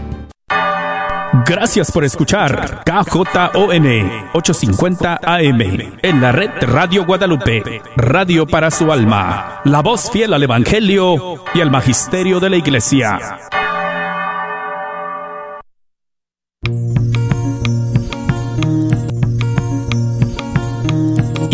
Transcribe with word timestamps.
Gracias 1.47 1.91
por 1.91 2.03
escuchar 2.03 2.83
KJON 2.85 3.87
850 4.33 5.19
AM 5.23 5.61
en 6.03 6.21
la 6.21 6.31
red 6.31 6.51
Radio 6.61 7.07
Guadalupe, 7.07 7.81
radio 7.95 8.45
para 8.45 8.69
su 8.69 8.91
alma, 8.91 9.61
la 9.63 9.81
voz 9.81 10.11
fiel 10.11 10.35
al 10.35 10.43
Evangelio 10.43 11.43
y 11.55 11.61
al 11.61 11.71
Magisterio 11.71 12.39
de 12.39 12.51
la 12.51 12.57
Iglesia. 12.57 13.39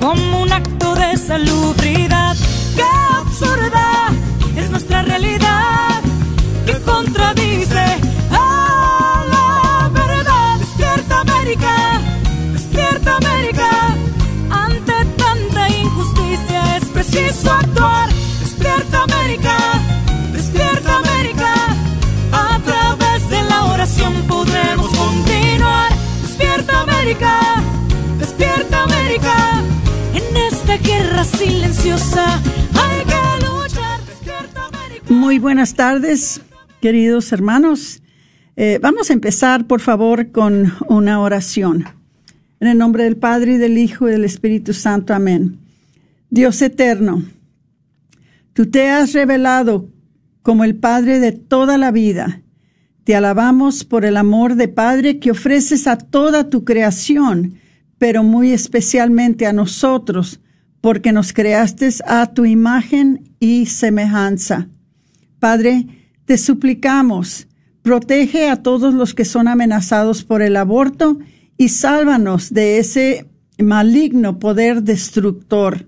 como 0.00 0.42
un 0.42 0.52
acto 0.52 0.96
de 0.96 1.16
salubridad 1.16 2.36
absurda 3.20 4.08
es 4.56 4.68
nuestra 4.68 5.02
realidad 5.02 6.02
que 6.66 6.72
contradice 6.80 7.84
a 8.32 9.24
la 9.30 9.88
verdad. 9.90 10.58
Despierta 10.58 11.20
América, 11.20 12.00
despierta 12.52 13.16
América. 13.16 13.70
Ante 14.50 15.04
tanta 15.16 15.68
injusticia 15.68 16.76
es 16.78 16.84
preciso 16.86 17.52
actuar. 17.52 18.08
Despierta 18.40 19.04
América, 19.04 19.56
despierta 20.32 20.96
América. 20.96 21.54
A 22.32 22.58
través 22.64 23.30
de 23.30 23.42
la 23.44 23.66
oración 23.66 24.14
podremos 24.26 24.88
continuar. 24.96 25.92
Despierta 26.22 26.80
América, 26.80 27.47
silenciosa 31.36 32.40
muy 35.08 35.38
buenas 35.38 35.74
tardes, 35.74 36.40
queridos 36.82 37.32
hermanos. 37.32 38.02
Eh, 38.56 38.78
vamos 38.82 39.08
a 39.08 39.14
empezar, 39.14 39.66
por 39.66 39.80
favor, 39.80 40.32
con 40.32 40.72
una 40.88 41.20
oración. 41.20 41.84
En 42.60 42.68
el 42.68 42.76
nombre 42.76 43.04
del 43.04 43.16
Padre, 43.16 43.54
y 43.54 43.56
del 43.56 43.78
Hijo, 43.78 44.06
y 44.08 44.12
del 44.12 44.24
Espíritu 44.24 44.74
Santo. 44.74 45.14
Amén. 45.14 45.58
Dios 46.28 46.60
eterno, 46.60 47.22
tú 48.52 48.66
te 48.66 48.90
has 48.90 49.14
revelado 49.14 49.88
como 50.42 50.64
el 50.64 50.76
Padre 50.76 51.20
de 51.20 51.32
toda 51.32 51.78
la 51.78 51.90
vida. 51.90 52.42
Te 53.04 53.16
alabamos 53.16 53.84
por 53.84 54.04
el 54.04 54.18
amor 54.18 54.56
de 54.56 54.68
Padre 54.68 55.18
que 55.18 55.30
ofreces 55.30 55.86
a 55.86 55.96
toda 55.96 56.50
tu 56.50 56.64
creación, 56.64 57.54
pero 57.96 58.22
muy 58.22 58.52
especialmente 58.52 59.46
a 59.46 59.54
nosotros, 59.54 60.40
porque 60.80 61.12
nos 61.12 61.32
creaste 61.32 61.88
a 62.06 62.32
tu 62.32 62.44
imagen 62.44 63.34
y 63.40 63.66
semejanza. 63.66 64.68
Padre, 65.38 65.86
te 66.24 66.38
suplicamos, 66.38 67.46
protege 67.82 68.48
a 68.48 68.62
todos 68.62 68.94
los 68.94 69.14
que 69.14 69.24
son 69.24 69.48
amenazados 69.48 70.24
por 70.24 70.42
el 70.42 70.56
aborto 70.56 71.18
y 71.56 71.70
sálvanos 71.70 72.52
de 72.52 72.78
ese 72.78 73.26
maligno 73.58 74.38
poder 74.38 74.82
destructor. 74.82 75.86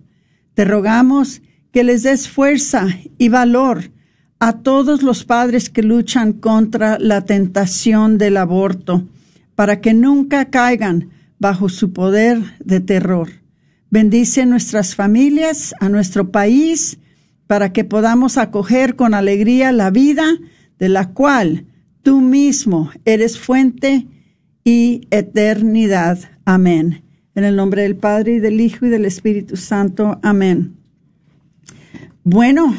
Te 0.55 0.65
rogamos 0.65 1.43
que 1.73 1.85
les 1.85 2.03
des 2.03 2.29
fuerza 2.29 2.89
y 3.19 3.29
valor 3.29 3.93
a 4.41 4.55
todos 4.55 5.03
los 5.03 5.25
padres 5.25 5.69
que 5.69 5.83
luchan 5.83 6.33
contra 6.33 6.99
la 6.99 7.27
tentación 7.27 8.17
del 8.19 8.39
aborto, 8.39 9.07
para 9.55 9.81
que 9.81 9.93
nunca 9.93 10.47
caigan 10.47 11.11
bajo 11.39 11.69
su 11.69 11.93
poder 11.93 12.41
de 12.59 12.81
terror. 12.81 13.29
Bendice 13.91 14.47
nuestras 14.47 14.95
familias, 14.95 15.75
a 15.81 15.89
nuestro 15.89 16.31
país, 16.31 16.99
para 17.49 17.73
que 17.73 17.83
podamos 17.83 18.39
acoger 18.39 18.95
con 18.95 19.15
alegría 19.15 19.73
la 19.73 19.91
vida 19.91 20.25
de 20.79 20.89
la 20.89 21.11
cual 21.11 21.67
tú 22.03 22.21
mismo 22.21 22.93
eres 23.05 23.37
fuente 23.37 24.07
y 24.63 25.09
eternidad. 25.11 26.19
Amén. 26.45 27.03
En 27.35 27.43
el 27.43 27.57
nombre 27.57 27.83
del 27.83 27.97
Padre 27.97 28.35
y 28.35 28.39
del 28.39 28.61
Hijo 28.61 28.87
y 28.87 28.91
del 28.91 29.05
Espíritu 29.05 29.57
Santo. 29.57 30.21
Amén. 30.23 30.77
Bueno, 32.23 32.77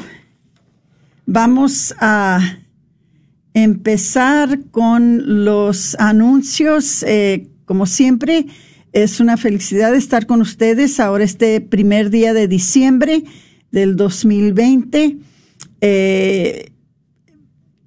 vamos 1.25 1.93
a 1.99 2.39
empezar 3.53 4.61
con 4.71 5.43
los 5.43 5.95
anuncios. 5.99 7.03
Eh, 7.03 7.49
como 7.65 7.85
siempre, 7.85 8.45
es 8.93 9.19
una 9.19 9.37
felicidad 9.37 9.95
estar 9.95 10.25
con 10.25 10.41
ustedes 10.41 10.99
ahora 10.99 11.23
este 11.23 11.61
primer 11.61 12.09
día 12.09 12.33
de 12.33 12.47
diciembre 12.47 13.23
del 13.71 13.95
2020. 13.95 15.17
Eh, 15.79 16.71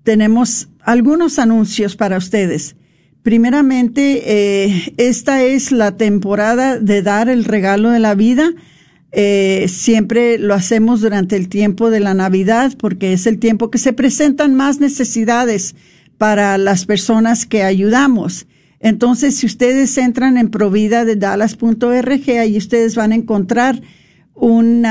tenemos 0.03 0.69
algunos 0.81 1.38
anuncios 1.38 1.97
para 1.97 2.16
ustedes. 2.16 2.76
Primeramente, 3.22 4.22
eh, 4.26 4.94
esta 4.97 5.43
es 5.43 5.72
la 5.72 5.97
temporada 5.97 6.78
de 6.78 7.03
dar 7.03 7.28
el 7.28 7.44
regalo 7.44 7.91
de 7.91 7.98
la 7.98 8.14
vida. 8.14 8.50
Eh, 9.12 9.66
siempre 9.69 10.38
lo 10.38 10.54
hacemos 10.54 11.00
durante 11.00 11.37
el 11.37 11.48
tiempo 11.48 11.91
de 11.91 12.00
la 12.00 12.14
Navidad 12.14 12.72
porque 12.78 13.12
es 13.12 13.26
el 13.26 13.38
tiempo 13.38 13.70
que 13.70 13.78
se 13.78 13.93
presentan 13.93 14.54
más 14.54 14.81
necesidades 14.81 15.75
para 16.19 16.59
las 16.59 16.84
personas 16.84 17.47
que 17.47 17.62
ayudamos. 17.62 18.47
Entonces, 18.84 19.37
si 19.37 19.47
ustedes 19.47 19.97
entran 19.97 20.37
en 20.37 20.50
provida 20.50 21.06
de 21.06 21.17
dallas.org, 21.17 22.31
ahí 22.39 22.59
ustedes 22.59 22.95
van 22.95 23.12
a 23.12 23.15
encontrar 23.15 23.81
un 24.34 24.84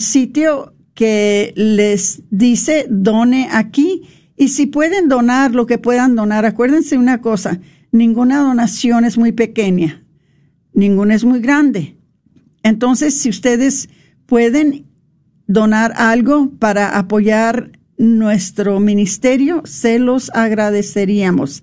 sitio 0.00 0.74
que 0.92 1.54
les 1.56 2.20
dice 2.30 2.84
done 2.90 3.48
aquí 3.50 4.02
y 4.36 4.48
si 4.48 4.66
pueden 4.66 5.08
donar 5.08 5.52
lo 5.52 5.64
que 5.64 5.78
puedan 5.78 6.14
donar, 6.14 6.44
acuérdense 6.44 6.98
una 6.98 7.22
cosa, 7.22 7.58
ninguna 7.90 8.40
donación 8.40 9.06
es 9.06 9.16
muy 9.16 9.32
pequeña, 9.32 10.04
ninguna 10.74 11.14
es 11.14 11.24
muy 11.24 11.40
grande. 11.40 11.96
Entonces, 12.62 13.14
si 13.18 13.30
ustedes 13.30 13.88
pueden 14.26 14.84
donar 15.46 15.94
algo 15.96 16.50
para 16.58 16.98
apoyar 16.98 17.70
nuestro 17.96 18.78
ministerio, 18.78 19.62
se 19.64 19.98
los 19.98 20.30
agradeceríamos. 20.34 21.62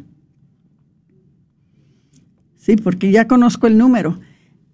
Sí, 2.56 2.76
porque 2.76 3.10
ya 3.10 3.26
conozco 3.28 3.66
el 3.66 3.78
número. 3.78 4.20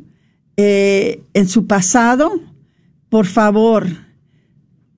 eh, 0.57 1.21
en 1.33 1.47
su 1.47 1.67
pasado, 1.67 2.31
por 3.07 3.27
favor, 3.27 3.85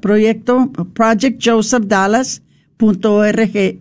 proyecto 0.00 0.70
projectjosephdallas.org. 0.92 3.78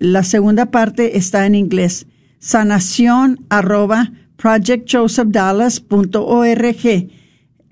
La 0.00 0.22
segunda 0.22 0.66
parte 0.66 1.16
está 1.16 1.46
en 1.46 1.54
inglés. 1.54 2.06
Sanación 2.38 3.40
arroba 3.48 4.12
projectjosephdallas.org. 4.38 7.10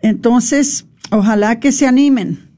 Entonces, 0.02 0.86
ojalá 1.10 1.58
que 1.58 1.72
se 1.72 1.86
animen. 1.86 2.50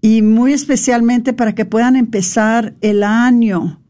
Y 0.00 0.22
muy 0.22 0.54
especialmente 0.54 1.34
para 1.34 1.54
que 1.54 1.64
puedan 1.64 1.96
empezar 1.96 2.74
el 2.80 3.02
año 3.02 3.82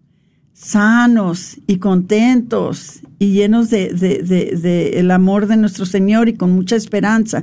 sanos 0.55 1.59
y 1.67 1.77
contentos 1.77 3.03
y 3.19 3.33
llenos 3.33 3.69
de, 3.69 4.93
el 4.95 5.11
amor 5.11 5.47
de 5.47 5.59
nuestro 5.59 5.85
Señor 5.85 6.31
y 6.31 6.35
con 6.35 6.53
mucha 6.53 6.77
esperanza. 6.77 7.43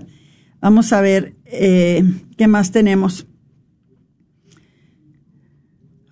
Vamos 0.59 0.91
a 0.93 1.01
ver 1.01 1.35
eh, 1.45 2.03
qué 2.37 2.47
más 2.47 2.71
tenemos. 2.71 3.27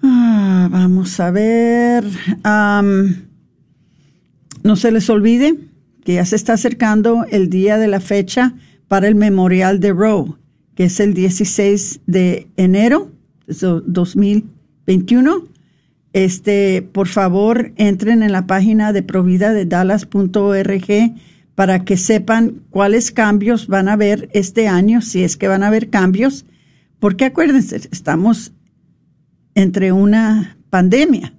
Ah, 0.03 0.67
vamos 0.71 1.19
a 1.19 1.31
ver. 1.31 2.05
No 4.63 4.75
se 4.75 4.91
les 4.91 5.09
olvide 5.09 5.57
que 6.03 6.15
ya 6.15 6.25
se 6.25 6.35
está 6.35 6.53
acercando 6.53 7.25
el 7.29 7.49
día 7.49 7.77
de 7.77 7.87
la 7.87 7.99
fecha 7.99 8.55
para 8.87 9.07
el 9.07 9.15
memorial 9.15 9.79
de 9.79 9.93
Roe, 9.93 10.33
que 10.75 10.85
es 10.85 10.99
el 10.99 11.13
16 11.13 12.01
de 12.07 12.47
enero 12.57 13.11
de 13.47 13.81
2021 13.85 15.51
este, 16.13 16.81
por 16.81 17.07
favor, 17.07 17.71
entren 17.77 18.21
en 18.21 18.33
la 18.33 18.45
página 18.45 18.91
de 18.91 19.03
provida 19.03 19.53
de 19.53 19.65
para 21.55 21.85
que 21.85 21.97
sepan 21.97 22.61
cuáles 22.69 23.11
cambios 23.11 23.67
van 23.67 23.87
a 23.87 23.93
haber 23.93 24.29
este 24.33 24.67
año, 24.67 25.01
si 25.01 25.23
es 25.23 25.37
que 25.37 25.47
van 25.47 25.63
a 25.63 25.67
haber 25.67 25.89
cambios, 25.89 26.45
porque 26.99 27.25
acuérdense, 27.25 27.75
estamos 27.91 28.53
entre 29.55 29.91
una 29.91 30.57
pandemia 30.69 31.33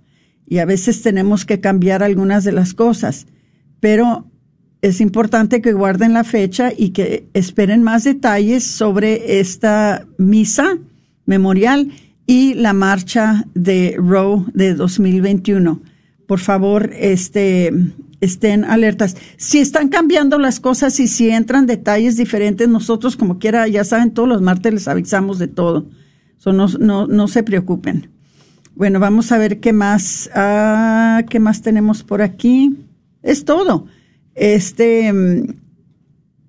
y 0.52 0.58
a 0.58 0.66
veces 0.66 1.00
tenemos 1.00 1.46
que 1.46 1.60
cambiar 1.60 2.02
algunas 2.02 2.44
de 2.44 2.52
las 2.52 2.74
cosas, 2.74 3.26
pero 3.80 4.26
es 4.82 5.00
importante 5.00 5.62
que 5.62 5.72
guarden 5.72 6.12
la 6.12 6.24
fecha 6.24 6.74
y 6.76 6.90
que 6.90 7.26
esperen 7.32 7.82
más 7.82 8.04
detalles 8.04 8.62
sobre 8.62 9.40
esta 9.40 10.06
misa 10.18 10.76
memorial 11.24 11.90
y 12.26 12.52
la 12.52 12.74
marcha 12.74 13.46
de 13.54 13.96
Roe 13.96 14.44
de 14.52 14.74
2021. 14.74 15.80
Por 16.26 16.38
favor, 16.38 16.90
este, 16.98 17.72
estén 18.20 18.66
alertas. 18.66 19.16
Si 19.38 19.58
están 19.58 19.88
cambiando 19.88 20.38
las 20.38 20.60
cosas 20.60 21.00
y 21.00 21.08
si 21.08 21.30
entran 21.30 21.64
detalles 21.64 22.18
diferentes, 22.18 22.68
nosotros 22.68 23.16
como 23.16 23.38
quiera, 23.38 23.66
ya 23.68 23.84
saben, 23.84 24.10
todos 24.10 24.28
los 24.28 24.42
martes 24.42 24.74
les 24.74 24.86
avisamos 24.86 25.38
de 25.38 25.48
todo. 25.48 25.86
no, 26.44 26.66
no, 26.78 27.06
no, 27.06 27.26
se 27.26 27.42
preocupen. 27.42 28.10
Bueno, 28.74 29.00
vamos 29.00 29.32
a 29.32 29.38
ver 29.38 29.60
qué 29.60 29.72
más, 29.72 30.30
ah, 30.34 31.22
qué 31.28 31.38
más 31.40 31.62
tenemos 31.62 32.02
por 32.02 32.22
aquí. 32.22 32.76
Es 33.22 33.44
todo. 33.44 33.86
Este, 34.34 35.12
mm, 35.12 35.54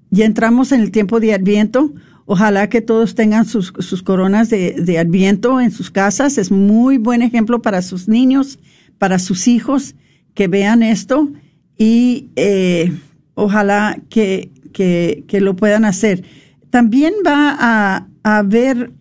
ya 0.10 0.26
entramos 0.26 0.72
en 0.72 0.82
el 0.82 0.92
tiempo 0.92 1.20
de 1.20 1.34
Adviento. 1.34 1.94
Ojalá 2.26 2.70
que 2.70 2.82
todos 2.82 3.16
tengan 3.16 3.46
sus, 3.46 3.74
sus 3.80 4.02
coronas 4.02 4.50
de, 4.50 4.98
Adviento 4.98 5.60
en 5.60 5.72
sus 5.72 5.92
casas. 5.92 6.38
Es 6.38 6.50
muy 6.50 6.98
buen 6.98 7.22
ejemplo 7.22 7.62
para 7.62 7.82
sus 7.82 8.08
niños, 8.08 8.58
para 8.98 9.20
sus 9.20 9.48
hijos, 9.48 9.96
que 10.34 10.48
vean 10.48 10.82
esto 10.82 11.30
y 11.78 12.30
eh, 12.38 12.94
ojalá 13.34 14.00
que, 14.10 14.52
que, 14.72 15.26
que, 15.28 15.42
lo 15.42 15.56
puedan 15.58 15.84
hacer. 15.84 16.24
También 16.70 17.14
va 17.26 17.58
a 17.60 18.08
haber 18.24 18.92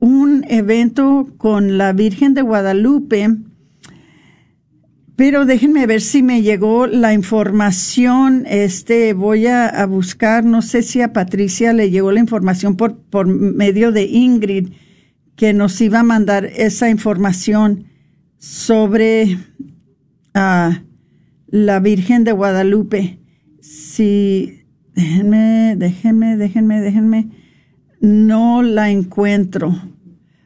un 0.00 0.44
evento 0.48 1.28
con 1.36 1.78
la 1.78 1.92
Virgen 1.92 2.34
de 2.34 2.42
Guadalupe 2.42 3.28
pero 5.20 5.44
déjenme 5.44 5.86
ver 5.86 6.00
si 6.00 6.22
me 6.22 6.40
llegó 6.40 6.86
la 6.86 7.12
información. 7.12 8.44
Este, 8.46 9.12
voy 9.12 9.48
a, 9.48 9.84
buscar, 9.84 10.46
no 10.46 10.62
sé 10.62 10.82
si 10.82 11.02
a 11.02 11.12
Patricia 11.12 11.74
le 11.74 11.90
llegó 11.90 12.10
la 12.10 12.20
información 12.20 12.74
por, 12.74 12.96
por 12.96 13.26
medio 13.26 13.92
de 13.92 14.04
Ingrid, 14.04 14.70
que 15.36 15.52
nos 15.52 15.78
iba 15.82 16.00
a 16.00 16.04
mandar 16.04 16.46
esa 16.46 16.88
información 16.88 17.84
sobre 18.38 19.36
ah, 20.32 20.84
la 21.48 21.80
Virgen 21.80 22.24
de 22.24 22.32
Guadalupe. 22.32 23.18
Si, 23.60 24.62
déjenme, 24.94 25.74
déjenme, 25.76 26.38
déjenme, 26.38 26.80
déjenme. 26.80 27.28
No 28.00 28.62
la 28.62 28.90
encuentro. 28.90 29.80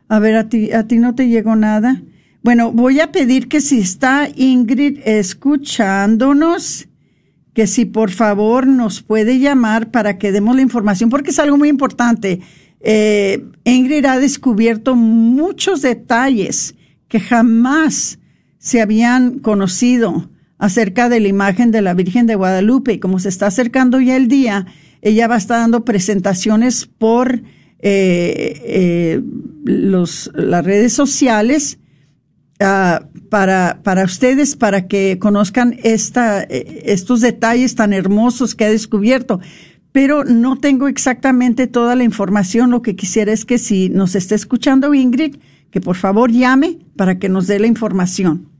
A 0.09 0.19
ver, 0.19 0.37
a 0.37 0.49
ti, 0.49 0.73
a 0.73 0.87
ti 0.87 0.99
no 0.99 1.15
te 1.15 1.29
llegó 1.29 1.57
nada. 1.57 2.03
Bueno, 2.43 2.73
voy 2.73 3.01
a 3.01 3.11
pedir 3.11 3.49
que 3.49 3.61
si 3.61 3.79
está 3.79 4.29
Ingrid 4.37 4.99
escuchándonos, 5.05 6.89
que 7.55 7.67
si 7.67 7.85
por 7.87 8.11
favor 8.11 8.67
nos 8.67 9.03
puede 9.03 9.39
llamar 9.39 9.91
para 9.91 10.19
que 10.19 10.33
demos 10.33 10.57
la 10.57 10.63
información, 10.63 11.09
porque 11.09 11.31
es 11.31 11.39
algo 11.39 11.57
muy 11.57 11.69
importante. 11.69 12.41
Eh, 12.81 13.47
Ingrid 13.65 14.05
ha 14.05 14.19
descubierto 14.19 14.95
muchos 14.95 15.81
detalles 15.81 16.75
que 17.09 17.21
jamás 17.21 18.19
se 18.59 18.81
habían 18.83 19.39
conocido 19.39 20.29
acerca 20.59 21.09
de 21.09 21.21
la 21.21 21.29
imagen 21.29 21.71
de 21.71 21.83
la 21.83 21.95
Virgen 21.95 22.27
de 22.27 22.35
Guadalupe. 22.35 22.95
Y 22.95 22.99
como 22.99 23.21
se 23.21 23.29
está 23.29 23.47
acercando 23.47 24.01
ya 24.01 24.17
el 24.17 24.29
día, 24.29 24.67
ella 25.05 25.29
va 25.29 25.37
a 25.37 25.39
estar 25.39 25.59
dando 25.61 25.85
presentaciones 25.85 26.87
por 26.87 27.35
eh, 27.37 27.43
eh, 27.81 29.23
los, 29.65 30.31
las 30.35 30.65
redes 30.65 30.93
sociales 30.93 31.79
Ah, 32.61 33.09
para, 33.31 33.81
para 33.83 34.05
ustedes, 34.05 34.55
para 34.55 34.87
que 34.87 35.19
conozcan 35.19 35.77
esta, 35.83 36.45
eh, 36.45 36.83
estos 36.87 37.21
detalles 37.21 37.75
tan 37.75 37.93
hermosos 37.93 38.55
que 38.55 38.65
ha 38.65 38.71
descubierto. 38.71 39.41
Pero 39.91 40.25
no 40.25 40.57
tengo 40.57 40.87
exactamente 40.87 41.67
toda 41.67 41.97
la 41.97 42.05
información. 42.05 42.71
Lo 42.71 42.81
que 42.81 42.95
quisiera 42.95 43.33
es 43.33 43.45
que 43.45 43.59
si 43.59 43.89
nos 43.89 44.15
está 44.15 44.37
escuchando 44.37 44.95
Ingrid, 44.95 45.37
que 45.71 45.81
por 45.81 45.97
favor 45.97 46.31
llame 46.31 46.79
para 46.97 47.19
que 47.19 47.29
nos 47.29 47.49
dé 47.49 47.59
la 47.59 47.67
información. 47.67 48.54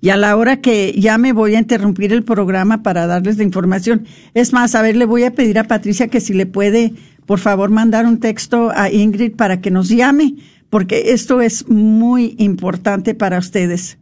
Y 0.00 0.10
a 0.10 0.16
la 0.16 0.36
hora 0.36 0.60
que 0.60 0.92
llame 0.92 1.32
voy 1.32 1.54
a 1.54 1.58
interrumpir 1.58 2.12
el 2.12 2.22
programa 2.22 2.82
para 2.82 3.06
darles 3.06 3.38
la 3.38 3.44
información. 3.44 4.06
Es 4.34 4.52
más, 4.52 4.74
a 4.74 4.82
ver, 4.82 4.96
le 4.96 5.04
voy 5.04 5.24
a 5.24 5.32
pedir 5.32 5.58
a 5.58 5.64
Patricia 5.64 6.08
que 6.08 6.20
si 6.20 6.34
le 6.34 6.46
puede, 6.46 6.92
por 7.24 7.38
favor, 7.38 7.70
mandar 7.70 8.06
un 8.06 8.20
texto 8.20 8.70
a 8.74 8.90
Ingrid 8.90 9.36
para 9.36 9.60
que 9.60 9.70
nos 9.70 9.88
llame 9.88 10.34
porque 10.70 11.12
esto 11.12 11.40
es 11.40 11.68
muy 11.68 12.34
importante 12.38 13.14
para 13.14 13.38
ustedes. 13.38 13.98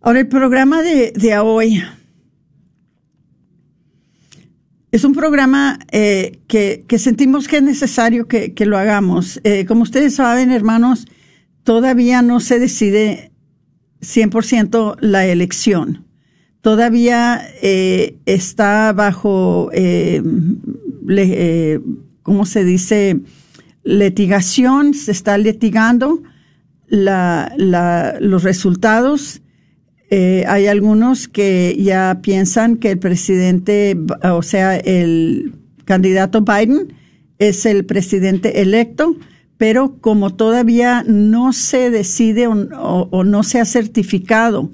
Ahora, 0.00 0.20
el 0.20 0.28
programa 0.28 0.82
de, 0.82 1.38
hoy 1.38 1.82
es 4.90 5.04
un 5.04 5.12
programa 5.12 5.78
eh, 5.92 6.40
que, 6.46 6.86
sentimos 6.98 7.48
que 7.48 7.58
es 7.58 7.62
necesario 7.62 8.26
que, 8.26 8.54
lo 8.64 8.78
hagamos. 8.78 9.40
Eh, 9.44 9.66
como 9.66 9.82
ustedes 9.82 10.14
saben, 10.14 10.50
hermanos, 10.50 11.06
todavía 11.64 12.22
no 12.22 12.40
se 12.40 12.58
decide 12.58 13.29
100% 14.00 14.96
la 15.00 15.26
elección. 15.26 16.04
Todavía 16.60 17.40
eh, 17.62 18.18
está 18.26 18.92
bajo, 18.92 19.70
¿cómo 22.22 22.44
se 22.46 22.64
dice? 22.64 23.20
litigación, 23.82 24.94
se 24.94 25.12
está 25.12 25.38
litigando 25.38 26.22
la, 26.86 27.54
los 28.20 28.42
resultados. 28.42 29.42
Eh, 30.10 30.44
hay 30.48 30.66
algunos 30.66 31.28
que 31.28 31.76
ya 31.78 32.18
piensan 32.22 32.76
que 32.76 32.90
el 32.92 32.98
presidente, 32.98 33.96
o 34.24 34.42
sea, 34.42 34.76
el 34.76 35.54
candidato 35.84 36.42
Biden 36.42 36.92
es 37.38 37.64
el 37.64 37.84
presidente 37.84 38.60
electo, 38.60 39.16
pero 39.60 39.98
como 40.00 40.32
todavía 40.36 41.04
no 41.06 41.52
se 41.52 41.90
decide 41.90 42.46
o 42.46 43.24
no 43.24 43.42
se 43.42 43.60
ha 43.60 43.66
certificado 43.66 44.72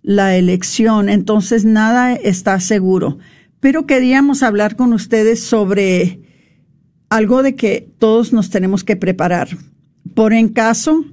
la 0.00 0.36
elección, 0.36 1.08
entonces 1.08 1.64
nada 1.64 2.14
está 2.14 2.60
seguro. 2.60 3.18
Pero 3.58 3.84
queríamos 3.84 4.44
hablar 4.44 4.76
con 4.76 4.92
ustedes 4.92 5.42
sobre 5.42 6.20
algo 7.08 7.42
de 7.42 7.56
que 7.56 7.90
todos 7.98 8.32
nos 8.32 8.48
tenemos 8.48 8.84
que 8.84 8.94
preparar. 8.94 9.48
Por 10.14 10.32
en 10.32 10.50
caso 10.50 11.04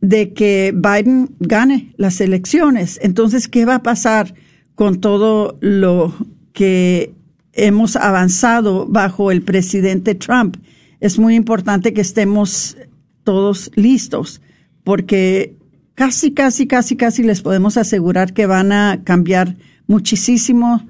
de 0.00 0.32
que 0.32 0.74
Biden 0.74 1.36
gane 1.38 1.94
las 1.98 2.20
elecciones, 2.20 2.98
entonces, 3.00 3.46
¿qué 3.46 3.64
va 3.64 3.76
a 3.76 3.82
pasar 3.84 4.34
con 4.74 5.00
todo 5.00 5.56
lo 5.60 6.12
que 6.52 7.14
hemos 7.52 7.94
avanzado 7.94 8.88
bajo 8.88 9.30
el 9.30 9.42
presidente 9.42 10.16
Trump? 10.16 10.56
Es 11.00 11.18
muy 11.18 11.34
importante 11.34 11.92
que 11.92 12.00
estemos 12.00 12.76
todos 13.24 13.70
listos, 13.74 14.40
porque 14.84 15.56
casi, 15.94 16.32
casi, 16.32 16.66
casi, 16.66 16.96
casi 16.96 17.22
les 17.22 17.42
podemos 17.42 17.76
asegurar 17.76 18.32
que 18.32 18.46
van 18.46 18.72
a 18.72 19.02
cambiar 19.04 19.56
muchísimo 19.86 20.86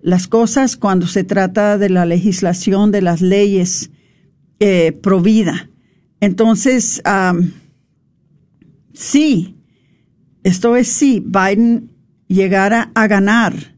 las 0.00 0.26
cosas 0.26 0.76
cuando 0.76 1.06
se 1.06 1.24
trata 1.24 1.78
de 1.78 1.90
la 1.90 2.06
legislación, 2.06 2.92
de 2.92 3.02
las 3.02 3.20
leyes 3.20 3.90
eh. 4.60 4.98
Entonces, 6.20 7.02
sí, 8.92 9.56
esto 10.42 10.76
es 10.76 10.88
si 10.88 11.20
Biden 11.20 11.90
llegara 12.26 12.90
a 12.94 13.06
ganar 13.06 13.76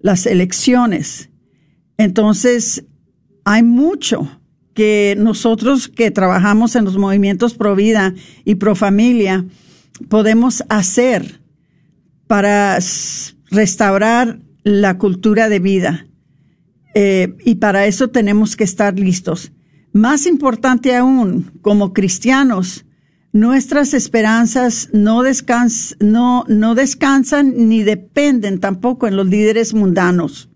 las 0.00 0.26
elecciones. 0.26 1.30
Entonces, 1.96 2.84
hay 3.44 3.62
mucho 3.62 4.41
que 4.74 5.14
nosotros 5.18 5.88
que 5.88 6.10
trabajamos 6.10 6.76
en 6.76 6.84
los 6.84 6.96
movimientos 6.96 7.54
pro 7.54 7.76
vida 7.76 8.14
y 8.44 8.56
pro 8.56 8.74
familia 8.74 9.44
podemos 10.08 10.62
hacer 10.68 11.40
para 12.26 12.78
restaurar 13.50 14.40
la 14.64 14.98
cultura 14.98 15.48
de 15.48 15.58
vida. 15.58 16.06
Eh, 16.94 17.36
y 17.44 17.56
para 17.56 17.86
eso 17.86 18.08
tenemos 18.08 18.56
que 18.56 18.64
estar 18.64 18.98
listos. 18.98 19.52
Más 19.92 20.26
importante 20.26 20.96
aún, 20.96 21.52
como 21.60 21.92
cristianos, 21.92 22.84
nuestras 23.32 23.94
esperanzas 23.94 24.88
no, 24.92 25.22
no, 26.00 26.44
no 26.48 26.74
descansan 26.74 27.68
ni 27.68 27.82
dependen 27.82 28.60
tampoco 28.60 29.06
en 29.06 29.16
los 29.16 29.26
líderes 29.26 29.74
mundanos. 29.74 30.50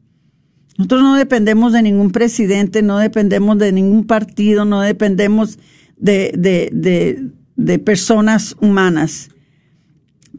Nosotros 0.78 1.02
no 1.02 1.16
dependemos 1.16 1.72
de 1.72 1.82
ningún 1.82 2.10
presidente, 2.10 2.82
no 2.82 2.98
dependemos 2.98 3.58
de 3.58 3.72
ningún 3.72 4.06
partido, 4.06 4.64
no 4.64 4.80
dependemos 4.80 5.58
de, 5.96 6.32
de, 6.36 6.70
de, 6.72 7.30
de 7.56 7.78
personas 7.78 8.56
humanas. 8.60 9.30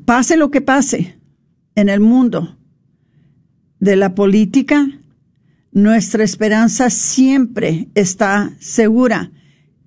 Pase 0.05 0.37
lo 0.37 0.51
que 0.51 0.61
pase 0.61 1.17
en 1.75 1.89
el 1.89 1.99
mundo, 1.99 2.57
de 3.79 3.95
la 3.95 4.15
política, 4.15 4.87
nuestra 5.71 6.23
esperanza 6.23 6.89
siempre 6.89 7.89
está 7.93 8.55
segura 8.59 9.31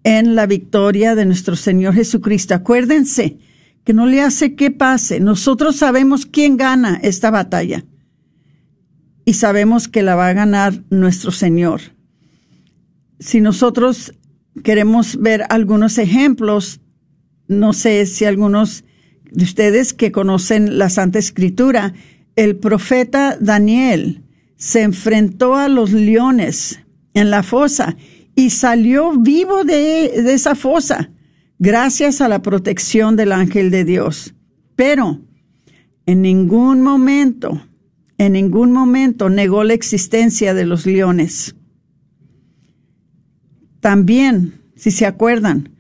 en 0.05 0.35
la 0.35 0.47
victoria 0.47 1.15
de 1.15 1.27
nuestro 1.27 1.57
Señor 1.57 1.95
Jesucristo. 1.95 2.55
Acuérdense 2.55 3.39
que 3.85 3.93
no 3.93 4.07
le 4.07 4.23
hace 4.23 4.55
que 4.55 4.71
pase. 4.71 5.21
Nosotros 5.21 5.77
sabemos 5.77 6.27
quién 6.27 6.57
gana 6.57 7.01
esta 7.03 7.31
batalla 7.31 7.85
y 9.25 9.35
sabemos 9.35 9.89
que 9.89 10.03
la 10.03 10.15
va 10.15 10.29
a 10.29 10.33
ganar 10.33 10.83
nuestro 10.91 11.31
Señor. 11.31 11.81
Si 13.19 13.41
nosotros 13.41 14.15
queremos 14.63 15.17
ver 15.21 15.45
algunos 15.51 15.99
ejemplos, 15.99 16.81
no 17.49 17.73
sé 17.73 18.07
si 18.07 18.25
algunos 18.25 18.85
de 19.31 19.45
ustedes 19.45 19.93
que 19.93 20.13
conocen 20.13 20.79
la 20.79 20.91
Santa 20.91 21.19
Escritura 21.19 21.95
el 22.37 22.57
profeta 22.57 23.37
Daniel 23.41 24.25
se 24.57 24.83
enfrentó 24.83 25.57
a 25.57 25.69
los 25.69 25.93
leones 25.93 26.81
en 27.15 27.31
la 27.31 27.43
fosa 27.43 27.97
y 28.35 28.51
salió 28.51 29.13
vivo 29.13 29.65
de, 29.65 30.07
esa 30.33 30.55
fosa 30.55 31.11
gracias 31.59 32.21
a 32.21 32.29
la 32.29 32.41
protección 32.41 33.17
del 33.17 33.33
ángel 33.33 33.71
de 33.71 33.85
Dios. 33.85 34.35
Pero 34.77 35.21
en 36.07 36.23
ningún 36.23 36.81
momento, 36.83 37.61
en 38.21 38.35
ningún 38.35 38.71
momento 38.71 39.31
negó 39.31 39.65
la 39.65 39.73
existencia 39.73 40.53
de 40.53 40.67
los 40.67 40.85
leones. 40.85 41.57
También, 43.81 44.61
si 44.77 44.91
se 44.91 45.07
acuerdan, 45.07 45.71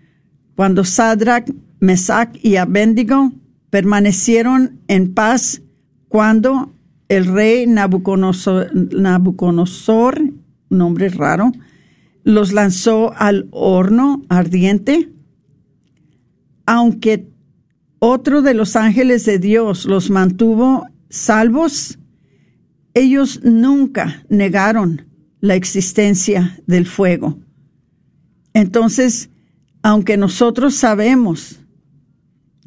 cuando 0.56 0.84
Sadrach, 0.84 1.50
Mesach 1.80 2.34
y 2.42 2.56
Abednego 2.56 3.30
permanecieron 3.68 4.80
en 4.88 5.12
paz 5.12 5.60
cuando 6.08 6.72
el 7.10 7.26
rey 7.26 7.66
Nabucodonosor, 7.66 8.70
Nabucodonosor, 8.74 10.18
nombre 10.70 11.10
raro, 11.10 11.52
los 12.24 12.54
lanzó 12.54 13.12
al 13.18 13.48
horno 13.50 14.22
ardiente, 14.30 15.12
aunque 16.64 17.28
otro 17.98 18.40
de 18.40 18.54
los 18.54 18.76
ángeles 18.76 19.26
de 19.26 19.38
Dios 19.38 19.84
los 19.84 20.08
mantuvo 20.08 20.86
salvos, 21.10 21.98
ellos 22.94 23.40
nunca 23.42 24.24
negaron 24.28 25.06
la 25.40 25.54
existencia 25.54 26.60
del 26.66 26.86
fuego. 26.86 27.38
Entonces, 28.52 29.30
aunque 29.82 30.16
nosotros 30.16 30.74
sabemos 30.74 31.60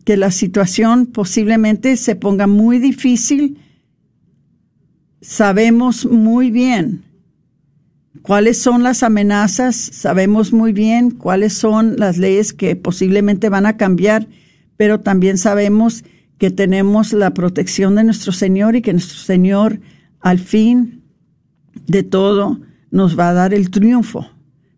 que 0.05 0.17
la 0.17 0.31
situación 0.31 1.05
posiblemente 1.05 1.95
se 1.97 2.15
ponga 2.15 2.47
muy 2.47 2.79
difícil, 2.79 3.59
sabemos 5.21 6.05
muy 6.05 6.51
bien 6.51 7.03
cuáles 8.21 8.57
son 8.57 8.83
las 8.83 9.03
amenazas, 9.03 9.75
sabemos 9.75 10.51
muy 10.51 10.73
bien 10.73 11.11
cuáles 11.11 11.53
son 11.53 11.95
las 11.97 12.17
leyes 12.17 12.53
que 12.53 12.75
posiblemente 12.75 13.49
van 13.49 13.65
a 13.65 13.77
cambiar, 13.77 14.27
pero 14.77 14.99
también 14.99 15.37
sabemos 15.37 16.03
que 16.37 16.51
tenemos 16.51 17.13
la 17.13 17.33
protección 17.33 17.95
de 17.95 18.03
nuestro 18.03 18.31
Señor 18.31 18.75
y 18.75 18.81
que 18.81 18.91
nuestro 18.91 19.19
Señor 19.19 19.79
al 20.23 20.39
fin 20.39 21.03
de 21.85 22.01
todo 22.01 22.59
nos 22.89 23.19
va 23.19 23.29
a 23.29 23.33
dar 23.33 23.53
el 23.53 23.69
triunfo. 23.69 24.25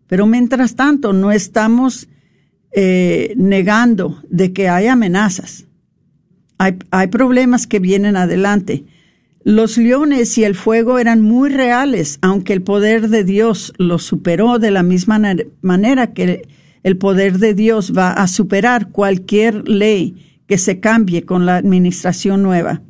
Pero 0.08 0.26
mientras 0.26 0.74
tanto, 0.74 1.12
no 1.12 1.32
estamos 1.32 2.08
eh, 2.72 3.32
negando 3.36 4.20
de 4.28 4.52
que 4.52 4.68
hay 4.68 4.88
amenazas. 4.88 5.66
Hay, 6.58 6.76
hay 6.90 7.06
problemas 7.06 7.66
que 7.66 7.78
vienen 7.78 8.16
adelante. 8.16 8.84
Los 9.44 9.78
leones 9.78 10.36
y 10.36 10.44
el 10.44 10.56
fuego 10.56 10.98
eran 10.98 11.22
muy 11.22 11.50
reales, 11.50 12.18
aunque 12.22 12.52
el 12.52 12.62
poder 12.62 13.08
de 13.08 13.22
Dios 13.22 13.72
los 13.78 14.02
superó 14.02 14.58
de 14.58 14.72
la 14.72 14.82
misma 14.82 15.20
manera 15.62 16.12
que 16.12 16.48
el 16.82 16.96
poder 16.96 17.38
de 17.38 17.54
Dios 17.54 17.92
va 17.96 18.10
a 18.10 18.26
superar 18.26 18.90
cualquier 18.90 19.68
ley 19.68 20.40
que 20.48 20.58
se 20.58 20.80
cambie 20.80 21.24
con 21.24 21.46
la 21.46 21.56
administración 21.56 22.42
nueva. 22.42 22.82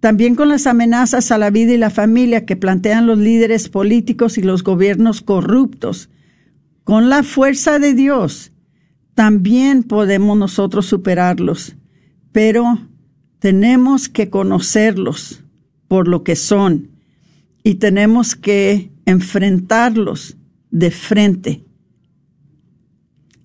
También 0.00 0.34
con 0.34 0.48
las 0.48 0.66
amenazas 0.66 1.30
a 1.30 1.38
la 1.38 1.50
vida 1.50 1.74
y 1.74 1.76
la 1.76 1.90
familia 1.90 2.46
que 2.46 2.56
plantean 2.56 3.06
los 3.06 3.18
líderes 3.18 3.68
políticos 3.68 4.38
y 4.38 4.42
los 4.42 4.64
gobiernos 4.64 5.20
corruptos. 5.20 6.08
Con 6.84 7.10
la 7.10 7.22
fuerza 7.22 7.78
de 7.78 7.92
Dios 7.92 8.52
también 9.14 9.82
podemos 9.82 10.38
nosotros 10.38 10.86
superarlos, 10.86 11.76
pero 12.32 12.78
tenemos 13.38 14.08
que 14.08 14.30
conocerlos 14.30 15.44
por 15.88 16.08
lo 16.08 16.24
que 16.24 16.36
son 16.36 16.88
y 17.62 17.74
tenemos 17.74 18.34
que 18.36 18.90
enfrentarlos 19.04 20.38
de 20.70 20.90
frente. 20.90 21.64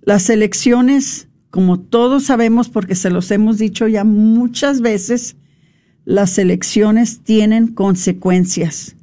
Las 0.02 0.30
elecciones, 0.30 1.28
como 1.50 1.80
todos 1.80 2.26
sabemos 2.26 2.70
porque 2.70 2.96
se 2.96 3.10
los 3.10 3.30
hemos 3.32 3.58
dicho 3.58 3.88
ya 3.88 4.06
muchas 4.06 4.80
veces, 4.80 5.36
las 6.06 6.38
elecciones 6.38 7.22
tienen 7.22 7.68
consecuencias. 7.68 8.96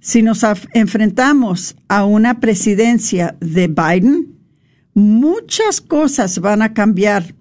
Si 0.00 0.20
nos 0.20 0.44
enfrentamos 0.74 1.76
a 1.86 2.04
una 2.04 2.40
presidencia 2.40 3.36
de 3.40 3.68
Biden, 3.68 4.34
muchas 4.94 5.80
cosas 5.80 6.40
van 6.40 6.60
a 6.60 6.74
cambiar 6.74 7.34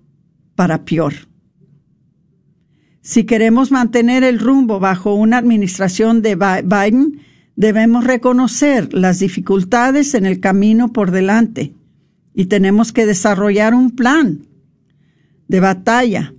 para 0.55 0.85
peor. 0.85 1.13
Si 3.01 3.23
queremos 3.23 3.71
mantener 3.71 4.23
el 4.23 4.37
rumbo 4.37 4.79
bajo 4.79 5.15
una 5.15 5.39
administración 5.39 6.21
de 6.21 6.35
Biden, 6.35 7.19
debemos 7.55 8.03
reconocer 8.03 8.93
las 8.93 9.17
dificultades 9.17 10.13
en 10.13 10.27
el 10.27 10.39
camino 10.39 10.93
por 10.93 11.09
delante 11.09 11.73
y 12.35 12.45
tenemos 12.45 12.91
que 12.91 13.07
desarrollar 13.07 13.73
un 13.73 13.91
plan 13.91 14.45
de 15.47 15.59
batalla 15.59 16.33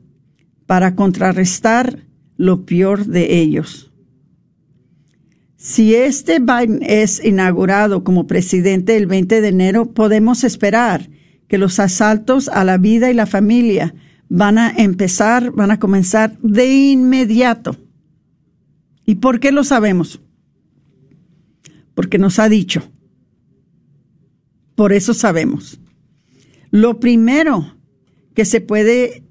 para 0.66 0.94
contrarrestar 0.94 2.04
lo 2.42 2.66
peor 2.66 3.06
de 3.06 3.38
ellos. 3.38 3.92
Si 5.54 5.94
este 5.94 6.40
Biden 6.40 6.80
es 6.82 7.24
inaugurado 7.24 8.02
como 8.02 8.26
presidente 8.26 8.96
el 8.96 9.06
20 9.06 9.40
de 9.40 9.46
enero, 9.46 9.92
podemos 9.92 10.42
esperar 10.42 11.08
que 11.46 11.56
los 11.56 11.78
asaltos 11.78 12.48
a 12.48 12.64
la 12.64 12.78
vida 12.78 13.12
y 13.12 13.14
la 13.14 13.26
familia 13.26 13.94
van 14.28 14.58
a 14.58 14.70
empezar, 14.76 15.52
van 15.52 15.70
a 15.70 15.78
comenzar 15.78 16.36
de 16.40 16.66
inmediato. 16.66 17.76
¿Y 19.06 19.16
por 19.16 19.38
qué 19.38 19.52
lo 19.52 19.62
sabemos? 19.62 20.20
Porque 21.94 22.18
nos 22.18 22.40
ha 22.40 22.48
dicho. 22.48 22.82
Por 24.74 24.92
eso 24.92 25.14
sabemos. 25.14 25.78
Lo 26.72 26.98
primero 26.98 27.76
que 28.34 28.44
se 28.44 28.60
puede 28.60 29.22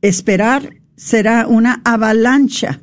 esperar 0.00 0.76
será 0.96 1.46
una 1.46 1.82
avalancha 1.84 2.80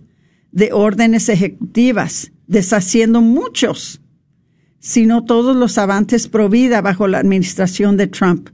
de 0.52 0.72
órdenes 0.72 1.30
ejecutivas 1.30 2.32
deshaciendo 2.48 3.22
muchos, 3.22 4.02
sino 4.80 5.26
todos 5.26 5.56
los 5.56 5.78
avances 5.78 6.28
pro 6.28 6.50
vida 6.50 6.82
bajo 6.82 7.08
la 7.08 7.18
administración 7.18 7.98
de 7.98 8.08
Trump. 8.08 8.50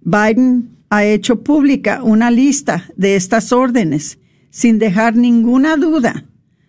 Biden 0.00 0.76
ha 0.88 1.04
hecho 1.04 1.42
pública 1.42 2.02
una 2.02 2.30
lista 2.30 2.84
de 2.96 3.16
estas 3.16 3.52
órdenes 3.52 4.18
sin 4.50 4.78
dejar 4.78 5.16
ninguna 5.16 5.76
duda 5.76 6.24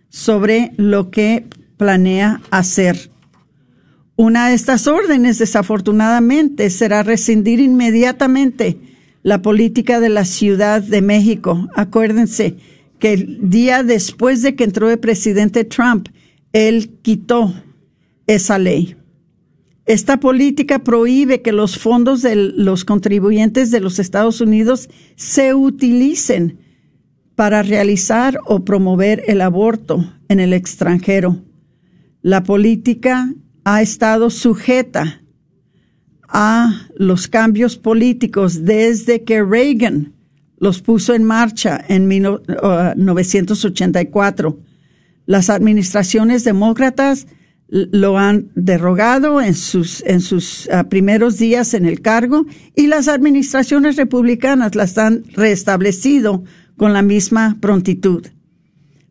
sobre 0.08 0.72
lo 0.76 1.10
que 1.10 1.46
planea 1.76 2.40
hacer. 2.50 3.10
Una 4.16 4.48
de 4.48 4.54
estas 4.54 4.88
órdenes, 4.88 5.38
desafortunadamente, 5.38 6.70
será 6.70 7.04
rescindir 7.04 7.60
inmediatamente 7.60 8.97
la 9.28 9.42
política 9.42 10.00
de 10.00 10.08
la 10.08 10.24
Ciudad 10.24 10.80
de 10.82 11.02
México. 11.02 11.68
Acuérdense, 11.74 12.56
que 12.98 13.12
el 13.12 13.50
día 13.50 13.82
después 13.82 14.40
de 14.40 14.54
que 14.54 14.64
entró 14.64 14.90
el 14.90 14.98
presidente 14.98 15.64
Trump, 15.64 16.08
él 16.54 16.98
quitó 17.02 17.52
esa 18.26 18.58
ley. 18.58 18.96
Esta 19.84 20.18
política 20.18 20.78
prohíbe 20.78 21.42
que 21.42 21.52
los 21.52 21.78
fondos 21.78 22.22
de 22.22 22.36
los 22.36 22.86
contribuyentes 22.86 23.70
de 23.70 23.80
los 23.80 23.98
Estados 23.98 24.40
Unidos 24.40 24.88
se 25.16 25.52
utilicen 25.52 26.60
para 27.34 27.62
realizar 27.62 28.38
o 28.46 28.64
promover 28.64 29.24
el 29.26 29.42
aborto 29.42 30.10
en 30.30 30.40
el 30.40 30.54
extranjero. 30.54 31.44
La 32.22 32.44
política 32.44 33.30
ha 33.64 33.82
estado 33.82 34.30
sujeta 34.30 35.20
a 36.28 36.86
los 36.96 37.28
cambios 37.28 37.76
políticos 37.76 38.64
desde 38.64 39.24
que 39.24 39.42
Reagan 39.42 40.14
los 40.58 40.80
puso 40.82 41.14
en 41.14 41.24
marcha 41.24 41.82
en 41.88 42.06
1984. 42.08 44.50
Uh, 44.50 44.62
Las 45.26 45.50
administraciones 45.50 46.44
demócratas 46.44 47.26
lo 47.68 48.16
han 48.18 48.50
derogado 48.54 49.42
en 49.42 49.54
sus, 49.54 50.02
en 50.06 50.20
sus 50.20 50.66
uh, 50.66 50.88
primeros 50.88 51.38
días 51.38 51.74
en 51.74 51.86
el 51.86 52.00
cargo 52.00 52.46
y 52.74 52.86
las 52.86 53.08
administraciones 53.08 53.96
republicanas 53.96 54.74
las 54.74 54.96
han 54.98 55.24
restablecido 55.34 56.44
con 56.76 56.92
la 56.92 57.02
misma 57.02 57.56
prontitud. 57.60 58.26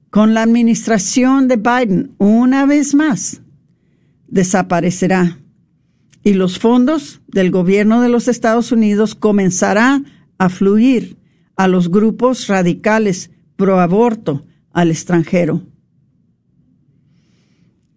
Con 0.10 0.34
la 0.34 0.44
administración 0.44 1.48
de 1.48 1.56
Biden, 1.58 2.12
una 2.18 2.66
vez 2.66 2.96
más, 2.96 3.42
desaparecerá 4.28 5.38
y 6.28 6.34
los 6.34 6.60
fondos 6.60 7.22
del 7.30 7.52
gobierno 7.52 8.02
de 8.02 8.10
los 8.10 8.28
Estados 8.28 8.74
Unidos 8.74 9.16
comenzará 9.16 10.04
a 10.38 10.50
fluir 10.50 11.16
a 11.56 11.70
los 11.70 11.90
grupos 11.90 12.48
radicales 12.48 13.32
pro 13.56 13.80
aborto 13.80 14.46
al 14.74 14.92
extranjero. 14.92 15.64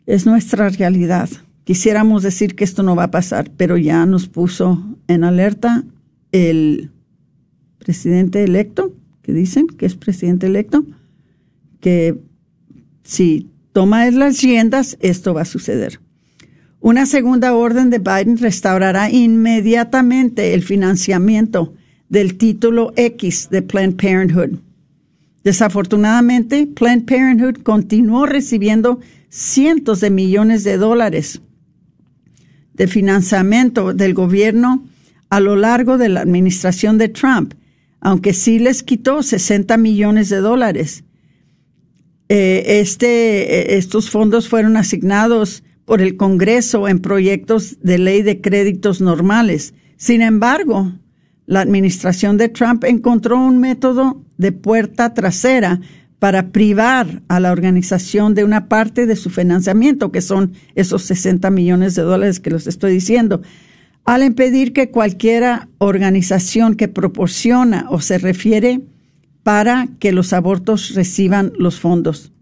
Es 0.07 0.27
nuestra 0.27 0.69
realidad. 0.69 1.29
Quisiéramos 1.64 2.23
decir 2.23 2.55
que 2.55 2.62
esto 2.62 2.85
no 2.85 2.95
va 2.95 3.03
a 3.03 3.11
pasar, 3.11 3.51
pero 3.57 3.77
ya 3.77 4.07
nos 4.07 4.29
puso 4.29 4.97
en 5.09 5.25
alerta 5.25 5.85
el 6.31 6.93
presidente 7.79 8.45
electo, 8.45 8.95
que 9.23 9.33
dicen 9.33 9.66
que 9.66 9.87
es 9.87 9.97
presidente 9.97 10.47
electo, 10.47 10.87
que 11.81 12.16
si 13.03 13.51
toma 13.73 14.09
las 14.12 14.40
riendas, 14.40 14.97
esto 15.01 15.35
va 15.35 15.43
a 15.43 15.47
suceder. 15.47 15.99
Una 16.81 17.05
segunda 17.05 17.55
orden 17.55 17.90
de 17.90 17.99
Biden 17.99 18.38
restaurará 18.38 19.11
inmediatamente 19.11 20.55
el 20.55 20.62
financiamiento 20.62 21.75
del 22.09 22.38
título 22.38 22.95
X 22.97 23.49
de 23.51 23.61
Planned 23.61 23.97
Parenthood. 23.97 24.59
Desafortunadamente, 25.45 26.66
Planned 26.66 27.05
Parenthood 27.05 27.62
continuó 27.62 28.25
recibiendo 28.25 29.01
cientos 29.29 30.01
de 30.01 30.11
millones 30.11 30.64
de 30.64 30.79
dólares 30.79 31.43
de 32.73 32.87
financiamiento 32.87 33.93
del 33.93 34.14
gobierno 34.14 34.88
a 35.29 35.38
lo 35.38 35.57
largo 35.57 35.99
de 35.99 36.09
la 36.09 36.23
administración 36.23 36.97
de 36.97 37.11
Trump, 37.11 37.53
aunque 38.01 38.33
sí 38.33 38.59
les 38.59 38.83
quitó 38.83 39.23
60 39.23 39.77
millones 39.77 40.31
de 40.31 40.38
dólares. 40.38 41.05
Eh, 42.31 42.81
este, 42.81 43.75
eh, 43.75 43.77
estos 43.77 44.09
fondos 44.09 44.49
fueron 44.49 44.79
asignados 44.79 45.62
por 45.85 46.01
el 46.01 46.16
Congreso 46.16 46.88
en 46.88 47.01
proyectos 47.01 47.79
de 47.83 47.99
ley 47.99 48.23
de 48.23 48.40
créditos 48.40 49.01
normales. 49.01 49.75
Sin 49.97 50.23
embargo, 50.23 50.93
la 51.47 51.61
administración 51.61 52.37
de 52.37 52.49
Trump 52.49 52.85
encontró 52.85 53.38
un 53.38 53.59
método 53.59 54.23
de 54.38 54.53
puerta 54.53 55.14
trasera 55.14 55.81
para 56.21 56.53
privar 56.53 57.23
a 57.29 57.40
la 57.40 57.51
organización 57.51 58.35
de 58.35 58.45
una 58.45 58.69
parte 58.69 59.07
de 59.07 59.16
su 59.16 59.31
financiamiento, 59.31 60.12
que 60.12 60.21
son 60.21 60.53
esos 60.75 61.03
60 61.03 61.51
millones 61.51 61.95
de 61.95 62.03
dólares 62.03 62.40
que 62.40 62.51
les 62.51 62.66
estoy 62.66 62.93
diciendo, 62.93 63.43
al 64.05 64.23
impedir 64.23 64.73
que 64.73 64.90
cualquier 64.90 65.66
organización 65.79 66.75
que 66.75 66.88
proporciona 66.88 67.87
o 67.90 68.01
se 68.01 68.19
refiere 68.19 68.83
para 69.43 69.88
que 69.99 70.12
los 70.12 70.33
abortos 70.33 70.95
reciban 70.95 71.53
los 71.59 71.81
fondos. 71.81 72.33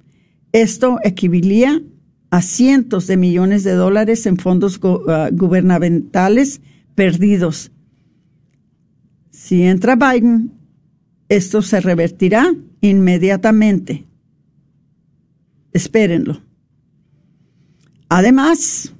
Esto 0.53 0.99
equivalía 1.05 1.81
a 2.31 2.43
cientos 2.43 3.07
de 3.07 3.17
millones 3.17 3.65
de 3.65 3.73
dólares 3.73 4.27
en 4.27 4.37
fondos 4.37 4.79
uh, 4.83 5.29
gubernamentales 5.33 6.61
perdidos. 6.95 7.71
Si 9.31 9.63
entra 9.63 9.97
Biden, 9.97 10.53
esto 11.29 11.63
se 11.63 11.81
revertirá 11.81 12.53
inmediatamente. 12.81 14.05
Espérenlo. 15.73 16.41
Además, 18.09 18.95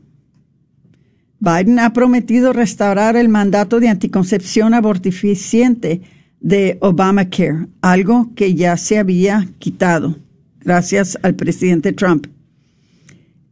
Biden 1.41 1.79
ha 1.79 1.93
prometido 1.93 2.53
restaurar 2.53 3.17
el 3.17 3.29
mandato 3.29 3.81
de 3.81 3.89
anticoncepción 3.89 4.75
abortificiente 4.75 6.03
de 6.41 6.79
Obamacare, 6.81 7.69
algo 7.81 8.33
que 8.35 8.55
ya 8.55 8.77
se 8.77 8.99
había 8.99 9.49
quitado 9.59 10.17
gracias 10.61 11.19
al 11.23 11.35
presidente 11.35 11.93
Trump. 11.93 12.27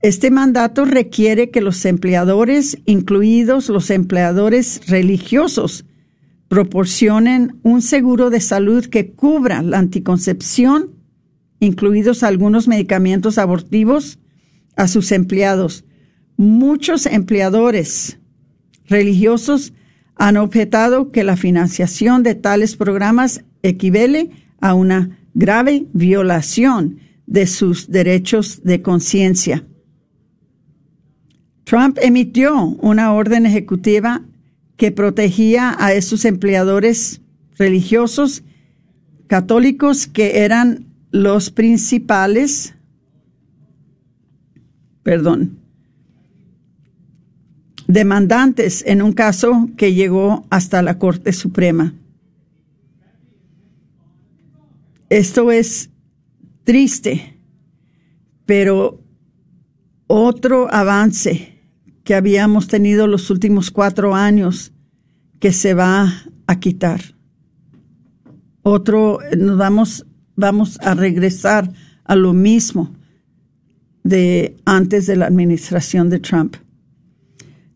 Este 0.06 0.30
mandato 0.30 0.84
requiere 0.84 1.50
que 1.50 1.60
los 1.60 1.84
empleadores, 1.84 2.78
incluidos 2.86 3.68
los 3.68 3.90
empleadores 3.90 4.82
religiosos, 4.86 5.84
proporcionen 6.46 7.58
un 7.64 7.82
seguro 7.82 8.30
de 8.30 8.40
salud 8.40 8.86
que 8.86 9.10
cubra 9.10 9.62
la 9.62 9.80
anticoncepción, 9.80 10.92
incluidos 11.58 12.22
algunos 12.22 12.68
medicamentos 12.68 13.36
abortivos, 13.36 14.20
a 14.76 14.86
sus 14.86 15.10
empleados. 15.10 15.84
Muchos 16.36 17.06
empleadores 17.06 18.20
religiosos 18.84 19.72
han 20.14 20.36
objetado 20.36 21.10
que 21.10 21.24
la 21.24 21.36
financiación 21.36 22.22
de 22.22 22.36
tales 22.36 22.76
programas 22.76 23.42
equivale 23.64 24.30
a 24.60 24.72
una 24.74 25.18
grave 25.34 25.86
violación 25.94 27.00
de 27.26 27.48
sus 27.48 27.90
derechos 27.90 28.62
de 28.62 28.82
conciencia. 28.82 29.64
Trump 31.66 31.98
emitió 32.00 32.64
una 32.80 33.12
orden 33.12 33.44
ejecutiva 33.44 34.22
que 34.76 34.92
protegía 34.92 35.74
a 35.80 35.94
esos 35.94 36.24
empleadores 36.24 37.20
religiosos 37.58 38.44
católicos 39.26 40.06
que 40.06 40.44
eran 40.44 40.86
los 41.10 41.50
principales, 41.50 42.76
perdón, 45.02 45.58
demandantes 47.88 48.84
en 48.86 49.02
un 49.02 49.12
caso 49.12 49.68
que 49.76 49.92
llegó 49.92 50.46
hasta 50.50 50.82
la 50.82 51.00
Corte 51.00 51.32
Suprema. 51.32 51.94
Esto 55.08 55.50
es 55.50 55.90
triste, 56.62 57.36
pero 58.44 59.00
otro 60.06 60.72
avance 60.72 61.55
que 62.06 62.14
habíamos 62.14 62.68
tenido 62.68 63.08
los 63.08 63.30
últimos 63.30 63.72
cuatro 63.72 64.14
años 64.14 64.72
que 65.40 65.52
se 65.52 65.74
va 65.74 66.14
a 66.46 66.60
quitar. 66.60 67.00
Otro, 68.62 69.18
nos 69.36 69.58
vamos, 69.58 70.06
vamos 70.36 70.78
a 70.82 70.94
regresar 70.94 71.68
a 72.04 72.14
lo 72.14 72.32
mismo 72.32 72.94
de 74.04 74.56
antes 74.64 75.06
de 75.06 75.16
la 75.16 75.26
administración 75.26 76.08
de 76.08 76.20
Trump. 76.20 76.56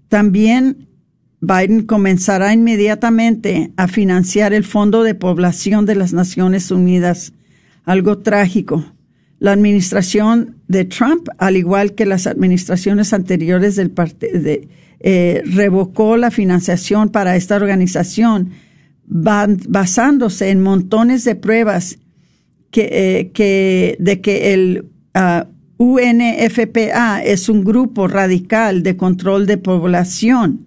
También 0.08 0.86
Biden 1.40 1.82
comenzará 1.82 2.52
inmediatamente 2.52 3.72
a 3.76 3.88
financiar 3.88 4.52
el 4.52 4.62
Fondo 4.62 5.02
de 5.02 5.16
Población 5.16 5.86
de 5.86 5.96
las 5.96 6.12
Naciones 6.12 6.70
Unidas, 6.70 7.32
algo 7.84 8.18
trágico 8.18 8.84
la 9.40 9.52
administración 9.52 10.56
de 10.68 10.84
Trump, 10.84 11.28
al 11.38 11.56
igual 11.56 11.94
que 11.94 12.06
las 12.06 12.26
administraciones 12.26 13.12
anteriores 13.12 13.74
del 13.74 13.90
partido, 13.90 14.38
eh, 15.00 15.42
revocó 15.46 16.18
la 16.18 16.30
financiación 16.30 17.08
para 17.08 17.34
esta 17.34 17.56
organización 17.56 18.50
basándose 19.06 20.50
en 20.50 20.62
montones 20.62 21.24
de 21.24 21.34
pruebas 21.34 21.98
que, 22.70 23.32
eh, 23.34 23.96
de 23.98 24.20
que 24.20 24.52
el 24.54 24.84
ah, 25.14 25.46
UNFPA 25.78 27.22
es 27.24 27.48
un 27.48 27.64
grupo 27.64 28.08
radical 28.08 28.82
de 28.82 28.96
control 28.98 29.46
de 29.46 29.56
población. 29.56 30.66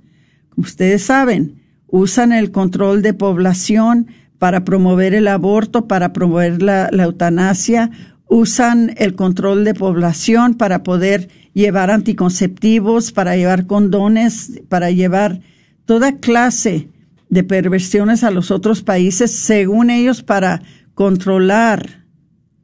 Como 0.49 0.65
ustedes 0.65 1.03
saben, 1.03 1.61
usan 1.87 2.33
el 2.33 2.51
control 2.51 3.03
de 3.03 3.13
población 3.13 4.07
para 4.39 4.65
promover 4.65 5.13
el 5.13 5.27
aborto, 5.27 5.87
para 5.87 6.11
promover 6.11 6.61
la 6.61 6.89
eutanasia, 6.91 7.91
usan 8.33 8.95
el 8.97 9.13
control 9.13 9.63
de 9.63 9.75
población 9.75 10.55
para 10.55 10.81
poder 10.81 11.29
llevar 11.53 11.91
anticonceptivos, 11.91 13.11
para 13.11 13.35
llevar 13.35 13.67
condones, 13.67 14.59
para 14.69 14.89
llevar 14.89 15.41
toda 15.85 16.17
clase 16.17 16.89
de 17.29 17.43
perversiones 17.43 18.23
a 18.23 18.31
los 18.31 18.49
otros 18.49 18.81
países, 18.81 19.29
según 19.29 19.91
ellos, 19.91 20.23
para 20.23 20.63
controlar, 20.95 22.05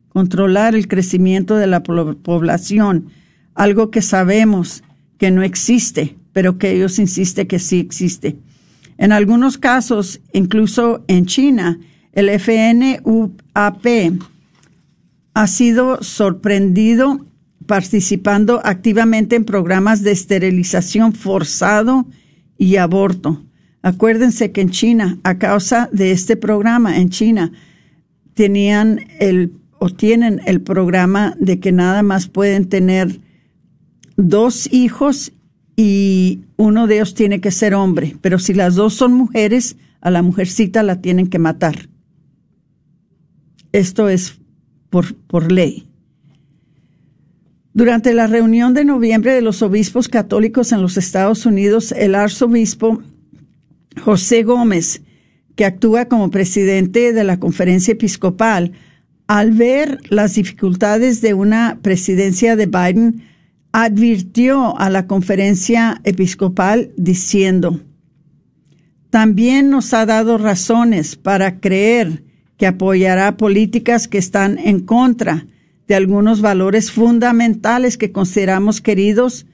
controlar 0.07 0.73
el 0.73 0.87
crecimiento 0.87 1.55
de 1.55 1.67
la 1.67 1.83
población, 1.83 3.09
algo 3.53 3.91
que 3.91 4.01
sabemos 4.01 4.83
que 5.19 5.29
no 5.29 5.43
existe, 5.43 6.17
pero 6.33 6.57
que 6.57 6.71
ellos 6.71 6.97
insisten 6.97 7.47
que 7.47 7.59
sí 7.59 7.79
existe. 7.79 8.37
En 8.97 9.11
algunos 9.11 9.59
casos, 9.59 10.19
incluso 10.33 11.03
en 11.07 11.27
China, 11.27 11.79
el 12.11 12.27
FNUAP 12.39 13.85
ha 15.39 15.47
sido 15.47 16.03
sorprendido 16.03 17.25
participando 17.65 18.59
activamente 18.65 19.37
en 19.37 19.45
programas 19.45 20.03
de 20.03 20.11
esterilización 20.11 21.13
forzado 21.13 22.05
y 22.57 22.75
aborto. 22.75 23.45
Acuérdense 23.81 24.51
que 24.51 24.59
en 24.59 24.69
China, 24.69 25.17
a 25.23 25.37
causa 25.37 25.87
de 25.93 26.11
este 26.11 26.35
programa 26.35 26.97
en 26.97 27.09
China, 27.09 27.53
tenían 28.33 28.99
el 29.21 29.53
o 29.79 29.89
tienen 29.89 30.41
el 30.45 30.59
programa 30.59 31.37
de 31.39 31.61
que 31.61 31.71
nada 31.71 32.03
más 32.03 32.27
pueden 32.27 32.67
tener 32.67 33.21
dos 34.17 34.67
hijos 34.73 35.31
y 35.77 36.41
uno 36.57 36.85
de 36.85 36.95
ellos 36.95 37.13
tiene 37.13 37.39
que 37.39 37.51
ser 37.51 37.75
hombre, 37.75 38.17
pero 38.19 38.39
si 38.39 38.53
las 38.53 38.75
dos 38.75 38.93
son 38.93 39.13
mujeres, 39.13 39.77
a 40.01 40.11
la 40.11 40.21
mujercita 40.21 40.83
la 40.83 40.99
tienen 40.99 41.27
que 41.27 41.39
matar. 41.39 41.87
Esto 43.71 44.09
es 44.09 44.38
por, 44.89 45.51
ley. 45.51 45.87
Durante 47.73 48.13
la 48.13 48.27
reunión 48.27 48.73
de 48.73 48.85
noviembre 48.85 49.33
de 49.33 49.41
los 49.41 49.61
obispos 49.61 50.07
católicos 50.07 50.71
en 50.71 50.81
los 50.81 50.97
Estados 50.97 51.45
Unidos, 51.45 51.91
el 51.91 52.15
arzobispo 52.15 53.01
José 54.01 54.43
Gómez, 54.43 55.01
que 55.55 55.65
actúa 55.65 56.05
como 56.05 56.31
presidente 56.31 57.13
de 57.13 57.23
la 57.23 57.39
conferencia 57.39 57.91
episcopal, 57.91 58.73
al 59.27 59.51
ver 59.51 59.99
las 60.09 60.35
dificultades 60.35 61.21
de 61.21 61.33
una 61.33 61.79
presidencia 61.81 62.55
de 62.55 62.65
Biden, 62.65 63.23
advirtió 63.71 64.77
a 64.79 64.89
la 64.89 65.05
conferencia 65.05 66.01
episcopal 66.03 66.91
diciendo, 66.97 67.79
también 69.09 69.69
nos 69.69 69.93
ha 69.93 70.05
dado 70.05 70.37
razones 70.37 71.15
para 71.15 71.59
creer 71.59 72.23
que 72.59 72.67
apoyará 72.67 73.37
políticas 73.37 74.09
que 74.09 74.17
están 74.17 74.59
en 74.59 74.81
contra 74.81 75.47
de 75.87 75.95
algunos 75.95 76.41
valores 76.41 76.91
fundamentales 76.91 77.97
que 77.97 78.11
consideramos 78.11 78.81
queridos 78.81 79.47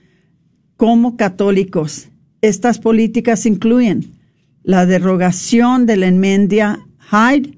como 0.75 1.15
católicos. 1.15 2.09
Estas 2.41 2.79
políticas 2.79 3.45
incluyen 3.45 4.15
la 4.63 4.87
derogación 4.87 5.85
de 5.85 5.97
la 5.97 6.07
enmienda 6.07 6.79
Hyde 7.11 7.53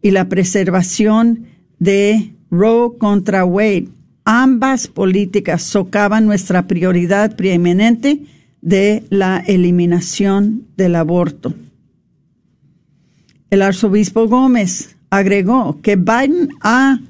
y 0.00 0.12
la 0.12 0.28
preservación 0.28 1.46
de 1.80 2.32
Roe 2.50 2.96
contra 2.96 3.44
Wade. 3.44 3.88
Ambas 4.24 4.86
políticas 4.86 5.64
socavan 5.64 6.24
nuestra 6.24 6.68
prioridad 6.68 7.34
preeminente 7.34 8.22
de 8.62 9.02
la 9.10 9.42
eliminación 9.44 10.68
del 10.76 10.94
aborto. 10.94 11.52
El 13.50 13.62
arzobispo 13.62 14.26
Gómez 14.28 14.96
agregó 15.10 15.80
que 15.80 15.96
Biden 15.96 16.48
ha 16.60 17.00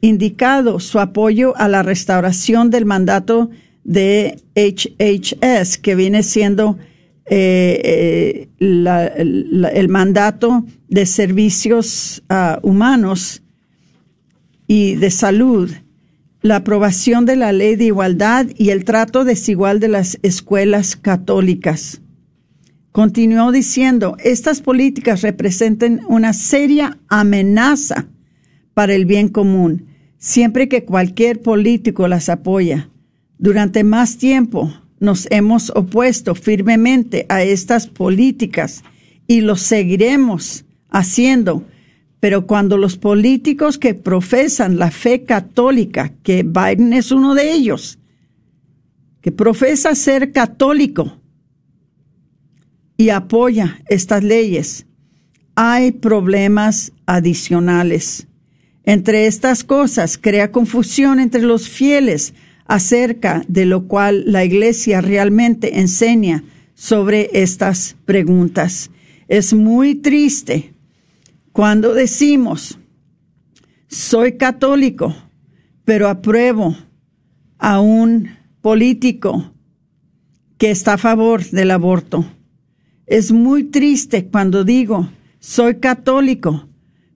indicado 0.00 0.80
su 0.80 0.98
apoyo 0.98 1.56
a 1.56 1.68
la 1.68 1.82
restauración 1.82 2.70
del 2.70 2.84
mandato 2.84 3.50
de 3.84 4.40
HHS, 4.54 5.78
que 5.78 5.94
viene 5.94 6.22
siendo 6.22 6.78
eh, 7.26 7.80
eh, 7.84 8.48
el 8.58 9.88
mandato 9.88 10.64
de 10.88 11.06
servicios 11.06 12.22
ah, 12.28 12.58
humanos 12.62 13.42
y 14.66 14.96
de 14.96 15.10
salud, 15.10 15.70
la 16.42 16.56
aprobación 16.56 17.24
de 17.24 17.36
la 17.36 17.52
ley 17.52 17.76
de 17.76 17.84
igualdad 17.84 18.46
y 18.56 18.70
el 18.70 18.84
trato 18.84 19.24
desigual 19.24 19.78
de 19.78 19.88
las 19.88 20.18
escuelas 20.22 20.96
católicas. 20.96 22.00
Continuó 22.92 23.52
diciendo, 23.52 24.18
estas 24.22 24.60
políticas 24.60 25.22
representan 25.22 26.00
una 26.08 26.34
seria 26.34 26.98
amenaza 27.08 28.06
para 28.74 28.94
el 28.94 29.06
bien 29.06 29.28
común, 29.28 29.86
siempre 30.18 30.68
que 30.68 30.84
cualquier 30.84 31.40
político 31.40 32.06
las 32.06 32.28
apoya. 32.28 32.90
Durante 33.38 33.82
más 33.82 34.18
tiempo 34.18 34.74
nos 35.00 35.26
hemos 35.30 35.70
opuesto 35.70 36.34
firmemente 36.34 37.24
a 37.30 37.42
estas 37.42 37.86
políticas 37.86 38.84
y 39.26 39.40
lo 39.40 39.56
seguiremos 39.56 40.66
haciendo, 40.90 41.64
pero 42.20 42.46
cuando 42.46 42.76
los 42.76 42.98
políticos 42.98 43.78
que 43.78 43.94
profesan 43.94 44.78
la 44.78 44.90
fe 44.90 45.24
católica, 45.24 46.12
que 46.22 46.42
Biden 46.42 46.92
es 46.92 47.10
uno 47.10 47.34
de 47.34 47.52
ellos, 47.52 47.98
que 49.22 49.32
profesa 49.32 49.94
ser 49.94 50.30
católico 50.30 51.21
y 53.02 53.10
apoya 53.10 53.80
estas 53.88 54.22
leyes, 54.22 54.86
hay 55.56 55.90
problemas 55.90 56.92
adicionales. 57.04 58.28
Entre 58.84 59.26
estas 59.26 59.64
cosas, 59.64 60.16
crea 60.16 60.52
confusión 60.52 61.18
entre 61.18 61.42
los 61.42 61.68
fieles 61.68 62.32
acerca 62.64 63.42
de 63.48 63.64
lo 63.64 63.88
cual 63.88 64.22
la 64.26 64.44
Iglesia 64.44 65.00
realmente 65.00 65.80
enseña 65.80 66.44
sobre 66.74 67.28
estas 67.32 67.96
preguntas. 68.04 68.92
Es 69.26 69.52
muy 69.52 69.96
triste 69.96 70.72
cuando 71.50 71.94
decimos, 71.94 72.78
soy 73.88 74.36
católico, 74.36 75.12
pero 75.84 76.08
apruebo 76.08 76.76
a 77.58 77.80
un 77.80 78.28
político 78.60 79.52
que 80.56 80.70
está 80.70 80.92
a 80.92 80.98
favor 80.98 81.44
del 81.50 81.72
aborto. 81.72 82.24
Es 83.06 83.32
muy 83.32 83.64
triste 83.64 84.26
cuando 84.26 84.64
digo, 84.64 85.10
soy 85.40 85.76
católico, 85.76 86.68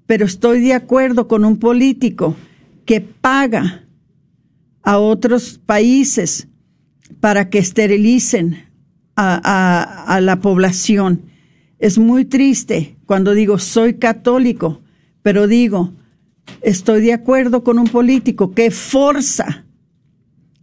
pero 0.06 0.24
estoy 0.24 0.60
de 0.60 0.74
acuerdo 0.74 1.28
con 1.28 1.44
un 1.44 1.58
político 1.58 2.36
que 2.84 3.00
paga 3.00 3.84
a 4.82 4.98
otros 4.98 5.58
países 5.64 6.48
para 7.20 7.50
que 7.50 7.58
esterilicen 7.58 8.66
a, 9.16 10.18
la 10.20 10.40
población. 10.40 11.22
Es 11.78 11.98
muy 11.98 12.24
triste 12.24 12.96
cuando 13.06 13.32
digo 13.34 13.58
soy 13.58 13.94
católico, 13.94 14.82
pero 15.22 15.46
digo 15.46 15.92
estoy 16.62 17.00
de 17.00 17.12
acuerdo 17.12 17.64
con 17.64 17.78
un 17.78 17.88
político 17.88 18.52
que 18.52 18.70
forza 18.70 19.64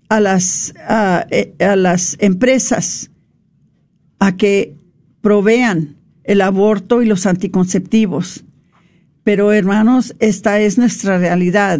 a 0.09 0.19
las, 0.19 0.73
a, 0.87 1.25
eh, 1.29 1.55
las 1.75 2.15
empresas 2.19 3.11
a 4.19 4.37
que 4.37 4.77
provean 5.23 5.97
el 6.25 6.41
aborto 6.41 7.01
y 7.01 7.07
los 7.07 7.25
anticonceptivos. 7.25 8.43
Pero 9.23 9.53
hermanos, 9.53 10.13
esta 10.19 10.59
es 10.59 10.77
nuestra 10.77 11.17
realidad. 11.17 11.79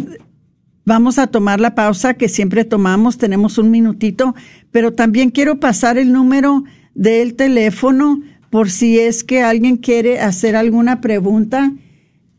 Vamos 0.86 1.18
a 1.18 1.26
tomar 1.26 1.60
la 1.60 1.74
pausa 1.74 2.14
que 2.14 2.30
siempre 2.30 2.64
tomamos, 2.64 3.18
tenemos 3.18 3.58
un 3.58 3.70
minutito, 3.70 4.34
pero 4.70 4.94
también 4.94 5.28
quiero 5.30 5.60
pasar 5.60 5.98
el 5.98 6.10
número 6.10 6.64
del 6.94 7.34
teléfono 7.34 8.22
por 8.48 8.70
si 8.70 8.98
es 8.98 9.24
que 9.24 9.42
alguien 9.42 9.76
quiere 9.76 10.20
hacer 10.20 10.56
alguna 10.56 11.02
pregunta. 11.02 11.70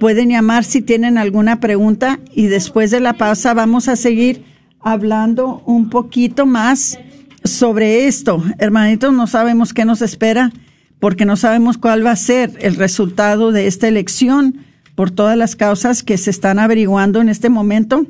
Pueden 0.00 0.30
llamar 0.30 0.64
si 0.64 0.80
tienen 0.80 1.18
alguna 1.18 1.60
pregunta 1.60 2.20
y 2.34 2.46
después 2.46 2.90
de 2.90 3.00
la 3.00 3.14
pausa 3.14 3.52
vamos 3.52 3.86
a 3.86 3.96
seguir 3.96 4.44
hablando 4.80 5.62
un 5.66 5.90
poquito 5.90 6.46
más 6.46 6.98
sobre 7.44 8.06
esto. 8.06 8.42
Hermanitos, 8.58 9.12
no 9.12 9.26
sabemos 9.26 9.74
qué 9.74 9.84
nos 9.84 10.00
espera 10.00 10.52
porque 11.00 11.26
no 11.26 11.36
sabemos 11.36 11.76
cuál 11.76 12.04
va 12.04 12.12
a 12.12 12.16
ser 12.16 12.56
el 12.60 12.76
resultado 12.76 13.52
de 13.52 13.66
esta 13.66 13.88
elección 13.88 14.64
por 14.94 15.10
todas 15.10 15.36
las 15.36 15.54
causas 15.54 16.02
que 16.02 16.18
se 16.18 16.30
están 16.30 16.58
averiguando 16.58 17.20
en 17.20 17.28
este 17.28 17.50
momento. 17.50 18.06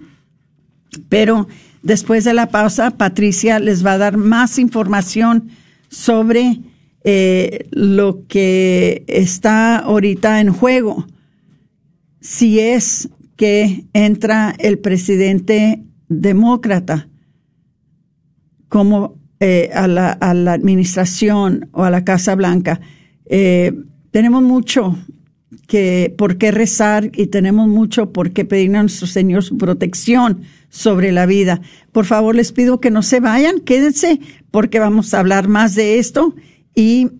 Pero 1.08 1.48
después 1.82 2.24
de 2.24 2.34
la 2.34 2.50
pausa, 2.50 2.92
Patricia 2.92 3.58
les 3.58 3.84
va 3.84 3.92
a 3.92 3.98
dar 3.98 4.16
más 4.16 4.58
información 4.58 5.50
sobre 5.88 6.60
eh, 7.04 7.66
lo 7.70 8.26
que 8.26 9.04
está 9.06 9.78
ahorita 9.78 10.40
en 10.40 10.52
juego. 10.52 11.06
Si 12.20 12.60
es 12.60 13.08
que 13.36 13.86
entra 13.94 14.54
el 14.58 14.78
presidente 14.78 15.82
demócrata 16.08 17.08
como 18.68 19.18
eh, 19.40 19.70
a, 19.72 19.88
la, 19.88 20.12
a, 20.12 20.34
la, 20.34 20.52
administración 20.52 21.70
o 21.72 21.84
a 21.84 21.90
la 21.90 22.04
Casa 22.04 22.34
Blanca. 22.34 22.82
Eh, 23.24 23.72
tenemos 24.10 24.42
mucho 24.42 24.98
que 25.66 26.14
por 26.18 26.36
qué 26.36 26.50
rezar 26.50 27.10
y 27.14 27.28
tenemos 27.28 27.66
mucho 27.66 28.12
por 28.12 28.32
qué 28.32 28.44
pedirle 28.44 28.76
a 28.76 28.82
nuestro 28.82 29.06
Señor 29.06 29.42
su 29.42 29.56
protección 29.56 30.42
sobre 30.68 31.10
la 31.10 31.24
vida. 31.24 31.62
Por 31.92 32.04
favor, 32.04 32.34
les 32.34 32.52
pido 32.52 32.80
que 32.80 32.90
no 32.90 33.02
se 33.02 33.20
vayan, 33.20 33.60
quédense, 33.60 34.20
porque 34.50 34.78
vamos 34.78 35.14
a 35.14 35.20
hablar 35.20 35.48
más 35.48 35.74
de 35.74 35.98
esto 35.98 36.34
y 36.74 37.10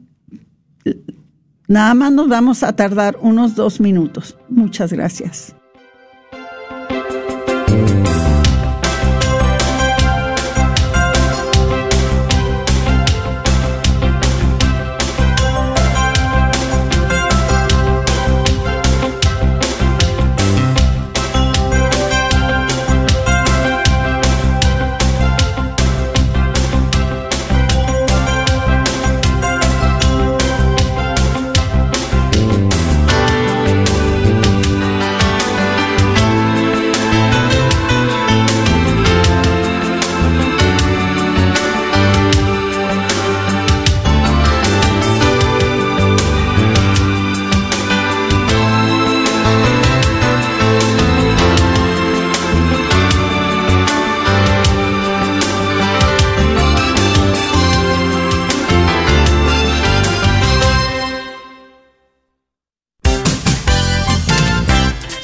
nada 1.69 1.95
más 1.95 2.13
nos 2.13 2.29
vamos 2.29 2.63
a 2.63 2.75
tardar 2.75 3.19
unos 3.21 3.55
dos 3.55 3.81
minutos. 3.81 4.37
Muchas 4.49 4.93
gracias. 4.93 5.55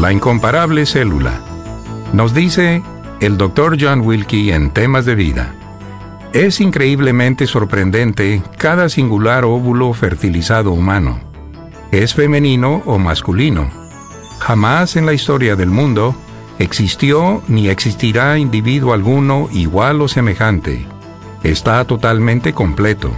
La 0.00 0.10
incomparable 0.12 0.86
célula. 0.86 1.42
Nos 2.14 2.32
dice 2.32 2.82
el 3.20 3.36
Dr. 3.36 3.76
John 3.78 4.00
Wilkie 4.00 4.50
en 4.50 4.70
temas 4.70 5.04
de 5.04 5.14
vida. 5.14 5.54
Es 6.32 6.62
increíblemente 6.62 7.46
sorprendente 7.46 8.42
cada 8.56 8.88
singular 8.88 9.44
óvulo 9.44 9.92
fertilizado 9.92 10.72
humano. 10.72 11.20
Es 11.90 12.14
femenino 12.14 12.82
o 12.86 12.96
masculino. 12.96 13.68
Jamás 14.38 14.96
en 14.96 15.04
la 15.04 15.12
historia 15.12 15.54
del 15.54 15.68
mundo 15.68 16.14
existió 16.58 17.42
ni 17.46 17.68
existirá 17.68 18.38
individuo 18.38 18.94
alguno 18.94 19.50
igual 19.52 20.00
o 20.00 20.08
semejante. 20.08 20.86
Está 21.42 21.84
totalmente 21.84 22.54
completo. 22.54 23.12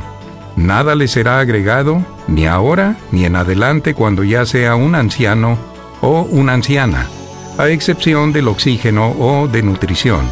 Nada 0.57 0.97
le 0.97 1.07
será 1.07 1.39
agregado, 1.39 2.05
ni 2.27 2.49
ahora 2.49 2.97
ni 3.13 3.25
en 3.25 3.37
adelante 3.37 3.95
cuando 3.95 4.25
ya 4.25 4.45
sea 4.47 4.75
un 4.75 4.97
anciano 4.97 5.71
o 6.03 6.23
una 6.23 6.53
anciana, 6.53 7.09
a 7.57 7.69
excepción 7.69 8.33
del 8.33 8.49
oxígeno 8.49 9.15
o 9.19 9.49
de 9.49 9.63
nutrición. 9.63 10.29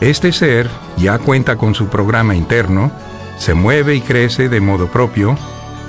Este 0.00 0.32
ser 0.32 0.68
ya 0.98 1.18
cuenta 1.18 1.56
con 1.56 1.74
su 1.74 1.88
programa 1.88 2.34
interno, 2.34 2.92
se 3.38 3.54
mueve 3.54 3.94
y 3.94 4.00
crece 4.00 4.48
de 4.48 4.60
modo 4.60 4.88
propio, 4.88 5.36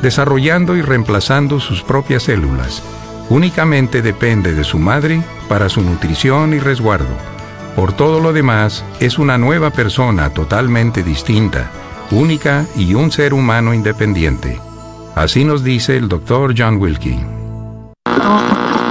desarrollando 0.01 0.77
y 0.77 0.81
reemplazando 0.81 1.59
sus 1.59 1.83
propias 1.83 2.23
células. 2.23 2.81
Únicamente 3.29 4.01
depende 4.01 4.53
de 4.53 4.63
su 4.63 4.79
madre 4.79 5.21
para 5.47 5.69
su 5.69 5.81
nutrición 5.81 6.53
y 6.53 6.59
resguardo. 6.59 7.15
Por 7.75 7.93
todo 7.93 8.19
lo 8.19 8.33
demás, 8.33 8.83
es 8.99 9.19
una 9.19 9.37
nueva 9.37 9.69
persona 9.69 10.31
totalmente 10.31 11.03
distinta, 11.03 11.69
única 12.11 12.65
y 12.75 12.95
un 12.95 13.11
ser 13.11 13.33
humano 13.33 13.73
independiente. 13.73 14.59
Así 15.15 15.43
nos 15.43 15.63
dice 15.63 15.97
el 15.97 16.07
Dr. 16.07 16.55
John 16.57 16.77
Wilkie. 16.77 17.19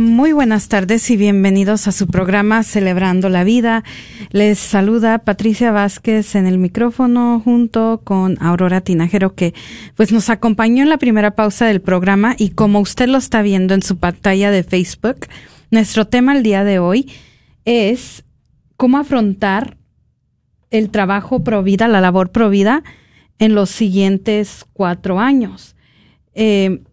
Muy 0.00 0.32
buenas 0.32 0.68
tardes 0.68 1.10
y 1.10 1.18
bienvenidos 1.18 1.86
a 1.86 1.92
su 1.92 2.06
programa 2.06 2.62
Celebrando 2.62 3.28
la 3.28 3.44
Vida. 3.44 3.84
Les 4.30 4.58
saluda 4.58 5.18
Patricia 5.18 5.72
Vázquez 5.72 6.36
en 6.36 6.46
el 6.46 6.56
micrófono 6.56 7.42
junto 7.44 8.00
con 8.02 8.42
Aurora 8.42 8.80
Tinajero 8.80 9.34
que 9.34 9.52
pues 9.96 10.10
nos 10.10 10.30
acompañó 10.30 10.82
en 10.82 10.88
la 10.88 10.96
primera 10.96 11.32
pausa 11.32 11.66
del 11.66 11.82
programa 11.82 12.34
y 12.38 12.48
como 12.48 12.80
usted 12.80 13.10
lo 13.10 13.18
está 13.18 13.42
viendo 13.42 13.74
en 13.74 13.82
su 13.82 13.98
pantalla 13.98 14.50
de 14.50 14.62
Facebook, 14.62 15.26
nuestro 15.70 16.06
tema 16.06 16.34
el 16.34 16.42
día 16.42 16.64
de 16.64 16.78
hoy 16.78 17.12
es 17.66 18.24
cómo 18.78 18.96
afrontar 18.96 19.76
el 20.70 20.88
trabajo 20.88 21.44
pro 21.44 21.62
vida, 21.62 21.88
la 21.88 22.00
labor 22.00 22.32
pro 22.32 22.48
vida 22.48 22.84
en 23.38 23.54
los 23.54 23.68
siguientes 23.68 24.64
cuatro 24.72 25.20
años. 25.20 25.76
Eh, 26.32 26.84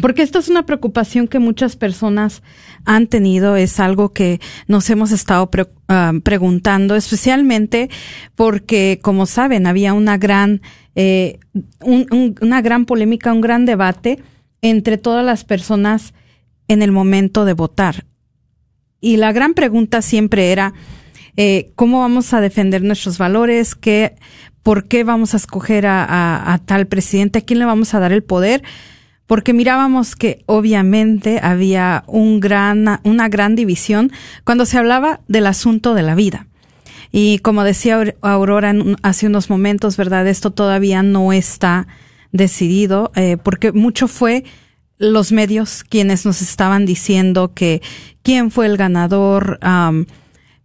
porque 0.00 0.22
esto 0.22 0.38
es 0.38 0.48
una 0.48 0.64
preocupación 0.64 1.28
que 1.28 1.38
muchas 1.38 1.76
personas 1.76 2.42
han 2.84 3.06
tenido, 3.08 3.56
es 3.56 3.78
algo 3.78 4.12
que 4.12 4.40
nos 4.66 4.88
hemos 4.88 5.12
estado 5.12 5.50
ah, 5.88 6.12
preguntando, 6.22 6.96
especialmente 6.96 7.90
porque, 8.34 9.00
como 9.02 9.26
saben, 9.26 9.66
había 9.66 9.92
una 9.92 10.16
gran, 10.16 10.62
eh, 10.94 11.38
una 11.80 12.62
gran 12.62 12.86
polémica, 12.86 13.32
un 13.32 13.42
gran 13.42 13.66
debate 13.66 14.22
entre 14.62 14.96
todas 14.96 15.24
las 15.24 15.44
personas 15.44 16.14
en 16.68 16.80
el 16.80 16.90
momento 16.90 17.44
de 17.44 17.52
votar. 17.52 18.06
Y 19.00 19.16
la 19.18 19.32
gran 19.32 19.52
pregunta 19.52 20.00
siempre 20.00 20.52
era, 20.52 20.72
eh, 21.36 21.72
¿cómo 21.74 22.00
vamos 22.00 22.32
a 22.32 22.40
defender 22.40 22.82
nuestros 22.82 23.18
valores? 23.18 23.74
¿Qué, 23.74 24.14
¿Por 24.62 24.88
qué 24.88 25.04
vamos 25.04 25.34
a 25.34 25.36
escoger 25.36 25.84
a 25.86 26.60
tal 26.64 26.86
presidente? 26.86 27.40
¿A 27.40 27.42
quién 27.42 27.58
le 27.58 27.64
vamos 27.66 27.92
a 27.92 28.00
dar 28.00 28.12
el 28.12 28.22
poder? 28.22 28.62
Porque 29.32 29.54
mirábamos 29.54 30.14
que 30.14 30.42
obviamente 30.44 31.40
había 31.42 32.04
un 32.06 32.38
gran, 32.38 33.00
una 33.02 33.30
gran 33.30 33.56
división 33.56 34.12
cuando 34.44 34.66
se 34.66 34.76
hablaba 34.76 35.20
del 35.26 35.46
asunto 35.46 35.94
de 35.94 36.02
la 36.02 36.14
vida. 36.14 36.48
Y 37.12 37.38
como 37.38 37.64
decía 37.64 38.14
Aurora 38.20 38.74
hace 39.00 39.26
unos 39.26 39.48
momentos, 39.48 39.96
¿verdad? 39.96 40.28
Esto 40.28 40.50
todavía 40.50 41.02
no 41.02 41.32
está 41.32 41.86
decidido, 42.30 43.10
eh, 43.14 43.38
porque 43.42 43.72
mucho 43.72 44.06
fue 44.06 44.44
los 44.98 45.32
medios 45.32 45.82
quienes 45.82 46.26
nos 46.26 46.42
estaban 46.42 46.84
diciendo 46.84 47.54
que 47.54 47.80
quién 48.22 48.50
fue 48.50 48.66
el 48.66 48.76
ganador, 48.76 49.58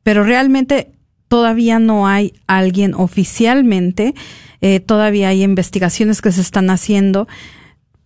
pero 0.04 0.26
realmente 0.26 0.92
todavía 1.30 1.80
no 1.80 2.06
hay 2.06 2.34
alguien 2.48 2.96
oficialmente, 2.96 4.14
eh, 4.60 4.82
todavía 4.82 5.30
hay 5.30 5.44
investigaciones 5.44 6.22
que 6.22 6.34
se 6.34 6.42
están 6.42 6.70
haciendo 6.70 7.30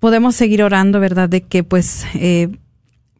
podemos 0.02 0.36
seguir 0.36 0.64
orando, 0.64 1.00
¿verdad? 1.00 1.30
De 1.30 1.42
que 1.44 1.64
pues 1.64 2.08
eh, 2.16 2.50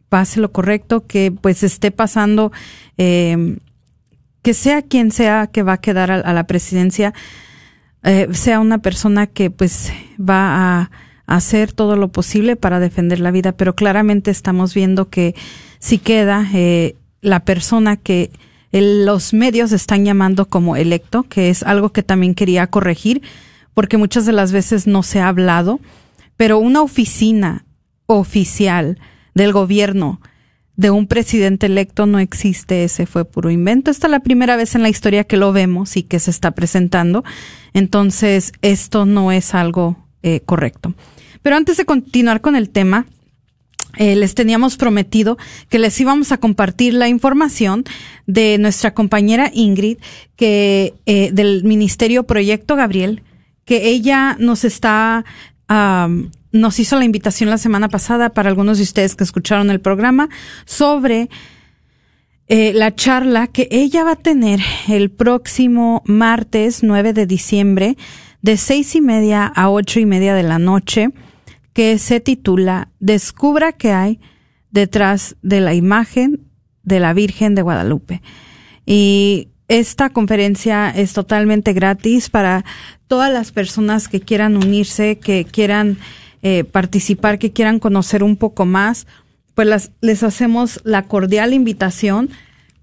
pase 0.08 0.40
lo 0.40 0.50
correcto, 0.50 1.06
que 1.06 1.30
pues 1.30 1.62
esté 1.62 1.92
pasando, 1.92 2.50
eh, 2.98 3.56
que 4.42 4.52
sea 4.52 4.82
quien 4.82 5.12
sea 5.12 5.46
que 5.46 5.62
va 5.62 5.74
a 5.74 5.80
quedar 5.80 6.10
a, 6.10 6.32
la 6.32 6.46
presidencia, 6.48 7.14
eh, 8.02 8.26
sea 8.32 8.58
una 8.58 8.78
persona 8.78 9.28
que 9.28 9.48
pues 9.48 9.92
va 10.18 10.80
a, 10.80 10.90
hacer 11.28 11.72
todo 11.72 11.96
lo 11.96 12.08
posible 12.08 12.56
para 12.56 12.80
defender 12.80 13.20
la 13.20 13.30
vida, 13.30 13.52
pero 13.52 13.76
claramente 13.76 14.32
estamos 14.32 14.74
viendo 14.74 15.08
que 15.08 15.36
si 15.78 15.98
queda 15.98 16.46
la 17.22 17.40
persona 17.44 17.96
que 17.96 18.32
los 18.72 19.32
medios 19.32 19.70
están 19.70 20.04
llamando 20.04 20.46
como 20.46 20.76
electo, 20.76 21.22
que 21.22 21.48
es 21.48 21.62
algo 21.62 21.90
que 21.90 22.02
también 22.02 22.34
quería 22.34 22.66
corregir, 22.66 23.22
porque 23.72 23.96
muchas 23.96 24.26
de 24.26 24.32
las 24.32 24.52
veces 24.52 24.86
no 24.88 25.04
se 25.04 25.20
ha 25.20 25.28
hablado 25.28 25.80
pero 26.42 26.58
una 26.58 26.82
oficina 26.82 27.64
oficial 28.06 28.98
del 29.32 29.52
gobierno 29.52 30.20
de 30.74 30.90
un 30.90 31.06
presidente 31.06 31.66
electo 31.66 32.04
no 32.06 32.18
existe, 32.18 32.82
ese 32.82 33.06
fue 33.06 33.24
puro 33.24 33.48
invento. 33.48 33.92
Esta 33.92 34.08
es 34.08 34.10
la 34.10 34.24
primera 34.24 34.56
vez 34.56 34.74
en 34.74 34.82
la 34.82 34.88
historia 34.88 35.22
que 35.22 35.36
lo 35.36 35.52
vemos 35.52 35.96
y 35.96 36.02
que 36.02 36.18
se 36.18 36.32
está 36.32 36.50
presentando. 36.50 37.22
Entonces, 37.74 38.50
esto 38.60 39.06
no 39.06 39.30
es 39.30 39.54
algo 39.54 39.96
eh, 40.24 40.40
correcto. 40.40 40.94
Pero 41.42 41.54
antes 41.54 41.76
de 41.76 41.84
continuar 41.84 42.40
con 42.40 42.56
el 42.56 42.70
tema, 42.70 43.06
eh, 43.96 44.16
les 44.16 44.34
teníamos 44.34 44.76
prometido 44.76 45.38
que 45.68 45.78
les 45.78 46.00
íbamos 46.00 46.32
a 46.32 46.38
compartir 46.38 46.94
la 46.94 47.06
información 47.06 47.84
de 48.26 48.58
nuestra 48.58 48.94
compañera 48.94 49.48
Ingrid, 49.54 49.98
que 50.34 50.94
eh, 51.06 51.30
del 51.32 51.62
Ministerio 51.62 52.24
Proyecto 52.24 52.74
Gabriel, 52.74 53.22
que 53.64 53.90
ella 53.90 54.36
nos 54.40 54.64
está 54.64 55.24
nos 56.52 56.78
hizo 56.78 56.96
la 56.96 57.04
invitación 57.04 57.50
la 57.50 57.58
semana 57.58 57.88
pasada 57.88 58.30
para 58.30 58.48
algunos 58.48 58.78
de 58.78 58.84
ustedes 58.84 59.16
que 59.16 59.24
escucharon 59.24 59.70
el 59.70 59.80
programa 59.80 60.28
sobre 60.64 61.28
eh, 62.48 62.72
la 62.74 62.94
charla 62.94 63.46
que 63.46 63.68
ella 63.70 64.04
va 64.04 64.12
a 64.12 64.16
tener 64.16 64.60
el 64.88 65.10
próximo 65.10 66.02
martes 66.04 66.82
9 66.82 67.12
de 67.12 67.26
diciembre 67.26 67.96
de 68.42 68.56
seis 68.56 68.94
y 68.94 69.00
media 69.00 69.46
a 69.46 69.70
ocho 69.70 70.00
y 70.00 70.06
media 70.06 70.34
de 70.34 70.42
la 70.42 70.58
noche 70.58 71.10
que 71.72 71.98
se 71.98 72.20
titula 72.20 72.88
Descubra 73.00 73.72
qué 73.72 73.92
hay 73.92 74.20
detrás 74.70 75.36
de 75.42 75.60
la 75.60 75.74
imagen 75.74 76.40
de 76.82 77.00
la 77.00 77.14
Virgen 77.14 77.54
de 77.54 77.62
Guadalupe. 77.62 78.20
Y 78.84 79.48
esta 79.68 80.10
conferencia 80.10 80.90
es 80.90 81.12
totalmente 81.12 81.72
gratis 81.72 82.28
para 82.28 82.64
todas 83.06 83.32
las 83.32 83.52
personas 83.52 84.08
que 84.08 84.20
quieran 84.20 84.56
unirse, 84.56 85.18
que 85.18 85.44
quieran 85.44 85.98
eh, 86.42 86.64
participar, 86.64 87.38
que 87.38 87.52
quieran 87.52 87.78
conocer 87.78 88.22
un 88.22 88.36
poco 88.36 88.66
más, 88.66 89.06
pues 89.54 89.90
les 90.00 90.22
hacemos 90.22 90.80
la 90.84 91.04
cordial 91.04 91.52
invitación 91.52 92.30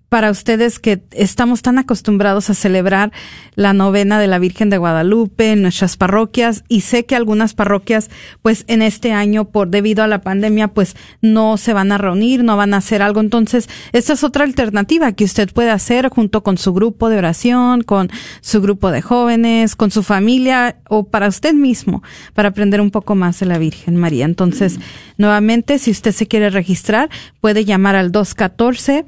para 0.08 0.30
ustedes 0.30 0.78
que 0.78 1.02
estamos 1.10 1.62
tan 1.62 1.78
acostumbrados 1.78 2.48
a 2.50 2.54
celebrar 2.54 3.12
la 3.54 3.72
novena 3.72 4.18
de 4.18 4.26
la 4.26 4.38
Virgen 4.38 4.70
de 4.70 4.78
Guadalupe 4.78 5.52
en 5.52 5.62
nuestras 5.62 5.96
parroquias 5.96 6.64
y 6.68 6.80
sé 6.82 7.04
que 7.04 7.16
algunas 7.16 7.54
parroquias 7.54 8.10
pues 8.40 8.64
en 8.68 8.82
este 8.82 9.12
año 9.12 9.46
por 9.46 9.68
debido 9.68 10.02
a 10.02 10.06
la 10.06 10.22
pandemia 10.22 10.68
pues 10.68 10.96
no 11.20 11.56
se 11.56 11.72
van 11.72 11.92
a 11.92 11.98
reunir, 11.98 12.42
no 12.44 12.56
van 12.56 12.74
a 12.74 12.78
hacer 12.78 13.02
algo. 13.02 13.20
Entonces, 13.20 13.68
esta 13.92 14.12
es 14.14 14.24
otra 14.24 14.44
alternativa 14.44 15.12
que 15.12 15.24
usted 15.24 15.52
puede 15.52 15.70
hacer 15.70 16.08
junto 16.08 16.42
con 16.42 16.56
su 16.56 16.72
grupo 16.72 17.08
de 17.08 17.18
oración, 17.18 17.82
con 17.82 18.10
su 18.40 18.60
grupo 18.60 18.90
de 18.90 19.02
jóvenes, 19.02 19.76
con 19.76 19.90
su 19.90 20.02
familia 20.02 20.76
o 20.88 21.04
para 21.04 21.28
usted 21.28 21.52
mismo 21.52 22.02
para 22.34 22.48
aprender 22.48 22.80
un 22.80 22.90
poco 22.90 23.14
más 23.14 23.40
de 23.40 23.46
la 23.46 23.58
Virgen 23.58 23.96
María. 23.96 24.24
Entonces, 24.24 24.78
nuevamente, 25.16 25.78
si 25.78 25.90
usted 25.90 26.12
se 26.12 26.26
quiere 26.26 26.50
registrar, 26.50 27.10
puede 27.40 27.64
llamar 27.64 27.96
al 27.96 28.12
214 28.12 29.04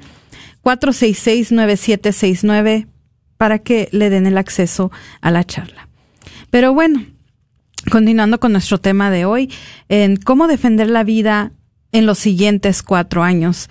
466-9769 0.63 2.87
para 3.37 3.59
que 3.59 3.89
le 3.91 4.09
den 4.09 4.27
el 4.27 4.37
acceso 4.37 4.91
a 5.21 5.31
la 5.31 5.43
charla. 5.43 5.89
Pero 6.49 6.73
bueno, 6.73 7.05
continuando 7.89 8.39
con 8.39 8.51
nuestro 8.51 8.79
tema 8.79 9.09
de 9.09 9.25
hoy, 9.25 9.51
en 9.89 10.17
cómo 10.17 10.47
defender 10.47 10.89
la 10.89 11.03
vida 11.03 11.51
en 11.91 12.05
los 12.05 12.19
siguientes 12.19 12.83
cuatro 12.83 13.23
años. 13.23 13.69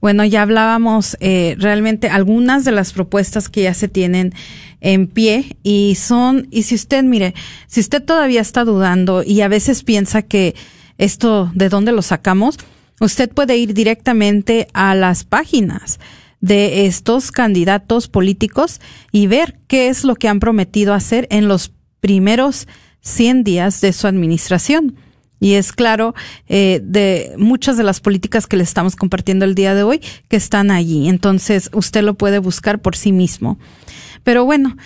Bueno, 0.00 0.24
ya 0.24 0.42
hablábamos 0.42 1.16
eh, 1.20 1.54
realmente 1.58 2.08
algunas 2.08 2.64
de 2.64 2.72
las 2.72 2.92
propuestas 2.92 3.48
que 3.48 3.62
ya 3.62 3.74
se 3.74 3.86
tienen 3.86 4.34
en 4.80 5.06
pie 5.06 5.56
y 5.62 5.94
son, 5.94 6.48
y 6.50 6.64
si 6.64 6.74
usted, 6.74 7.04
mire, 7.04 7.34
si 7.68 7.78
usted 7.78 8.02
todavía 8.02 8.40
está 8.40 8.64
dudando 8.64 9.22
y 9.22 9.42
a 9.42 9.48
veces 9.48 9.84
piensa 9.84 10.22
que 10.22 10.56
esto, 10.98 11.52
¿de 11.54 11.68
dónde 11.68 11.92
lo 11.92 12.02
sacamos? 12.02 12.58
Usted 12.98 13.30
puede 13.30 13.56
ir 13.56 13.74
directamente 13.74 14.66
a 14.72 14.96
las 14.96 15.22
páginas 15.22 16.00
de 16.42 16.86
estos 16.86 17.30
candidatos 17.30 18.08
políticos 18.08 18.80
y 19.12 19.28
ver 19.28 19.58
qué 19.68 19.88
es 19.88 20.04
lo 20.04 20.16
que 20.16 20.28
han 20.28 20.40
prometido 20.40 20.92
hacer 20.92 21.26
en 21.30 21.48
los 21.48 21.72
primeros 22.00 22.68
100 23.00 23.44
días 23.44 23.80
de 23.80 23.94
su 23.94 24.06
administración. 24.06 24.96
Y 25.40 25.54
es 25.54 25.72
claro 25.72 26.14
eh, 26.48 26.80
de 26.84 27.32
muchas 27.38 27.76
de 27.76 27.82
las 27.82 28.00
políticas 28.00 28.46
que 28.46 28.56
le 28.56 28.62
estamos 28.62 28.94
compartiendo 28.94 29.44
el 29.44 29.54
día 29.54 29.74
de 29.74 29.82
hoy 29.82 30.00
que 30.28 30.36
están 30.36 30.70
allí. 30.70 31.08
Entonces 31.08 31.70
usted 31.72 32.02
lo 32.02 32.14
puede 32.14 32.38
buscar 32.38 32.80
por 32.80 32.96
sí 32.96 33.12
mismo. 33.12 33.58
Pero 34.22 34.44
bueno, 34.44 34.76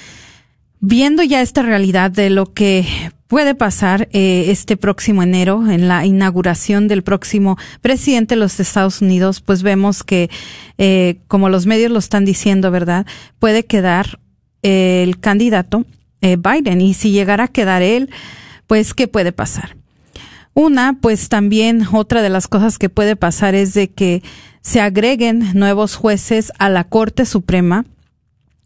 viendo 0.81 1.23
ya 1.23 1.43
esta 1.43 1.63
realidad 1.63 2.11
de 2.11 2.31
lo 2.31 2.53
que 2.53 2.87
puede 3.27 3.55
pasar 3.55 4.09
eh, 4.13 4.47
este 4.49 4.77
próximo 4.77 5.23
enero 5.23 5.69
en 5.69 5.89
la 5.89 6.07
inauguración 6.07 6.89
del 6.89 7.03
próximo 7.03 7.59
presidente 7.81 8.35
de 8.35 8.41
los 8.41 8.61
Estados 8.61 9.03
Unidos, 9.03 9.41
pues 9.41 9.63
vemos 9.63 10.05
que, 10.05 10.31
eh, 10.79 11.17
como 11.29 11.49
los 11.49 11.67
medios 11.67 11.91
lo 11.91 11.99
están 11.99 12.25
diciendo, 12.25 12.71
¿verdad? 12.71 13.07
Puede 13.39 13.65
quedar 13.65 14.21
eh, 14.63 15.03
el 15.03 15.19
candidato 15.21 15.85
Biden 16.21 16.81
y 16.81 16.93
si 16.95 17.13
llegara 17.13 17.45
a 17.45 17.49
quedar 17.49 17.83
él, 17.83 18.11
pues, 18.67 18.95
¿qué 18.95 19.07
puede 19.07 19.31
pasar? 19.31 19.77
Una, 20.55 20.99
pues 21.01 21.29
también 21.29 21.87
otra 21.93 22.21
de 22.21 22.31
las 22.31 22.49
cosas 22.49 22.79
que 22.79 22.89
puede 22.89 23.15
pasar 23.15 23.55
es 23.55 23.75
de 23.75 23.93
que 23.93 24.25
se 24.61 24.81
agreguen 24.81 25.53
nuevos 25.55 25.95
jueces 25.95 26.51
a 26.59 26.69
la 26.69 26.83
Corte 26.83 27.27
Suprema 27.27 27.85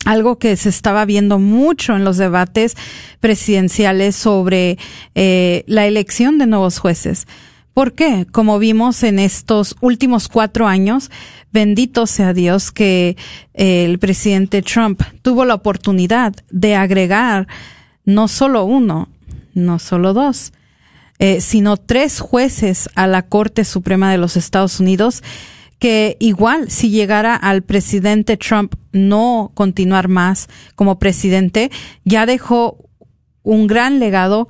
algo 0.04 0.38
que 0.38 0.56
se 0.56 0.68
estaba 0.68 1.04
viendo 1.04 1.38
mucho 1.38 1.94
en 1.96 2.04
los 2.04 2.16
debates 2.16 2.76
presidenciales 3.20 4.16
sobre 4.16 4.78
eh, 5.14 5.64
la 5.66 5.86
elección 5.86 6.38
de 6.38 6.46
nuevos 6.46 6.78
jueces. 6.78 7.26
¿Por 7.74 7.92
qué? 7.92 8.26
Como 8.30 8.58
vimos 8.58 9.02
en 9.04 9.18
estos 9.18 9.76
últimos 9.80 10.28
cuatro 10.28 10.66
años, 10.66 11.10
bendito 11.52 12.06
sea 12.06 12.32
Dios 12.32 12.72
que 12.72 13.16
eh, 13.54 13.84
el 13.84 13.98
presidente 13.98 14.62
Trump 14.62 15.02
tuvo 15.22 15.44
la 15.44 15.54
oportunidad 15.54 16.34
de 16.50 16.74
agregar 16.74 17.46
no 18.04 18.26
solo 18.28 18.64
uno, 18.64 19.08
no 19.54 19.78
solo 19.78 20.12
dos, 20.12 20.52
eh, 21.18 21.40
sino 21.40 21.76
tres 21.76 22.18
jueces 22.18 22.88
a 22.96 23.06
la 23.06 23.22
Corte 23.22 23.64
Suprema 23.64 24.10
de 24.10 24.18
los 24.18 24.36
Estados 24.36 24.80
Unidos 24.80 25.22
que 25.80 26.16
igual 26.20 26.70
si 26.70 26.90
llegara 26.90 27.34
al 27.34 27.62
presidente 27.62 28.36
Trump 28.36 28.74
no 28.92 29.50
continuar 29.54 30.08
más 30.08 30.48
como 30.76 31.00
presidente, 31.00 31.70
ya 32.04 32.26
dejó 32.26 32.76
un 33.42 33.66
gran 33.66 33.98
legado 33.98 34.48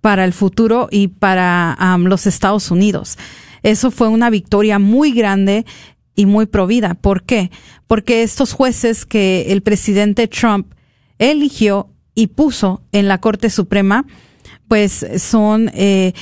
para 0.00 0.24
el 0.24 0.32
futuro 0.32 0.88
y 0.90 1.08
para 1.08 1.76
los 1.98 2.26
Estados 2.26 2.70
Unidos. 2.70 3.18
Eso 3.64 3.90
fue 3.90 4.08
una 4.08 4.30
victoria 4.30 4.78
muy 4.78 5.12
grande 5.12 5.66
y 6.14 6.26
muy 6.26 6.46
provida. 6.46 6.94
¿Por 6.94 7.24
qué? 7.24 7.50
Porque 7.88 8.22
estos 8.22 8.52
jueces 8.52 9.04
que 9.04 9.46
el 9.48 9.62
presidente 9.62 10.28
Trump 10.28 10.72
eligió 11.18 11.88
y 12.14 12.28
puso 12.28 12.82
en 12.92 13.08
la 13.08 13.18
Corte 13.18 13.50
Suprema, 13.50 14.06
pues 14.68 15.04
son 15.18 15.70
eh, 15.74 16.12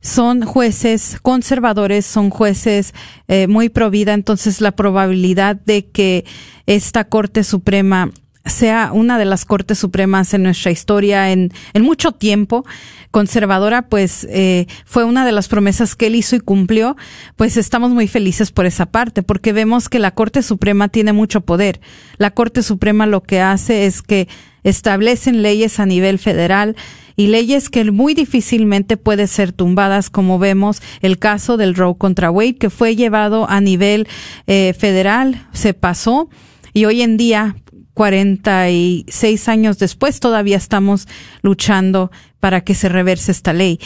son 0.00 0.42
jueces 0.42 1.18
conservadores, 1.22 2.06
son 2.06 2.30
jueces 2.30 2.94
eh, 3.26 3.46
muy 3.46 3.68
pro 3.68 3.90
vida, 3.90 4.14
entonces 4.14 4.60
la 4.60 4.72
probabilidad 4.72 5.56
de 5.56 5.86
que 5.86 6.24
esta 6.66 7.04
Corte 7.04 7.44
Suprema 7.44 8.10
sea 8.48 8.90
una 8.92 9.18
de 9.18 9.24
las 9.24 9.44
Cortes 9.44 9.78
Supremas 9.78 10.34
en 10.34 10.42
nuestra 10.42 10.70
historia 10.70 11.32
en, 11.32 11.52
en 11.74 11.82
mucho 11.82 12.12
tiempo 12.12 12.64
conservadora, 13.10 13.88
pues 13.88 14.26
eh, 14.30 14.66
fue 14.84 15.04
una 15.04 15.24
de 15.24 15.32
las 15.32 15.48
promesas 15.48 15.94
que 15.94 16.06
él 16.06 16.14
hizo 16.14 16.36
y 16.36 16.40
cumplió, 16.40 16.96
pues 17.36 17.56
estamos 17.56 17.90
muy 17.90 18.08
felices 18.08 18.52
por 18.52 18.66
esa 18.66 18.86
parte, 18.86 19.22
porque 19.22 19.52
vemos 19.52 19.88
que 19.88 19.98
la 19.98 20.12
Corte 20.12 20.42
Suprema 20.42 20.88
tiene 20.88 21.12
mucho 21.12 21.42
poder. 21.42 21.80
La 22.18 22.30
Corte 22.32 22.62
Suprema 22.62 23.06
lo 23.06 23.22
que 23.22 23.40
hace 23.40 23.86
es 23.86 24.02
que 24.02 24.28
establecen 24.62 25.42
leyes 25.42 25.80
a 25.80 25.86
nivel 25.86 26.18
federal 26.18 26.76
y 27.18 27.26
leyes 27.26 27.68
que 27.68 27.90
muy 27.90 28.14
difícilmente 28.14 28.96
pueden 28.96 29.26
ser 29.26 29.52
tumbadas, 29.52 30.08
como 30.08 30.38
vemos 30.38 30.80
el 31.02 31.18
caso 31.18 31.56
del 31.56 31.74
Roe 31.74 31.98
contra 31.98 32.30
Wade, 32.30 32.54
que 32.54 32.70
fue 32.70 32.94
llevado 32.94 33.50
a 33.50 33.60
nivel 33.60 34.06
eh, 34.46 34.72
federal, 34.78 35.48
se 35.52 35.74
pasó 35.74 36.30
y 36.72 36.84
hoy 36.84 37.02
en 37.02 37.16
día 37.16 37.56
46 37.94 39.48
años 39.48 39.80
después 39.80 40.20
todavía 40.20 40.56
estamos 40.56 41.08
luchando 41.42 42.12
para 42.38 42.60
que 42.60 42.76
se 42.76 42.88
reverse 42.88 43.32
esta 43.32 43.52
ley. 43.52 43.80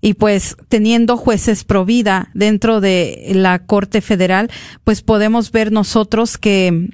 Y 0.00 0.14
pues 0.14 0.56
teniendo 0.70 1.18
jueces 1.18 1.64
pro 1.64 1.84
vida 1.84 2.30
dentro 2.32 2.80
de 2.80 3.32
la 3.34 3.58
Corte 3.58 4.00
Federal, 4.00 4.50
pues 4.84 5.02
podemos 5.02 5.52
ver 5.52 5.72
nosotros 5.72 6.38
que, 6.38 6.88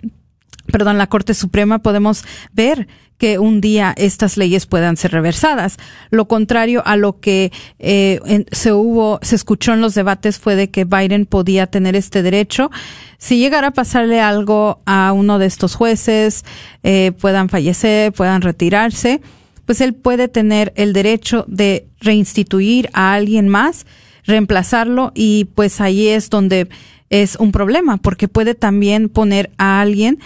perdón, 0.66 0.98
la 0.98 1.06
Corte 1.06 1.34
Suprema 1.34 1.78
podemos 1.78 2.24
ver 2.52 2.88
que 3.18 3.38
un 3.38 3.60
día 3.60 3.94
estas 3.96 4.36
leyes 4.36 4.66
puedan 4.66 4.96
ser 4.96 5.12
reversadas. 5.12 5.76
Lo 6.10 6.26
contrario 6.26 6.82
a 6.84 6.96
lo 6.96 7.20
que 7.20 7.52
eh, 7.78 8.44
se 8.50 8.72
hubo, 8.72 9.18
se 9.22 9.36
escuchó 9.36 9.72
en 9.72 9.80
los 9.80 9.94
debates 9.94 10.38
fue 10.38 10.56
de 10.56 10.70
que 10.70 10.84
Biden 10.84 11.26
podía 11.26 11.66
tener 11.66 11.96
este 11.96 12.22
derecho. 12.22 12.70
Si 13.18 13.38
llegara 13.38 13.68
a 13.68 13.72
pasarle 13.72 14.20
algo 14.20 14.82
a 14.86 15.12
uno 15.12 15.38
de 15.38 15.46
estos 15.46 15.74
jueces, 15.74 16.44
eh, 16.82 17.12
puedan 17.20 17.48
fallecer, 17.48 18.12
puedan 18.12 18.42
retirarse, 18.42 19.20
pues 19.64 19.80
él 19.80 19.94
puede 19.94 20.28
tener 20.28 20.72
el 20.76 20.92
derecho 20.92 21.44
de 21.48 21.86
reinstituir 22.00 22.90
a 22.92 23.14
alguien 23.14 23.48
más, 23.48 23.86
reemplazarlo 24.24 25.12
y 25.14 25.46
pues 25.54 25.80
ahí 25.80 26.08
es 26.08 26.30
donde 26.30 26.68
es 27.10 27.36
un 27.36 27.52
problema 27.52 27.96
porque 27.98 28.28
puede 28.28 28.54
también 28.54 29.08
poner 29.08 29.52
a 29.56 29.80
alguien 29.80 30.18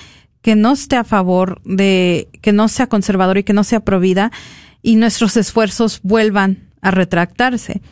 que 0.43 0.57
no 0.57 0.73
esté 0.73 0.97
a 0.97 1.05
favor 1.05 1.61
de, 1.65 2.29
que 2.41 2.53
no 2.53 2.69
sea 2.69 2.87
conservador 2.87 3.39
y 3.39 3.45
que 3.45 3.53
no 3.53 3.65
sea 3.65 3.81
provida 3.81 4.31
y 4.83 4.97
nuestros 4.97 5.37
esfuerzos 5.37 6.01
vuelvan 6.03 6.69
a 6.81 6.91
retractarse. 6.91 7.83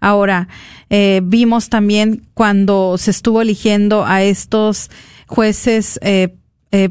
Ahora, 0.00 0.48
eh, 0.90 1.20
vimos 1.24 1.68
también 1.68 2.22
cuando 2.34 2.98
se 2.98 3.10
estuvo 3.10 3.40
eligiendo 3.40 4.04
a 4.04 4.22
estos 4.22 4.90
jueces 5.26 5.98
eh, 6.02 6.36
eh, 6.70 6.90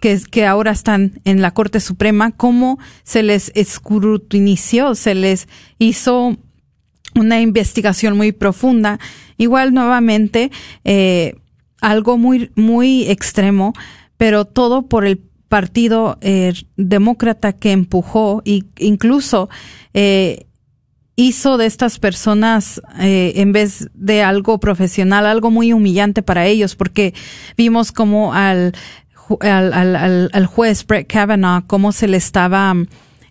que, 0.00 0.20
que, 0.30 0.46
ahora 0.46 0.70
están 0.70 1.20
en 1.24 1.42
la 1.42 1.52
Corte 1.52 1.80
Suprema, 1.80 2.30
cómo 2.32 2.78
se 3.02 3.22
les 3.22 3.52
escrutinició, 3.54 4.94
se 4.94 5.14
les 5.14 5.48
hizo 5.78 6.36
una 7.14 7.40
investigación 7.40 8.16
muy 8.16 8.32
profunda. 8.32 8.98
Igual 9.38 9.74
nuevamente, 9.74 10.50
algo 11.80 12.18
muy, 12.18 12.50
muy 12.56 13.08
extremo 13.08 13.74
pero 14.16 14.44
todo 14.44 14.86
por 14.86 15.06
el 15.06 15.18
partido 15.48 16.18
eh, 16.20 16.52
demócrata 16.76 17.52
que 17.52 17.72
empujó 17.72 18.42
e 18.44 18.62
incluso 18.78 19.48
eh, 19.94 20.46
hizo 21.16 21.56
de 21.56 21.66
estas 21.66 21.98
personas, 21.98 22.82
eh, 23.00 23.32
en 23.36 23.52
vez 23.52 23.88
de 23.94 24.22
algo 24.22 24.60
profesional, 24.60 25.26
algo 25.26 25.50
muy 25.50 25.72
humillante 25.72 26.22
para 26.22 26.46
ellos, 26.46 26.76
porque 26.76 27.14
vimos 27.56 27.90
como 27.90 28.34
al, 28.34 28.74
al, 29.40 29.72
al, 29.72 30.30
al 30.32 30.46
juez 30.46 30.86
Brett 30.86 31.10
Kavanaugh, 31.10 31.66
cómo 31.66 31.92
se 31.92 32.06
le 32.06 32.18
estaba 32.18 32.74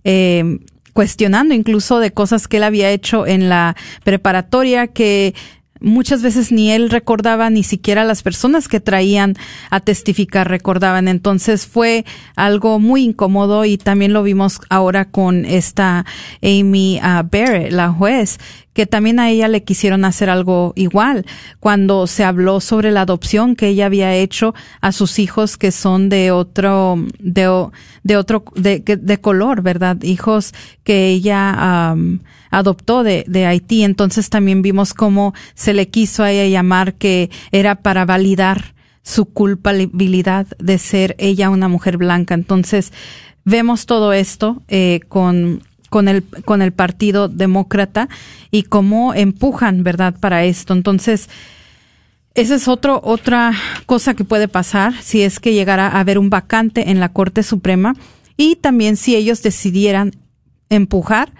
eh, 0.03 0.59
cuestionando 0.93 1.53
incluso 1.53 1.99
de 1.99 2.11
cosas 2.11 2.47
que 2.47 2.57
él 2.57 2.63
había 2.63 2.89
hecho 2.89 3.27
en 3.27 3.49
la 3.49 3.75
preparatoria 4.03 4.87
que 4.87 5.35
muchas 5.85 6.21
veces 6.21 6.51
ni 6.51 6.71
él 6.71 6.89
recordaba, 6.89 7.49
ni 7.49 7.63
siquiera 7.63 8.03
las 8.03 8.23
personas 8.23 8.67
que 8.67 8.79
traían 8.79 9.35
a 9.69 9.79
testificar 9.79 10.49
recordaban. 10.49 11.07
Entonces 11.07 11.67
fue 11.67 12.05
algo 12.35 12.79
muy 12.79 13.03
incómodo 13.03 13.63
y 13.63 13.77
también 13.77 14.11
lo 14.11 14.23
vimos 14.23 14.59
ahora 14.69 15.05
con 15.05 15.45
esta 15.45 16.05
Amy 16.41 16.99
uh, 16.99 17.23
Barrett, 17.31 17.71
la 17.71 17.89
juez, 17.89 18.39
que 18.73 18.85
también 18.85 19.19
a 19.19 19.29
ella 19.29 19.47
le 19.47 19.63
quisieron 19.63 20.03
hacer 20.03 20.29
algo 20.29 20.73
igual 20.75 21.25
cuando 21.61 22.07
se 22.07 22.25
habló 22.25 22.59
sobre 22.59 22.91
la 22.91 23.01
adopción 23.01 23.55
que 23.55 23.69
ella 23.69 23.85
había 23.85 24.13
hecho 24.13 24.53
a 24.81 24.91
sus 24.91 25.17
hijos 25.17 25.55
que 25.55 25.71
son 25.71 26.09
de 26.09 26.31
otro 26.31 26.97
de, 27.19 27.69
de 28.03 28.17
otro 28.17 28.43
de, 28.55 28.79
de 28.79 29.17
color, 29.21 29.61
¿verdad? 29.61 30.01
Hijos 30.03 30.53
que 30.83 31.07
ella 31.07 31.95
adoptó 32.57 33.03
de, 33.03 33.25
de 33.27 33.45
Haití. 33.45 33.83
Entonces 33.83 34.29
también 34.29 34.61
vimos 34.61 34.93
cómo 34.93 35.33
se 35.53 35.73
le 35.73 35.89
quiso 35.89 36.23
a 36.23 36.31
ella 36.31 36.47
llamar 36.47 36.95
que 36.95 37.29
era 37.51 37.75
para 37.75 38.05
validar 38.05 38.75
su 39.03 39.25
culpabilidad 39.25 40.47
de 40.57 40.77
ser 40.77 41.15
ella 41.19 41.49
una 41.49 41.67
mujer 41.67 41.97
blanca. 41.97 42.33
Entonces 42.33 42.91
vemos 43.43 43.85
todo 43.85 44.13
esto 44.13 44.63
eh, 44.67 45.01
con 45.07 45.61
con 45.95 46.09
el, 46.09 46.23
con 46.43 46.61
el 46.61 46.73
Partido 46.73 47.29
Demócrata 47.29 48.09
y 48.51 48.63
cómo 48.63 49.13
empujan, 49.13 49.83
¿verdad?, 49.83 50.15
para 50.19 50.43
esto. 50.43 50.73
Entonces, 50.73 51.29
esa 52.33 52.55
es 52.55 52.67
otro, 52.67 52.99
otra 53.01 53.53
cosa 53.85 54.13
que 54.13 54.25
puede 54.25 54.49
pasar 54.49 54.93
si 55.01 55.21
es 55.21 55.39
que 55.39 55.53
llegara 55.53 55.87
a 55.87 56.01
haber 56.01 56.19
un 56.19 56.29
vacante 56.29 56.89
en 56.89 56.99
la 56.99 57.13
Corte 57.13 57.43
Suprema 57.43 57.95
y 58.35 58.57
también 58.57 58.97
si 58.97 59.15
ellos 59.15 59.41
decidieran 59.41 60.11
empujar 60.69 61.31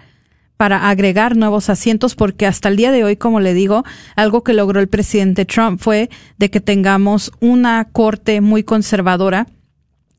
para 0.56 0.88
agregar 0.88 1.36
nuevos 1.36 1.68
asientos, 1.68 2.14
porque 2.14 2.46
hasta 2.46 2.68
el 2.68 2.76
día 2.76 2.92
de 2.92 3.04
hoy, 3.04 3.16
como 3.16 3.40
le 3.40 3.54
digo, 3.54 3.84
algo 4.14 4.42
que 4.42 4.54
logró 4.54 4.80
el 4.80 4.88
presidente 4.88 5.44
Trump 5.44 5.80
fue 5.80 6.10
de 6.38 6.50
que 6.50 6.60
tengamos 6.60 7.32
una 7.40 7.88
corte 7.92 8.40
muy 8.40 8.64
conservadora 8.64 9.46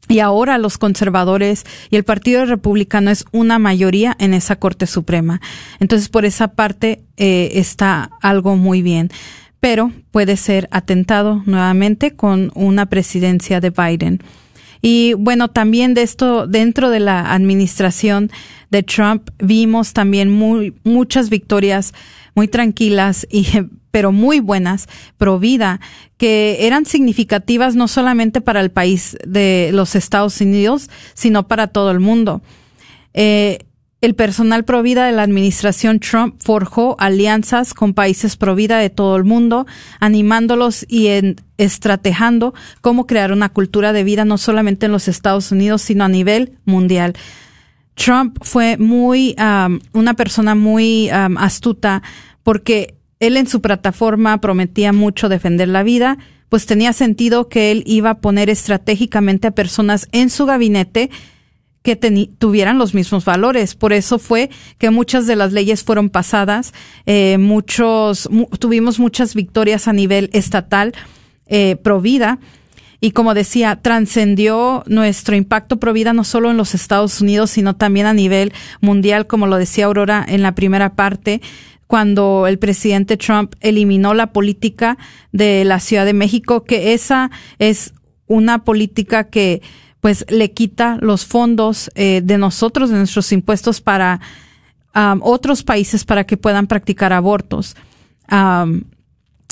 y 0.07 0.19
ahora 0.19 0.57
los 0.57 0.77
conservadores 0.77 1.65
y 1.89 1.97
el 1.97 2.03
Partido 2.03 2.45
Republicano 2.45 3.11
es 3.11 3.25
una 3.31 3.59
mayoría 3.59 4.15
en 4.19 4.33
esa 4.33 4.55
Corte 4.55 4.87
Suprema. 4.87 5.41
Entonces, 5.79 6.09
por 6.09 6.23
esa 6.23 6.49
parte 6.49 7.03
eh, 7.17 7.51
está 7.55 8.11
algo 8.21 8.55
muy 8.55 8.81
bien. 8.81 9.09
Pero 9.59 9.91
puede 10.11 10.37
ser 10.37 10.67
atentado 10.71 11.41
nuevamente 11.45 12.15
con 12.15 12.51
una 12.53 12.85
presidencia 12.85 13.59
de 13.59 13.71
Biden. 13.71 14.21
Y 14.81 15.13
bueno, 15.13 15.49
también 15.49 15.93
de 15.93 16.03
esto, 16.03 16.47
dentro 16.47 16.89
de 16.89 16.99
la 16.99 17.33
administración 17.33 18.31
de 18.69 18.83
Trump, 18.83 19.29
vimos 19.39 19.93
también 19.93 20.29
muy, 20.29 20.75
muchas 20.83 21.29
victorias 21.29 21.93
muy 22.35 22.47
tranquilas 22.47 23.27
y 23.31 23.47
pero 23.91 24.11
muy 24.11 24.39
buenas, 24.41 24.87
pro 25.17 25.39
vida, 25.39 25.79
que 26.17 26.67
eran 26.67 26.85
significativas 26.85 27.75
no 27.75 27.87
solamente 27.87 28.41
para 28.41 28.59
el 28.59 28.69
país 28.69 29.17
de 29.25 29.71
los 29.73 29.95
Estados 29.95 30.39
Unidos, 30.39 30.89
sino 31.15 31.47
para 31.47 31.67
todo 31.67 31.89
el 31.89 31.99
mundo. 31.99 32.43
Eh, 33.15 33.66
el 33.99 34.13
personal 34.13 34.63
provida 34.63 35.07
de 35.07 35.11
la 35.11 35.23
administración 35.23 35.99
Trump 35.99 36.35
forjó 36.39 36.95
alianzas 36.99 37.73
con 37.73 37.93
países 37.93 38.37
provida 38.37 38.77
de 38.77 38.91
todo 38.91 39.15
el 39.15 39.23
mundo, 39.23 39.65
animándolos 39.99 40.85
y 40.87 41.07
en, 41.07 41.37
estrategando 41.57 42.53
cómo 42.81 43.07
crear 43.07 43.31
una 43.31 43.49
cultura 43.49 43.93
de 43.93 44.03
vida 44.03 44.23
no 44.23 44.37
solamente 44.37 44.85
en 44.85 44.91
los 44.91 45.07
Estados 45.07 45.51
Unidos, 45.51 45.81
sino 45.81 46.03
a 46.03 46.09
nivel 46.09 46.57
mundial. 46.65 47.13
Trump 47.95 48.37
fue 48.43 48.77
muy, 48.77 49.35
um, 49.39 49.79
una 49.93 50.13
persona 50.13 50.53
muy 50.53 51.09
um, 51.09 51.37
astuta 51.39 52.03
porque 52.43 52.95
él 53.19 53.35
en 53.35 53.47
su 53.47 53.61
plataforma 53.61 54.39
prometía 54.39 54.93
mucho 54.93 55.27
defender 55.27 55.69
la 55.69 55.81
vida, 55.81 56.19
pues 56.49 56.67
tenía 56.67 56.93
sentido 56.93 57.49
que 57.49 57.71
él 57.71 57.83
iba 57.87 58.11
a 58.11 58.19
poner 58.19 58.51
estratégicamente 58.51 59.47
a 59.47 59.51
personas 59.51 60.07
en 60.11 60.29
su 60.29 60.45
gabinete 60.45 61.09
que 61.87 62.27
tuvieran 62.37 62.77
los 62.77 62.93
mismos 62.93 63.23
valores. 63.23 63.73
Por 63.73 63.93
eso 63.93 64.19
fue 64.19 64.49
que 64.77 64.89
muchas 64.89 65.25
de 65.25 65.37
las 65.37 65.53
leyes 65.53 65.85
fueron 65.85 66.09
pasadas, 66.09 66.73
eh, 67.05 67.37
muchos, 67.37 68.27
tuvimos 68.59 68.99
muchas 68.99 69.33
victorias 69.33 69.87
a 69.87 69.93
nivel 69.93 70.29
estatal, 70.33 70.93
eh, 71.45 71.77
pro 71.77 72.01
vida. 72.01 72.39
Y 72.99 73.11
como 73.11 73.33
decía, 73.33 73.77
trascendió 73.81 74.83
nuestro 74.87 75.37
impacto 75.37 75.77
pro 75.77 75.93
vida 75.93 76.11
no 76.11 76.25
solo 76.25 76.51
en 76.51 76.57
los 76.57 76.75
Estados 76.75 77.21
Unidos, 77.21 77.51
sino 77.51 77.77
también 77.77 78.05
a 78.05 78.13
nivel 78.13 78.51
mundial, 78.81 79.25
como 79.25 79.47
lo 79.47 79.55
decía 79.55 79.85
Aurora 79.85 80.25
en 80.27 80.41
la 80.41 80.55
primera 80.55 80.93
parte 80.93 81.39
cuando 81.85 82.47
el 82.47 82.59
presidente 82.59 83.15
Trump 83.15 83.53
eliminó 83.61 84.13
la 84.13 84.33
política 84.33 84.97
de 85.31 85.63
la 85.63 85.79
Ciudad 85.79 86.03
de 86.03 86.11
México, 86.11 86.65
que 86.65 86.93
esa 86.93 87.31
es 87.59 87.93
una 88.25 88.65
política 88.65 89.29
que 89.29 89.61
pues 90.01 90.25
le 90.29 90.51
quita 90.51 90.97
los 91.01 91.25
fondos 91.25 91.89
eh, 91.95 92.21
de 92.23 92.37
nosotros, 92.37 92.89
de 92.89 92.97
nuestros 92.97 93.31
impuestos 93.31 93.81
para 93.81 94.19
otros 95.21 95.61
países 95.61 96.05
para 96.05 96.23
que 96.23 96.37
puedan 96.37 96.65
practicar 96.65 97.13
abortos. 97.13 97.75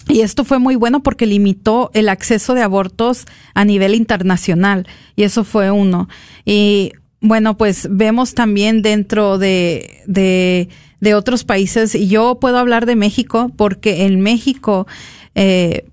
Y 0.07 0.21
esto 0.21 0.43
fue 0.43 0.57
muy 0.57 0.75
bueno 0.75 1.03
porque 1.03 1.27
limitó 1.27 1.91
el 1.93 2.09
acceso 2.09 2.55
de 2.55 2.63
abortos 2.63 3.25
a 3.53 3.63
nivel 3.63 3.93
internacional. 3.93 4.87
Y 5.15 5.21
eso 5.21 5.43
fue 5.43 5.69
uno. 5.69 6.09
Y 6.45 6.93
bueno, 7.21 7.57
pues 7.57 7.87
vemos 7.91 8.33
también 8.33 8.81
dentro 8.81 9.37
de, 9.37 10.01
de 10.07 10.69
de 10.99 11.13
otros 11.13 11.43
países. 11.43 11.95
Y 11.95 12.07
yo 12.07 12.39
puedo 12.39 12.57
hablar 12.57 12.85
de 12.85 12.95
México 12.95 13.51
porque 13.55 14.05
en 14.05 14.21
México 14.21 14.87
eh, 15.35 15.85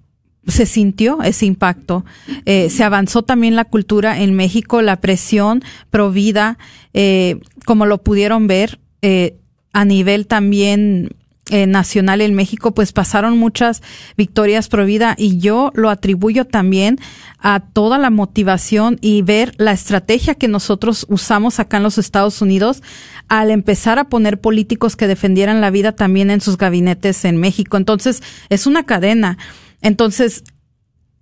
se 0.46 0.66
sintió 0.66 1.22
ese 1.22 1.46
impacto. 1.46 2.04
Eh, 2.46 2.70
se 2.70 2.84
avanzó 2.84 3.22
también 3.22 3.56
la 3.56 3.64
cultura 3.64 4.20
en 4.20 4.34
México, 4.34 4.82
la 4.82 5.00
presión 5.00 5.62
provida, 5.90 6.58
eh, 6.94 7.40
como 7.64 7.86
lo 7.86 8.02
pudieron 8.02 8.46
ver 8.46 8.80
eh, 9.02 9.36
a 9.72 9.84
nivel 9.84 10.26
también 10.26 11.10
eh, 11.50 11.66
nacional 11.66 12.20
en 12.20 12.34
México, 12.34 12.72
pues 12.72 12.92
pasaron 12.92 13.36
muchas 13.36 13.82
victorias 14.16 14.68
pro 14.68 14.86
vida 14.86 15.16
y 15.18 15.38
yo 15.38 15.72
lo 15.74 15.90
atribuyo 15.90 16.46
también 16.46 16.98
a 17.40 17.60
toda 17.60 17.98
la 17.98 18.10
motivación 18.10 18.96
y 19.00 19.22
ver 19.22 19.52
la 19.58 19.72
estrategia 19.72 20.36
que 20.36 20.46
nosotros 20.46 21.04
usamos 21.08 21.58
acá 21.58 21.78
en 21.78 21.82
los 21.82 21.98
Estados 21.98 22.40
Unidos 22.42 22.82
al 23.26 23.50
empezar 23.50 23.98
a 23.98 24.08
poner 24.08 24.40
políticos 24.40 24.94
que 24.94 25.08
defendieran 25.08 25.60
la 25.60 25.70
vida 25.70 25.92
también 25.92 26.30
en 26.30 26.40
sus 26.40 26.56
gabinetes 26.56 27.24
en 27.24 27.36
México. 27.38 27.76
Entonces, 27.76 28.22
es 28.48 28.66
una 28.68 28.84
cadena. 28.84 29.36
Entonces, 29.82 30.44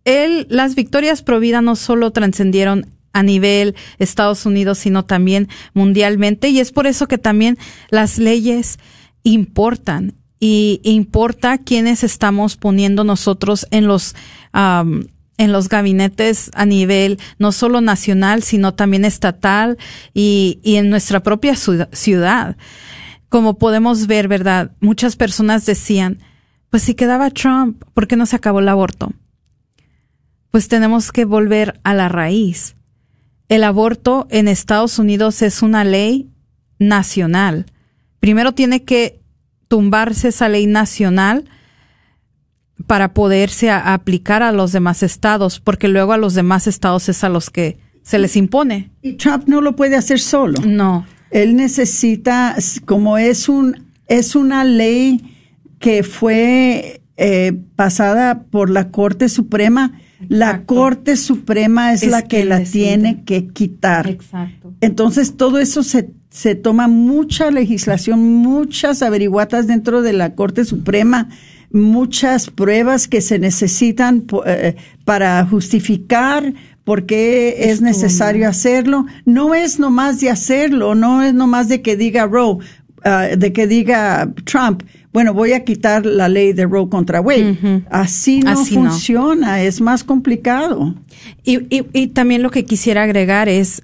él, 0.04 0.46
las 0.48 0.74
victorias 0.74 1.22
pro 1.22 1.40
vida 1.40 1.60
no 1.60 1.76
solo 1.76 2.10
trascendieron 2.12 2.86
a 3.12 3.22
nivel 3.22 3.74
Estados 3.98 4.46
Unidos, 4.46 4.78
sino 4.78 5.04
también 5.04 5.48
mundialmente. 5.74 6.48
Y 6.48 6.60
es 6.60 6.72
por 6.72 6.86
eso 6.86 7.08
que 7.08 7.18
también 7.18 7.58
las 7.90 8.18
leyes 8.18 8.78
importan 9.22 10.14
y 10.38 10.80
importa 10.84 11.58
quiénes 11.58 12.02
estamos 12.02 12.56
poniendo 12.56 13.04
nosotros 13.04 13.66
en 13.70 13.86
los 13.86 14.14
en 14.52 15.52
los 15.52 15.68
gabinetes 15.68 16.50
a 16.54 16.64
nivel 16.64 17.18
no 17.38 17.52
solo 17.52 17.82
nacional 17.82 18.42
sino 18.42 18.72
también 18.72 19.04
estatal 19.04 19.76
y, 20.14 20.58
y 20.62 20.76
en 20.76 20.88
nuestra 20.88 21.22
propia 21.22 21.54
ciudad 21.56 22.56
como 23.28 23.58
podemos 23.58 24.06
ver 24.06 24.28
verdad 24.28 24.72
muchas 24.80 25.16
personas 25.16 25.66
decían 25.66 26.18
pues 26.70 26.82
si 26.82 26.94
quedaba 26.94 27.30
Trump 27.30 27.82
¿por 27.92 28.06
qué 28.06 28.16
no 28.16 28.26
se 28.26 28.36
acabó 28.36 28.60
el 28.60 28.68
aborto? 28.68 29.12
pues 30.50 30.68
tenemos 30.68 31.12
que 31.12 31.24
volver 31.24 31.80
a 31.84 31.94
la 31.94 32.08
raíz 32.08 32.76
el 33.48 33.64
aborto 33.64 34.26
en 34.30 34.48
Estados 34.48 34.98
Unidos 34.98 35.42
es 35.42 35.62
una 35.62 35.84
ley 35.84 36.30
nacional 36.78 37.66
primero 38.20 38.52
tiene 38.52 38.84
que 38.84 39.20
tumbarse 39.68 40.28
esa 40.28 40.48
ley 40.48 40.66
nacional 40.66 41.44
para 42.86 43.14
poderse 43.14 43.70
aplicar 43.70 44.42
a 44.42 44.52
los 44.52 44.72
demás 44.72 45.02
estados, 45.02 45.60
porque 45.60 45.88
luego 45.88 46.12
a 46.12 46.16
los 46.16 46.34
demás 46.34 46.66
estados 46.66 47.08
es 47.08 47.22
a 47.24 47.28
los 47.28 47.50
que 47.50 47.78
se 48.02 48.18
les 48.18 48.36
impone. 48.36 48.90
Y 49.02 49.12
Trump 49.12 49.44
no 49.46 49.60
lo 49.60 49.76
puede 49.76 49.96
hacer 49.96 50.18
solo. 50.18 50.60
No. 50.66 51.06
Él 51.30 51.54
necesita, 51.54 52.56
como 52.86 53.18
es 53.18 53.48
un 53.48 53.90
es 54.08 54.34
una 54.34 54.64
ley 54.64 55.39
que 55.80 56.04
fue 56.04 57.02
eh, 57.16 57.52
pasada 57.74 58.44
por 58.50 58.70
la 58.70 58.90
Corte 58.90 59.28
Suprema, 59.28 59.92
La. 60.28 60.62
Corte 60.64 61.16
Suprema 61.16 61.92
es, 61.92 62.04
Es 62.04 62.10
la 62.10 62.22
que 62.22 62.44
la 62.44 62.60
decide. 62.60 62.84
tiene 62.84 63.24
que 63.24 63.48
quitar. 63.48 64.08
Exacto. 64.08 64.72
Entonces, 64.80 65.36
todo 65.36 65.58
eso 65.58 65.82
se, 65.82 66.10
se 66.30 66.54
toma 66.54 66.86
mucha 66.86 67.50
legislación, 67.50 68.20
muchas 68.20 69.02
averiguatas 69.02 69.66
dentro 69.66 70.02
de 70.02 70.12
la 70.12 70.34
Corte 70.34 70.64
Suprema, 70.64 71.28
muchas 71.72 72.50
pruebas 72.50 73.08
que 73.08 73.20
se 73.20 73.38
necesitan 73.38 74.20
po- 74.22 74.44
eh, 74.46 74.76
para 75.04 75.44
justificar 75.46 76.52
por 76.84 77.06
qué 77.06 77.70
es 77.70 77.80
necesario 77.80 78.48
hacerlo. 78.48 79.06
No 79.24 79.54
es 79.54 79.78
nomás 79.78 80.20
de 80.20 80.30
hacerlo, 80.30 80.94
no 80.94 81.22
es 81.22 81.32
nomás 81.34 81.68
de 81.68 81.80
que 81.82 81.96
diga 81.96 82.26
Roe, 82.26 82.58
ah, 83.04 83.28
de 83.36 83.52
que 83.52 83.66
diga 83.66 84.32
Trump, 84.44 84.82
bueno, 85.12 85.34
voy 85.34 85.52
a 85.52 85.64
quitar 85.64 86.06
la 86.06 86.28
ley 86.28 86.52
de 86.52 86.66
Roe 86.66 86.88
contra 86.88 87.20
Wade. 87.20 87.84
Así 87.90 88.40
no 88.40 88.50
Así 88.50 88.76
no. 88.76 88.90
funciona, 88.90 89.62
es 89.62 89.80
más 89.80 90.04
complicado. 90.04 90.94
Y, 91.42 91.58
y, 91.74 91.86
y 91.92 92.08
también 92.08 92.42
lo 92.42 92.50
que 92.50 92.64
quisiera 92.64 93.02
agregar 93.02 93.48
es, 93.48 93.82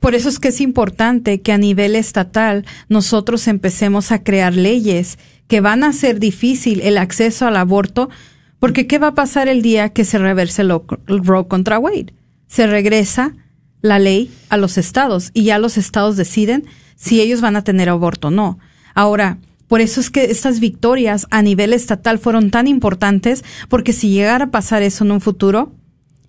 por 0.00 0.14
eso 0.14 0.28
es 0.28 0.38
que 0.38 0.48
es 0.48 0.60
importante 0.60 1.40
que 1.40 1.52
a 1.52 1.58
nivel 1.58 1.96
estatal 1.96 2.66
nosotros 2.88 3.48
empecemos 3.48 4.12
a 4.12 4.22
crear 4.22 4.54
leyes 4.54 5.18
que 5.46 5.60
van 5.60 5.84
a 5.84 5.88
hacer 5.88 6.18
difícil 6.18 6.80
el 6.80 6.98
acceso 6.98 7.46
al 7.46 7.56
aborto, 7.56 8.10
porque 8.58 8.86
¿qué 8.86 8.98
va 8.98 9.08
a 9.08 9.14
pasar 9.14 9.48
el 9.48 9.62
día 9.62 9.90
que 9.90 10.04
se 10.04 10.18
reverse 10.18 10.64
lo, 10.64 10.84
Roe 11.06 11.46
contra 11.46 11.78
Wade? 11.78 12.14
Se 12.46 12.66
regresa 12.66 13.34
la 13.80 13.98
ley 13.98 14.30
a 14.50 14.56
los 14.56 14.76
estados 14.76 15.30
y 15.32 15.44
ya 15.44 15.58
los 15.58 15.78
estados 15.78 16.16
deciden 16.16 16.66
si 16.94 17.20
ellos 17.20 17.40
van 17.40 17.56
a 17.56 17.64
tener 17.64 17.88
aborto 17.88 18.28
o 18.28 18.30
no. 18.30 18.58
Ahora, 18.94 19.38
por 19.72 19.80
eso 19.80 20.02
es 20.02 20.10
que 20.10 20.24
estas 20.24 20.60
victorias 20.60 21.26
a 21.30 21.40
nivel 21.40 21.72
estatal 21.72 22.18
fueron 22.18 22.50
tan 22.50 22.66
importantes, 22.66 23.42
porque 23.70 23.94
si 23.94 24.10
llegara 24.10 24.44
a 24.44 24.50
pasar 24.50 24.82
eso 24.82 25.02
en 25.02 25.12
un 25.12 25.22
futuro, 25.22 25.72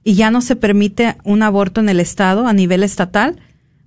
y 0.02 0.14
ya 0.14 0.32
no 0.32 0.40
se 0.40 0.56
permite 0.56 1.18
un 1.26 1.44
aborto 1.44 1.82
en 1.82 1.90
el 1.90 2.00
Estado 2.00 2.48
a 2.48 2.54
nivel 2.54 2.84
estatal, 2.84 3.42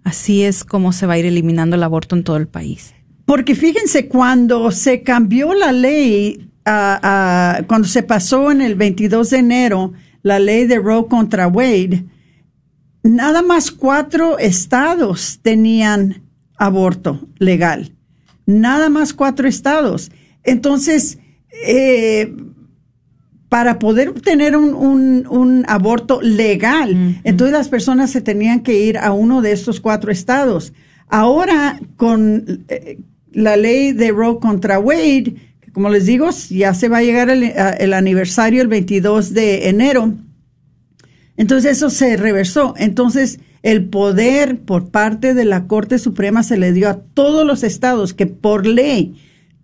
así 0.04 0.42
es 0.42 0.62
como 0.62 0.92
se 0.92 1.06
va 1.06 1.14
a 1.14 1.18
ir 1.20 1.24
eliminando 1.24 1.74
el 1.74 1.84
aborto 1.84 2.14
en 2.14 2.22
todo 2.22 2.36
el 2.36 2.48
país. 2.48 2.92
Porque 3.24 3.54
fíjense, 3.54 4.08
cuando 4.08 4.70
se 4.72 5.02
cambió 5.02 5.54
la 5.54 5.72
ley, 5.72 6.50
ah, 6.66 7.62
cuando 7.66 7.88
se 7.88 8.02
pasó 8.02 8.50
en 8.50 8.60
el 8.60 8.74
22 8.74 9.30
de 9.30 9.38
enero 9.38 9.94
la 10.20 10.38
ley 10.38 10.66
de 10.66 10.78
Roe 10.78 11.06
contra 11.08 11.48
Wade, 11.48 12.04
nada 13.02 13.40
más 13.40 13.70
cuatro 13.70 14.38
estados 14.38 15.38
tenían 15.40 16.24
aborto 16.58 17.26
legal. 17.38 17.95
Nada 18.46 18.88
más 18.88 19.12
cuatro 19.12 19.46
estados. 19.48 20.10
Entonces, 20.44 21.18
eh, 21.66 22.32
para 23.48 23.78
poder 23.78 24.08
obtener 24.08 24.56
un, 24.56 24.74
un- 24.74 25.26
un 25.28 25.64
aborto 25.68 26.20
legal, 26.22 27.20
entonces 27.24 27.52
las 27.52 27.68
personas 27.68 28.10
se 28.10 28.20
tenían 28.20 28.60
que 28.60 28.78
ir 28.78 28.98
a 28.98 29.12
uno 29.12 29.40
de 29.42 29.52
estos 29.52 29.80
cuatro 29.80 30.10
estados. 30.10 30.72
Ahora, 31.08 31.78
con 31.96 32.64
eh, 32.68 32.98
la 33.32 33.56
ley 33.56 33.92
de 33.92 34.10
Roe 34.10 34.38
contra 34.40 34.78
Wade, 34.80 35.34
que 35.60 35.70
como 35.72 35.90
les 35.90 36.06
digo, 36.06 36.28
ya 36.50 36.74
se 36.74 36.88
va 36.88 36.98
a 36.98 37.02
llegar 37.02 37.30
el, 37.30 37.44
el 37.44 37.92
aniversario 37.92 38.62
el 38.62 38.68
22 38.68 39.32
de 39.32 39.68
enero, 39.68 40.14
entonces 41.36 41.72
eso 41.76 41.90
se 41.90 42.16
reversó. 42.16 42.74
Entonces 42.78 43.38
el 43.66 43.88
poder 43.88 44.60
por 44.60 44.90
parte 44.90 45.34
de 45.34 45.44
la 45.44 45.66
Corte 45.66 45.98
Suprema 45.98 46.44
se 46.44 46.56
le 46.56 46.72
dio 46.72 46.88
a 46.88 47.00
todos 47.00 47.44
los 47.44 47.64
estados 47.64 48.14
que 48.14 48.26
por 48.26 48.64
ley 48.64 49.16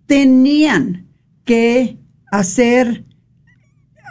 tenían 0.07 1.07
que 1.45 1.97
hacer 2.29 3.05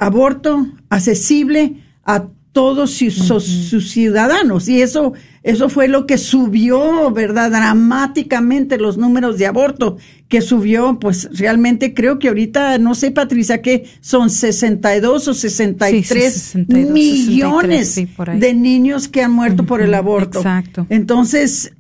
aborto 0.00 0.66
accesible 0.88 1.82
a 2.04 2.28
todos 2.52 2.92
sus, 2.92 3.92
ciudadanos. 3.92 4.66
Y 4.70 4.80
eso 4.80 5.12
eso 5.42 5.68
fue 5.68 5.88
lo 5.88 6.06
que 6.06 6.18
subió 6.18 7.10
verdad 7.10 7.50
dramáticamente 7.50 8.78
los 8.78 8.96
números 8.96 9.38
de 9.38 9.46
aborto 9.46 9.96
que 10.28 10.40
subió 10.40 10.98
pues 11.00 11.28
realmente 11.36 11.94
creo 11.94 12.18
que 12.18 12.28
ahorita 12.28 12.78
no 12.78 12.94
sé 12.94 13.10
Patricia 13.10 13.60
que 13.60 13.84
son 14.00 14.30
62 14.30 15.28
o 15.28 15.34
63 15.34 16.32
62, 16.32 16.90
millones 16.92 17.88
63, 17.88 17.88
sí, 17.88 18.06
por 18.06 18.30
ahí. 18.30 18.38
de 18.38 18.54
niños 18.54 19.08
que 19.08 19.22
han 19.22 19.32
muerto 19.32 19.64
por 19.66 19.80
el 19.80 19.94
aborto 19.94 20.38
exacto. 20.38 20.86
entonces 20.90 21.72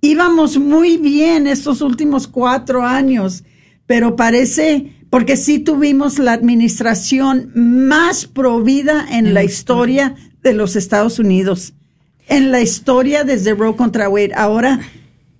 íbamos 0.00 0.58
muy 0.58 0.96
bien 0.96 1.46
estos 1.46 1.80
últimos 1.80 2.28
cuatro 2.28 2.84
años, 2.84 3.44
pero 3.86 4.16
parece, 4.16 4.92
porque 5.10 5.36
sí 5.36 5.58
tuvimos 5.58 6.18
la 6.18 6.32
administración 6.32 7.50
más 7.54 8.26
provida 8.26 9.06
en 9.10 9.34
la 9.34 9.42
historia 9.42 10.14
de 10.42 10.52
los 10.52 10.76
Estados 10.76 11.18
Unidos, 11.18 11.74
en 12.28 12.52
la 12.52 12.60
historia 12.60 13.24
desde 13.24 13.54
Roe 13.54 13.76
contra 13.76 14.08
Wade. 14.08 14.34
Ahora 14.34 14.80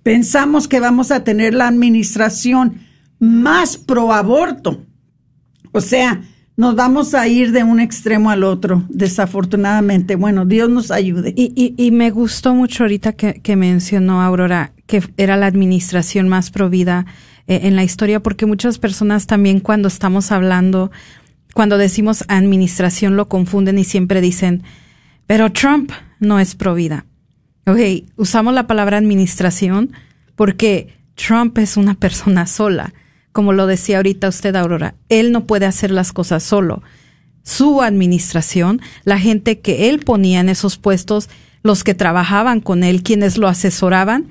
pensamos 0.03 0.67
que 0.67 0.79
vamos 0.79 1.11
a 1.11 1.23
tener 1.23 1.53
la 1.53 1.67
administración 1.67 2.81
más 3.19 3.77
pro 3.77 4.13
aborto. 4.13 4.85
O 5.71 5.81
sea, 5.81 6.21
nos 6.57 6.75
vamos 6.75 7.13
a 7.13 7.27
ir 7.27 7.51
de 7.51 7.63
un 7.63 7.79
extremo 7.79 8.31
al 8.31 8.43
otro, 8.43 8.83
desafortunadamente. 8.89 10.15
Bueno, 10.15 10.45
Dios 10.45 10.69
nos 10.69 10.91
ayude. 10.91 11.33
Y, 11.35 11.91
me 11.91 12.11
gustó 12.11 12.53
mucho 12.53 12.83
ahorita 12.83 13.13
que, 13.13 13.35
que 13.41 13.55
mencionó 13.55 14.21
Aurora 14.21 14.73
que 14.89 15.03
era 15.17 15.37
la 15.37 15.45
administración 15.45 16.27
más 16.27 16.49
provida 16.49 17.05
eh, 17.47 17.61
en 17.63 17.75
la 17.75 17.83
historia, 17.83 18.21
porque 18.21 18.47
muchas 18.47 18.79
personas 18.79 19.27
también 19.27 19.59
cuando 19.59 19.87
estamos 19.87 20.31
hablando, 20.31 20.91
cuando 21.53 21.77
decimos 21.77 22.25
administración 22.27 23.15
lo 23.15 23.29
confunden 23.29 23.77
y 23.77 23.83
siempre 23.83 24.19
dicen, 24.19 24.63
pero 25.27 25.51
Trump 25.51 25.91
no 26.19 26.39
es 26.39 26.55
provida. 26.55 27.05
Ok, 27.65 27.79
usamos 28.15 28.53
la 28.53 28.67
palabra 28.67 28.97
administración 28.97 29.93
porque 30.35 30.97
Trump 31.15 31.57
es 31.57 31.77
una 31.77 31.95
persona 31.95 32.47
sola. 32.47 32.93
Como 33.31 33.53
lo 33.53 33.67
decía 33.67 33.97
ahorita 33.97 34.27
usted, 34.27 34.55
Aurora, 34.55 34.95
él 35.09 35.31
no 35.31 35.45
puede 35.45 35.65
hacer 35.65 35.91
las 35.91 36.11
cosas 36.11 36.43
solo. 36.43 36.81
Su 37.43 37.81
administración, 37.81 38.81
la 39.03 39.19
gente 39.19 39.59
que 39.59 39.89
él 39.89 39.99
ponía 39.99 40.39
en 40.39 40.49
esos 40.49 40.77
puestos, 40.77 41.29
los 41.61 41.83
que 41.83 41.93
trabajaban 41.93 42.61
con 42.61 42.83
él, 42.83 43.03
quienes 43.03 43.37
lo 43.37 43.47
asesoraban, 43.47 44.27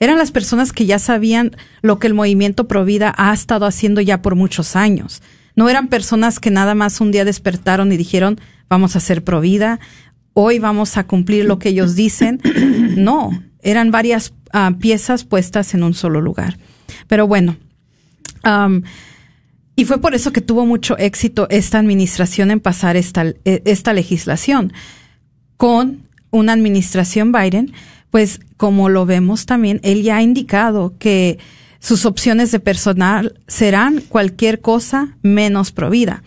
eran 0.00 0.18
las 0.18 0.32
personas 0.32 0.72
que 0.72 0.84
ya 0.84 0.98
sabían 0.98 1.56
lo 1.80 1.98
que 1.98 2.08
el 2.08 2.14
movimiento 2.14 2.66
Provida 2.66 3.14
ha 3.16 3.32
estado 3.32 3.66
haciendo 3.66 4.00
ya 4.00 4.20
por 4.20 4.34
muchos 4.34 4.74
años. 4.74 5.22
No 5.54 5.68
eran 5.68 5.88
personas 5.88 6.40
que 6.40 6.50
nada 6.50 6.74
más 6.74 7.00
un 7.00 7.12
día 7.12 7.24
despertaron 7.24 7.92
y 7.92 7.96
dijeron, 7.96 8.40
vamos 8.68 8.96
a 8.96 9.00
ser 9.00 9.22
Provida, 9.22 9.78
hoy 10.34 10.58
vamos 10.58 10.96
a 10.96 11.06
cumplir 11.06 11.44
lo 11.44 11.58
que 11.58 11.70
ellos 11.70 11.94
dicen. 11.94 12.40
No, 12.92 13.42
eran 13.62 13.90
varias 13.90 14.34
ah, 14.52 14.72
piezas 14.78 15.24
puestas 15.24 15.72
en 15.72 15.82
un 15.82 15.94
solo 15.94 16.20
lugar. 16.20 16.58
Pero 17.06 17.26
bueno, 17.26 17.56
am, 18.42 18.82
y 19.74 19.86
fue 19.86 20.00
por 20.00 20.14
eso 20.14 20.32
que 20.32 20.42
tuvo 20.42 20.66
mucho 20.66 20.98
éxito 20.98 21.46
esta 21.48 21.78
administración 21.78 22.50
en 22.50 22.60
pasar 22.60 22.96
esta, 22.96 23.24
eh, 23.44 23.62
esta 23.64 23.94
legislación. 23.94 24.72
Con 25.56 26.02
una 26.30 26.52
administración 26.52 27.32
Biden, 27.32 27.72
pues 28.10 28.40
como 28.56 28.88
lo 28.88 29.06
vemos 29.06 29.46
también, 29.46 29.80
él 29.82 30.02
ya 30.02 30.16
ha 30.16 30.22
indicado 30.22 30.94
que 30.98 31.38
sus 31.78 32.04
opciones 32.04 32.52
de 32.52 32.60
personal 32.60 33.40
serán 33.48 34.02
cualquier 34.02 34.60
cosa 34.60 35.16
menos 35.22 35.72
provida. 35.72 36.22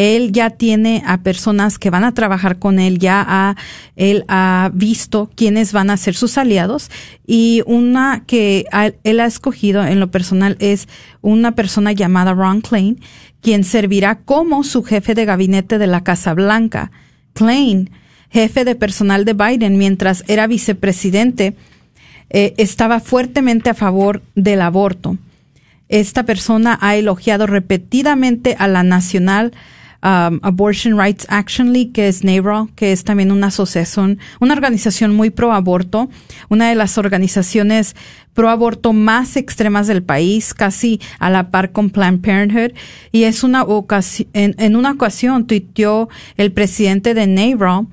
Él 0.00 0.32
ya 0.32 0.48
tiene 0.48 1.02
a 1.04 1.18
personas 1.18 1.78
que 1.78 1.90
van 1.90 2.04
a 2.04 2.14
trabajar 2.14 2.58
con 2.58 2.78
él, 2.78 2.98
ya 2.98 3.54
él 3.96 4.24
ha 4.28 4.70
visto 4.72 5.28
quiénes 5.34 5.74
van 5.74 5.90
a 5.90 5.98
ser 5.98 6.14
sus 6.14 6.38
aliados 6.38 6.90
y 7.26 7.62
una 7.66 8.24
que 8.26 8.64
él 9.04 9.20
ha 9.20 9.26
escogido 9.26 9.84
en 9.84 10.00
lo 10.00 10.10
personal 10.10 10.56
es 10.58 10.88
una 11.20 11.54
persona 11.54 11.92
llamada 11.92 12.32
Ron 12.32 12.62
Klein, 12.62 12.98
quien 13.42 13.62
servirá 13.62 14.20
como 14.20 14.64
su 14.64 14.84
jefe 14.84 15.12
de 15.12 15.26
gabinete 15.26 15.76
de 15.76 15.86
la 15.86 16.02
Casa 16.02 16.32
Blanca. 16.32 16.90
Klein, 17.34 17.90
jefe 18.30 18.64
de 18.64 18.76
personal 18.76 19.26
de 19.26 19.34
Biden 19.34 19.76
mientras 19.76 20.24
era 20.28 20.46
vicepresidente, 20.46 21.56
eh, 22.30 22.54
estaba 22.56 23.00
fuertemente 23.00 23.68
a 23.68 23.74
favor 23.74 24.22
del 24.34 24.62
aborto. 24.62 25.18
Esta 25.90 26.22
persona 26.22 26.78
ha 26.80 26.96
elogiado 26.96 27.46
repetidamente 27.46 28.56
a 28.58 28.66
la 28.66 28.82
Nacional 28.82 29.52
um, 30.02 30.40
Abortion 30.42 30.98
Rights 30.98 31.26
Action 31.28 31.72
League, 31.72 31.92
que 31.92 32.08
es 32.08 32.24
NARAL, 32.24 32.68
que 32.74 32.92
es 32.92 33.04
también 33.04 33.32
una 33.32 33.48
asociación, 33.48 34.18
una 34.40 34.54
organización 34.54 35.14
muy 35.14 35.30
pro 35.30 35.52
aborto, 35.52 36.08
una 36.48 36.68
de 36.68 36.74
las 36.74 36.98
organizaciones 36.98 37.94
pro 38.34 38.48
aborto 38.48 38.92
más 38.92 39.36
extremas 39.36 39.86
del 39.86 40.02
país, 40.02 40.54
casi 40.54 41.00
a 41.18 41.30
la 41.30 41.50
par 41.50 41.72
con 41.72 41.90
Planned 41.90 42.20
Parenthood. 42.20 42.72
Y 43.12 43.24
es 43.24 43.44
una 43.44 43.62
ocasión, 43.64 44.28
en, 44.32 44.54
en 44.58 44.76
una 44.76 44.92
ocasión 44.92 45.46
tuiteó 45.46 46.08
el 46.36 46.52
presidente 46.52 47.14
de 47.14 47.26
NARAL, 47.26 47.86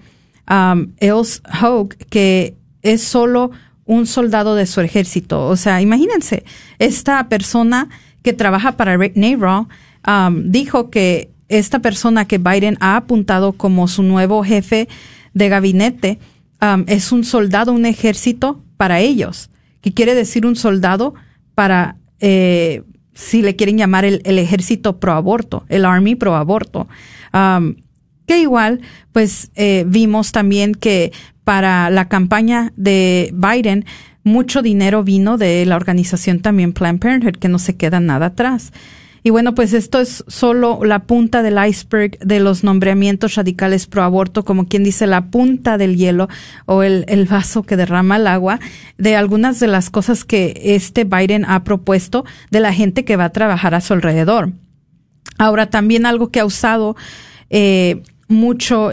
um, 0.50 0.94
Els 0.98 1.42
Hogue, 1.62 1.98
que 2.10 2.56
es 2.82 3.02
solo 3.02 3.52
un 3.86 4.06
soldado 4.06 4.56
de 4.56 4.66
su 4.66 4.82
ejército. 4.82 5.48
O 5.48 5.56
sea, 5.56 5.82
imagínense, 5.82 6.44
esta 6.78 7.28
persona 7.30 7.90
que 8.22 8.34
trabaja 8.34 8.78
para 8.78 8.98
NARAL 8.98 9.68
um, 10.06 10.52
dijo 10.52 10.90
que 10.90 11.32
esta 11.50 11.80
persona 11.80 12.26
que 12.26 12.38
Biden 12.38 12.78
ha 12.80 12.98
apuntado 12.98 13.54
como 13.54 13.88
su 13.88 14.04
nuevo 14.04 14.44
jefe 14.44 14.88
de 15.34 15.50
gabinete 15.50 16.20
es 16.88 17.12
un 17.12 17.24
soldado, 17.24 17.72
un 17.72 17.86
ejército 17.86 18.64
para 18.78 19.00
ellos, 19.00 19.50
que 19.82 19.94
quiere 19.94 20.16
decir 20.16 20.46
un 20.46 20.56
soldado 20.56 21.14
para, 21.56 21.98
eh, 22.20 22.84
si 23.14 23.42
le 23.42 23.56
quieren 23.56 23.78
llamar 23.78 24.06
el, 24.06 24.22
ejército 24.40 25.00
pro 25.00 25.14
aborto, 25.14 25.66
el 25.70 25.86
Army 25.86 26.16
pro 26.16 26.36
aborto. 26.36 26.88
Que 27.32 28.40
igual, 28.40 28.82
pues 29.14 29.52
eh, 29.56 29.86
vimos 29.88 30.34
también 30.34 30.76
que 30.76 31.14
para 31.46 31.90
la 31.90 32.10
campaña 32.10 32.74
de 32.76 33.34
Biden, 33.34 33.86
mucho 34.26 34.62
dinero 34.62 35.04
vino 35.04 35.38
de 35.38 35.66
la 35.66 35.78
organización 35.78 36.42
también 36.42 36.74
Planned 36.74 37.00
Parenthood, 37.00 37.38
que 37.38 37.48
no 37.48 37.58
se 37.58 37.78
queda 37.78 38.02
nada 38.02 38.28
atrás. 38.28 38.74
Y 39.24 39.30
bueno, 39.30 39.56
pues 39.56 39.74
esto 39.74 40.00
es 40.00 40.24
solo 40.28 40.80
la 40.84 41.00
punta 41.00 41.42
del 41.42 41.58
iceberg 41.66 42.18
de 42.20 42.40
los 42.40 42.64
nombramientos 42.64 43.36
radicales 43.36 43.88
pro 43.88 44.04
aborto, 44.04 44.46
como 44.46 44.68
quien 44.68 44.84
dice 44.84 45.08
la 45.08 45.26
punta 45.26 45.78
del 45.78 45.98
hielo 45.98 46.30
o 46.66 46.84
el, 46.84 47.06
el, 47.08 47.26
vaso 47.26 47.64
que 47.64 47.78
derrama 47.78 48.18
el 48.18 48.28
agua, 48.28 48.60
de 48.98 49.16
algunas 49.16 49.60
de 49.60 49.68
las 49.68 49.90
cosas 49.90 50.24
que 50.24 50.60
este 50.64 51.04
Biden 51.04 51.46
ha 51.46 51.64
propuesto 51.64 52.26
de 52.52 52.60
la 52.60 52.74
gente 52.74 53.06
que 53.06 53.16
va 53.16 53.26
a 53.26 53.32
trabajar 53.32 53.76
a 53.76 53.82
su 53.82 53.94
alrededor. 53.94 54.52
Ahora, 55.38 55.70
también 55.70 56.06
algo 56.06 56.30
que 56.30 56.40
ha 56.40 56.46
usado 56.46 56.96
eh, 57.50 58.02
mucho 58.28 58.92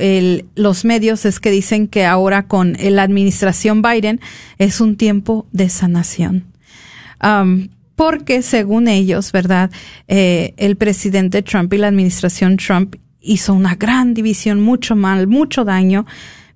los 0.55 0.85
medios 0.85 1.25
es 1.25 1.41
que 1.41 1.51
dicen 1.51 1.89
que 1.89 2.05
ahora 2.05 2.47
con 2.47 2.77
la 2.79 3.03
administración 3.03 3.83
Biden 3.83 4.21
es 4.59 4.81
un 4.81 4.97
tiempo 4.97 5.47
de 5.53 5.69
sanación. 5.69 6.45
Porque 7.97 8.43
según 8.43 8.89
ellos, 8.89 9.33
¿verdad? 9.33 9.71
Eh, 10.09 10.55
el 10.57 10.77
presidente 10.77 11.43
Trump 11.43 11.73
y 11.73 11.79
la 11.79 11.89
administración 11.89 12.57
Trump 12.57 12.97
hizo 13.21 13.55
una 13.55 13.75
gran 13.75 14.15
división, 14.15 14.61
mucho 14.61 14.97
mal, 14.97 15.27
mucho 15.27 15.65
daño, 15.65 16.07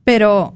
pero 0.05 0.55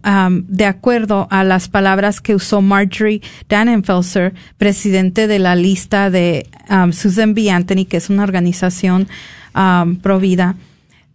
de 0.48 0.64
acuerdo 0.64 1.28
a 1.30 1.44
las 1.44 1.68
palabras 1.68 2.22
que 2.22 2.34
usó 2.34 2.62
Marjorie 2.62 3.20
Dannenfelser, 3.50 4.32
presidente 4.56 5.26
de 5.26 5.38
la 5.38 5.56
lista 5.56 6.08
de 6.08 6.48
Susan 6.92 7.34
B. 7.34 7.50
Anthony, 7.50 7.84
que 7.86 7.98
es 7.98 8.08
una 8.08 8.22
organización 8.22 9.08
um, 9.54 9.96
pro 9.96 10.18
vida, 10.18 10.56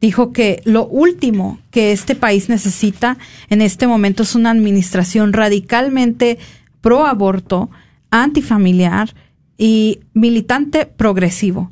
dijo 0.02 0.34
que 0.34 0.62
lo 0.66 0.86
último 0.86 1.60
que 1.72 1.92
este 1.92 2.14
país 2.14 2.48
necesita 2.48 3.18
en 3.50 3.64
este 3.64 3.88
momento 3.88 4.22
es 4.22 4.36
una 4.36 4.52
administración 4.52 5.34
radicalmente 5.34 6.38
pro 6.82 7.08
aborto, 7.08 7.72
antifamiliar 8.12 9.16
y 9.58 10.00
militante 10.14 10.86
progresivo. 10.86 11.72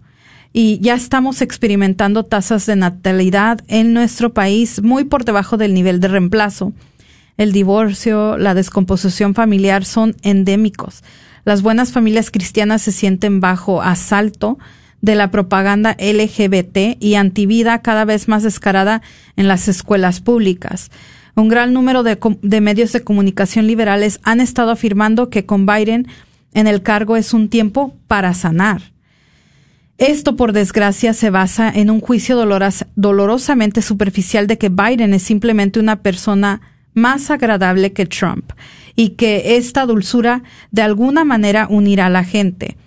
Y 0.53 0.79
ya 0.79 0.93
estamos 0.93 1.41
experimentando 1.41 2.23
tasas 2.23 2.65
de 2.65 2.75
natalidad 2.75 3.59
en 3.67 3.93
nuestro 3.93 4.33
país 4.33 4.81
muy 4.81 5.03
por 5.03 5.25
debajo 5.25 5.57
del 5.57 5.73
nivel 5.73 5.99
de 5.99 6.07
reemplazo. 6.07 6.71
El 7.37 7.51
divorcio, 7.51 8.37
la 8.37 8.53
descomposición 8.53 9.35
familiar 9.35 9.83
son 9.83 10.15
endémicos. 10.21 11.03
Las 11.43 11.61
buenas 11.61 11.91
familias 11.91 12.31
cristianas 12.31 12.81
se 12.81 12.91
sienten 12.91 13.41
bajo 13.41 13.81
asalto 13.81 14.57
de 15.01 15.15
la 15.15 15.29
propaganda 15.29 15.95
LGBT 15.99 16.97
y 16.99 17.15
antivida 17.15 17.81
cada 17.81 18.05
vez 18.05 18.27
más 18.27 18.43
descarada 18.43 19.01
en 19.35 19.47
las 19.47 19.67
escuelas 19.67 20.21
públicas. 20.21 20.89
Un 21.35 21.49
gran 21.49 21.73
número 21.73 22.01
de, 22.01 22.17
de, 22.41 22.61
medios 22.61 22.93
de 22.93 23.03
comunicación 23.03 23.67
liberales 23.67 24.19
han 24.23 24.39
estado 24.39 24.71
afirmando 24.71 25.29
que 25.29 25.45
con 25.45 25.65
Biden 25.65 26.07
en 26.55 26.67
el 26.67 26.81
cargo 26.81 27.17
es 27.17 27.33
un 27.33 27.49
tiempo 27.49 27.93
para 28.07 28.33
sanar. 28.33 28.81
Esto, 29.97 30.35
por 30.35 30.53
desgracia, 30.53 31.13
se 31.13 31.29
basa 31.29 31.69
en 31.69 31.89
un 31.89 32.01
juicio 32.01 32.37
dolorosamente 32.95 33.81
superficial 33.81 34.47
de 34.47 34.57
que 34.57 34.69
Biden 34.69 35.13
es 35.13 35.21
simplemente 35.21 35.79
una 35.79 36.01
persona 36.01 36.61
más 36.93 37.29
agradable 37.29 37.91
que 37.91 38.05
Trump 38.05 38.51
y 38.95 39.09
que 39.09 39.57
esta 39.57 39.85
dulzura 39.85 40.43
de 40.71 40.81
alguna 40.81 41.25
manera 41.25 41.67
unirá 41.69 42.07
a 42.07 42.09
la 42.09 42.23
gente. 42.23 42.77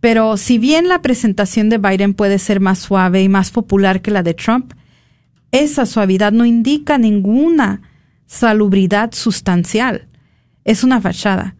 Pero 0.00 0.38
si 0.38 0.58
bien 0.58 0.88
la 0.88 1.02
presentación 1.02 1.68
de 1.68 1.78
Biden 1.78 2.14
puede 2.14 2.38
ser 2.38 2.60
más 2.60 2.78
suave 2.78 3.22
y 3.22 3.28
más 3.28 3.50
popular 3.50 4.00
que 4.00 4.10
la 4.10 4.22
de 4.22 4.32
Trump, 4.32 4.72
esa 5.50 5.84
suavidad 5.84 6.32
no 6.32 6.46
indica 6.46 6.96
ninguna 6.96 7.82
salubridad 8.26 9.12
sustancial. 9.12 10.08
Es 10.64 10.84
una 10.84 11.00
fachada. 11.00 11.54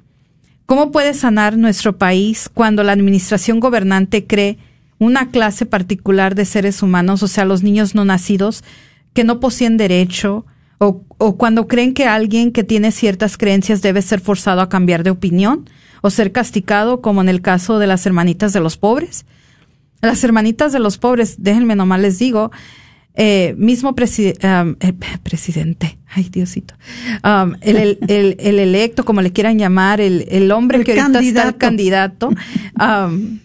¿Cómo 0.68 0.90
puede 0.90 1.14
sanar 1.14 1.56
nuestro 1.56 1.96
país 1.96 2.50
cuando 2.52 2.82
la 2.82 2.92
administración 2.92 3.58
gobernante 3.58 4.26
cree 4.26 4.58
una 4.98 5.30
clase 5.30 5.64
particular 5.64 6.34
de 6.34 6.44
seres 6.44 6.82
humanos, 6.82 7.22
o 7.22 7.26
sea, 7.26 7.46
los 7.46 7.62
niños 7.62 7.94
no 7.94 8.04
nacidos, 8.04 8.62
que 9.14 9.24
no 9.24 9.40
poseen 9.40 9.78
derecho, 9.78 10.44
o, 10.76 11.04
cuando 11.38 11.68
creen 11.68 11.94
que 11.94 12.04
alguien 12.04 12.52
que 12.52 12.64
tiene 12.64 12.92
ciertas 12.92 13.38
creencias 13.38 13.80
debe 13.80 14.02
ser 14.02 14.20
forzado 14.20 14.60
a 14.60 14.68
cambiar 14.68 15.04
de 15.04 15.10
opinión? 15.10 15.70
o 16.02 16.10
ser 16.10 16.32
castigado, 16.32 17.00
como 17.00 17.22
en 17.22 17.30
el 17.30 17.40
caso 17.40 17.78
de 17.78 17.86
las 17.86 18.04
hermanitas 18.04 18.52
de 18.52 18.60
los 18.60 18.76
pobres. 18.76 19.24
Las 20.02 20.22
hermanitas 20.22 20.70
de 20.70 20.80
los 20.80 20.98
pobres, 20.98 21.36
déjenme 21.38 21.76
nomás 21.76 22.00
les 22.00 22.18
digo, 22.18 22.52
eh, 23.20 23.56
mismo 23.58 23.90
um, 23.90 23.96
eh, 23.96 24.92
presidente, 25.24 25.98
ay 26.06 26.28
Diosito, 26.30 26.74
um, 27.24 27.54
el, 27.60 27.98
el, 28.06 28.36
el, 28.38 28.58
electo, 28.60 29.04
como 29.04 29.22
le 29.22 29.32
quieran 29.32 29.58
llamar, 29.58 30.00
el, 30.00 30.24
el 30.28 30.52
hombre 30.52 30.84
que 30.84 30.98
ahorita 30.98 31.18
está 31.20 31.48
el 31.48 31.56
candidato, 31.56 32.28
um, 32.80 33.40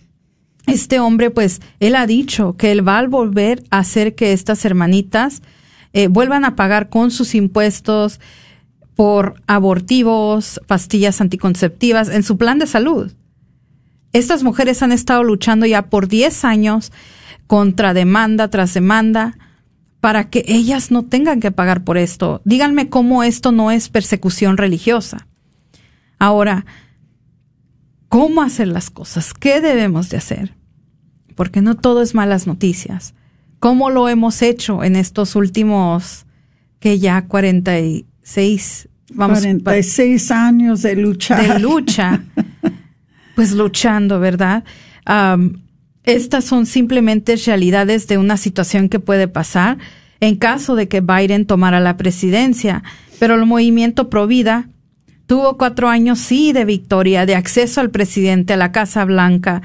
este 0.67 0.99
hombre, 0.99 1.31
pues, 1.31 1.59
él 1.79 1.95
ha 1.95 2.05
dicho 2.05 2.55
que 2.55 2.71
él 2.71 2.87
va 2.87 2.99
a 2.99 3.07
volver 3.07 3.63
a 3.71 3.79
hacer 3.79 4.13
que 4.13 4.31
estas 4.31 4.63
hermanitas 4.63 5.41
eh, 5.91 6.07
vuelvan 6.07 6.45
a 6.45 6.55
pagar 6.55 6.89
con 6.89 7.09
sus 7.09 7.33
impuestos, 7.33 8.19
por 8.95 9.41
abortivos, 9.47 10.61
pastillas 10.67 11.19
anticonceptivas 11.19 12.09
en 12.09 12.21
su 12.21 12.37
plan 12.37 12.59
de 12.59 12.67
salud. 12.67 13.11
Estas 14.11 14.43
mujeres 14.43 14.83
han 14.83 14.91
estado 14.91 15.23
luchando 15.23 15.65
ya 15.65 15.89
por 15.89 16.07
10 16.07 16.45
años 16.45 16.91
contra 17.47 17.95
demanda 17.95 18.51
tras 18.51 18.75
demanda 18.75 19.35
para 20.03 20.29
que 20.29 20.43
ellas 20.49 20.91
no 20.91 21.05
tengan 21.05 21.39
que 21.39 21.51
pagar 21.51 21.85
por 21.85 21.97
esto. 21.97 22.41
Díganme 22.43 22.89
cómo 22.89 23.23
esto 23.23 23.53
no 23.53 23.71
es 23.71 23.87
persecución 23.87 24.57
religiosa. 24.57 25.29
Ahora, 26.19 26.65
¿cómo 28.09 28.41
hacer 28.41 28.67
las 28.67 28.89
cosas? 28.89 29.33
¿Qué 29.33 29.61
debemos 29.61 30.09
de 30.09 30.17
hacer? 30.17 30.55
Porque 31.35 31.61
no 31.61 31.75
todo 31.75 32.01
es 32.01 32.15
malas 32.15 32.47
noticias. 32.47 33.13
¿Cómo 33.59 33.89
lo 33.89 34.09
hemos 34.09 34.41
hecho 34.41 34.83
en 34.83 34.97
estos 34.97 35.37
últimos, 35.37 36.25
que 36.81 36.99
ya 36.99 37.25
40 37.25 37.71
seis, 38.21 38.89
vamos, 39.13 39.39
46 39.39 40.31
años 40.31 40.81
de 40.81 40.97
lucha. 40.97 41.41
De 41.41 41.59
lucha, 41.59 42.25
pues 43.35 43.53
luchando, 43.53 44.19
¿verdad? 44.19 44.65
Estas 46.03 46.45
son 46.45 46.65
simplemente 46.65 47.35
realidades 47.35 48.07
de 48.07 48.17
una 48.17 48.37
situación 48.37 48.89
que 48.89 48.99
puede 48.99 49.27
pasar 49.27 49.77
en 50.19 50.35
caso 50.35 50.75
de 50.75 50.87
que 50.87 51.01
Biden 51.01 51.45
tomara 51.45 51.79
la 51.79 51.97
presidencia, 51.97 52.83
pero 53.19 53.35
el 53.35 53.45
movimiento 53.45 54.09
Provida 54.09 54.69
tuvo 55.27 55.57
cuatro 55.57 55.89
años, 55.89 56.19
sí, 56.19 56.53
de 56.53 56.65
victoria, 56.65 57.25
de 57.25 57.35
acceso 57.35 57.81
al 57.81 57.89
presidente, 57.89 58.53
a 58.53 58.57
la 58.57 58.71
Casa 58.71 59.03
Blanca. 59.05 59.61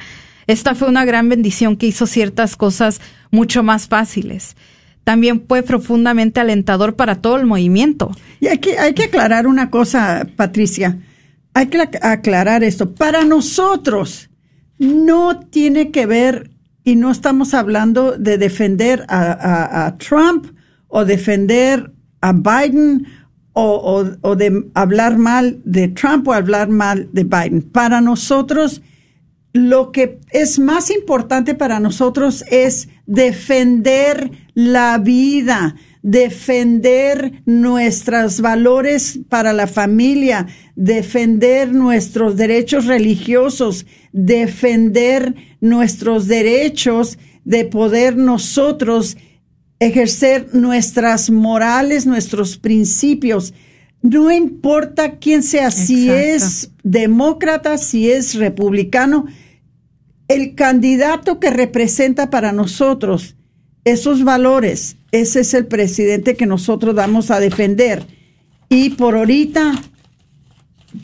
Esta 0.46 0.74
fue 0.74 0.88
una 0.88 1.04
gran 1.04 1.28
bendición 1.28 1.76
que 1.76 1.86
hizo 1.86 2.06
ciertas 2.06 2.56
cosas 2.56 3.00
mucho 3.30 3.62
más 3.62 3.86
fáciles 3.86 4.56
también 5.08 5.42
fue 5.48 5.62
profundamente 5.62 6.38
alentador 6.38 6.94
para 6.94 7.22
todo 7.22 7.38
el 7.38 7.46
movimiento. 7.46 8.10
Y 8.40 8.48
hay 8.48 8.58
que, 8.58 8.78
hay 8.78 8.92
que 8.92 9.04
aclarar 9.04 9.46
una 9.46 9.70
cosa, 9.70 10.28
Patricia. 10.36 10.98
Hay 11.54 11.68
que 11.68 11.80
aclarar 12.02 12.62
esto. 12.62 12.94
Para 12.94 13.24
nosotros 13.24 14.27
no 14.78 15.40
tiene 15.40 15.90
que 15.90 16.06
ver, 16.06 16.50
y 16.84 16.96
no 16.96 17.10
estamos 17.10 17.52
hablando 17.52 18.12
de 18.12 18.38
defender 18.38 19.04
a, 19.08 19.94
Trump 19.98 20.46
o 20.86 21.04
defender 21.04 21.92
a 22.22 22.32
Biden 22.32 23.06
o, 23.52 24.06
o, 24.22 24.36
de 24.36 24.64
hablar 24.72 25.18
mal 25.18 25.60
de 25.64 25.88
Trump 25.88 26.26
o 26.28 26.32
hablar 26.32 26.70
mal 26.70 27.10
de 27.12 27.24
Biden. 27.24 27.60
Para 27.60 28.00
nosotros, 28.00 28.80
lo 29.52 29.92
que 29.92 30.18
es 30.30 30.58
más 30.58 30.90
importante 30.90 31.54
para 31.54 31.78
nosotros 31.78 32.42
es 32.50 32.88
defender 33.06 34.30
la 34.54 34.96
vida, 34.96 35.74
defender 36.02 37.42
nuestros 37.44 38.40
valores 38.40 39.20
para 39.28 39.52
la 39.52 39.66
familia, 39.66 40.46
defender 40.76 41.72
nuestros 41.72 42.36
derechos 42.36 42.86
religiosos, 42.86 43.86
defender 44.12 45.34
nuestros 45.60 46.26
derechos 46.26 47.18
de 47.44 47.64
poder 47.64 48.16
nosotros 48.16 49.16
ejercer 49.80 50.48
nuestras 50.54 51.30
morales, 51.30 52.06
nuestros 52.06 52.58
principios. 52.58 53.54
No 54.02 54.30
importa 54.30 55.18
quién 55.18 55.42
sea, 55.42 55.70
si 55.70 56.10
es 56.10 56.70
demócrata, 56.82 57.78
si 57.78 58.10
es 58.10 58.34
republicano, 58.34 59.26
el 60.28 60.54
candidato 60.54 61.40
que 61.40 61.50
representa 61.50 62.30
para 62.30 62.52
nosotros 62.52 63.37
esos 63.84 64.24
valores, 64.24 64.96
ese 65.12 65.40
es 65.40 65.54
el 65.54 65.66
presidente 65.66 66.36
que 66.36 66.46
nosotros 66.46 66.94
vamos 66.94 67.30
a 67.30 67.40
defender. 67.40 68.04
Y 68.68 68.90
por 68.90 69.16
ahorita 69.16 69.72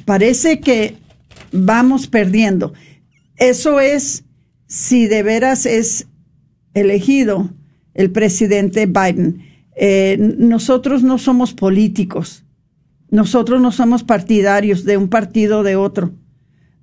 parece 0.05 0.61
que 0.61 0.97
vamos 1.53 2.07
perdiendo. 2.07 2.75
Eso 3.37 3.81
es 3.81 4.25
si 4.67 5.07
de 5.07 5.23
veras 5.23 5.67
es 5.67 6.07
elegido 6.75 7.51
el 7.95 8.11
presidente 8.11 8.87
Biden. 8.87 9.43
Eh, 9.77 10.17
nosotros 10.39 11.03
no 11.03 11.19
somos 11.19 11.53
políticos, 11.55 12.45
nosotros 13.11 13.61
no 13.61 13.73
somos 13.73 14.05
partidarios 14.05 14.85
de 14.85 14.97
un 14.97 15.09
partido 15.09 15.61
o 15.61 15.63
de 15.63 15.77
otro. 15.77 16.13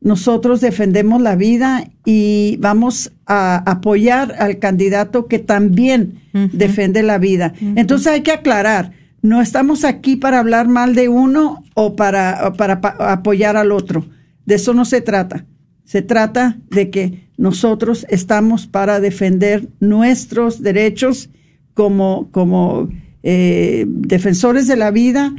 Nosotros 0.02 0.62
defendemos 0.62 1.22
la 1.22 1.36
vida 1.36 1.88
y 2.06 2.58
vamos 2.60 3.12
a 3.28 3.58
apoyar 3.70 4.34
al 4.40 4.58
candidato 4.58 5.28
que 5.28 5.38
también 5.38 6.22
defiende 6.52 7.04
la 7.04 7.20
vida. 7.20 7.54
Entonces 7.62 8.08
hay 8.08 8.22
que 8.22 8.32
aclarar, 8.32 8.94
no 9.22 9.42
estamos 9.42 9.86
aquí 9.86 10.16
para 10.16 10.40
hablar 10.40 10.68
mal 10.68 10.96
de 10.96 11.08
uno 11.08 11.64
o 11.76 11.96
para, 11.96 12.54
para 12.54 12.82
apoyar 13.12 13.56
al 13.56 13.72
otro. 13.72 14.08
De 14.48 14.56
eso 14.56 14.74
no 14.74 14.86
se 14.86 15.02
trata. 15.02 15.46
Se 15.84 16.02
trata 16.02 16.58
de 16.72 16.90
que 16.90 17.28
nosotros 17.38 18.08
estamos 18.10 18.66
para 18.66 19.00
defender 19.00 19.70
nuestros 19.80 20.64
derechos 20.64 21.30
como, 21.76 22.30
como 22.32 22.90
eh, 23.22 23.86
defensores 23.88 24.66
de 24.66 24.78
la 24.78 24.90
vida, 24.90 25.36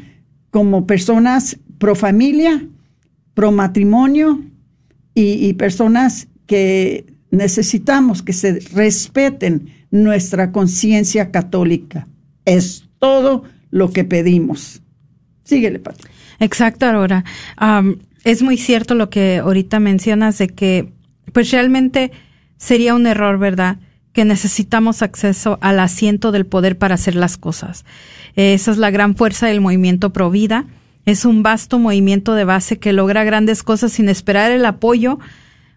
como 0.50 0.86
personas 0.86 1.58
pro 1.78 1.96
familia, 1.96 2.64
pro 3.34 3.50
matrimonio 3.50 4.51
y, 5.14 5.52
personas 5.54 6.28
que 6.46 7.06
necesitamos 7.30 8.22
que 8.22 8.32
se 8.32 8.60
respeten 8.74 9.68
nuestra 9.90 10.52
conciencia 10.52 11.30
católica. 11.30 12.08
Es 12.44 12.88
todo 12.98 13.44
lo 13.70 13.92
que 13.92 14.04
pedimos. 14.04 14.82
Síguele, 15.44 15.78
Pati. 15.78 16.04
Exacto, 16.40 16.86
Aurora. 16.86 17.24
es 18.24 18.42
muy 18.42 18.56
cierto 18.56 18.94
lo 18.94 19.10
que 19.10 19.38
ahorita 19.38 19.80
mencionas 19.80 20.38
de 20.38 20.48
que, 20.48 20.92
pues 21.32 21.50
realmente 21.50 22.12
sería 22.56 22.94
un 22.94 23.06
error, 23.06 23.38
¿verdad? 23.38 23.78
Que 24.12 24.24
necesitamos 24.24 25.02
acceso 25.02 25.58
al 25.60 25.80
asiento 25.80 26.32
del 26.32 26.46
poder 26.46 26.78
para 26.78 26.94
hacer 26.94 27.14
las 27.14 27.36
cosas. 27.36 27.84
esa 28.34 28.70
es 28.70 28.78
la 28.78 28.90
gran 28.90 29.14
fuerza 29.14 29.46
del 29.46 29.60
movimiento 29.60 30.12
Pro 30.12 30.30
Vida. 30.30 30.66
Es 31.04 31.24
un 31.24 31.42
vasto 31.42 31.78
movimiento 31.78 32.34
de 32.34 32.44
base 32.44 32.78
que 32.78 32.92
logra 32.92 33.24
grandes 33.24 33.62
cosas 33.62 33.92
sin 33.92 34.08
esperar 34.08 34.52
el 34.52 34.64
apoyo 34.64 35.18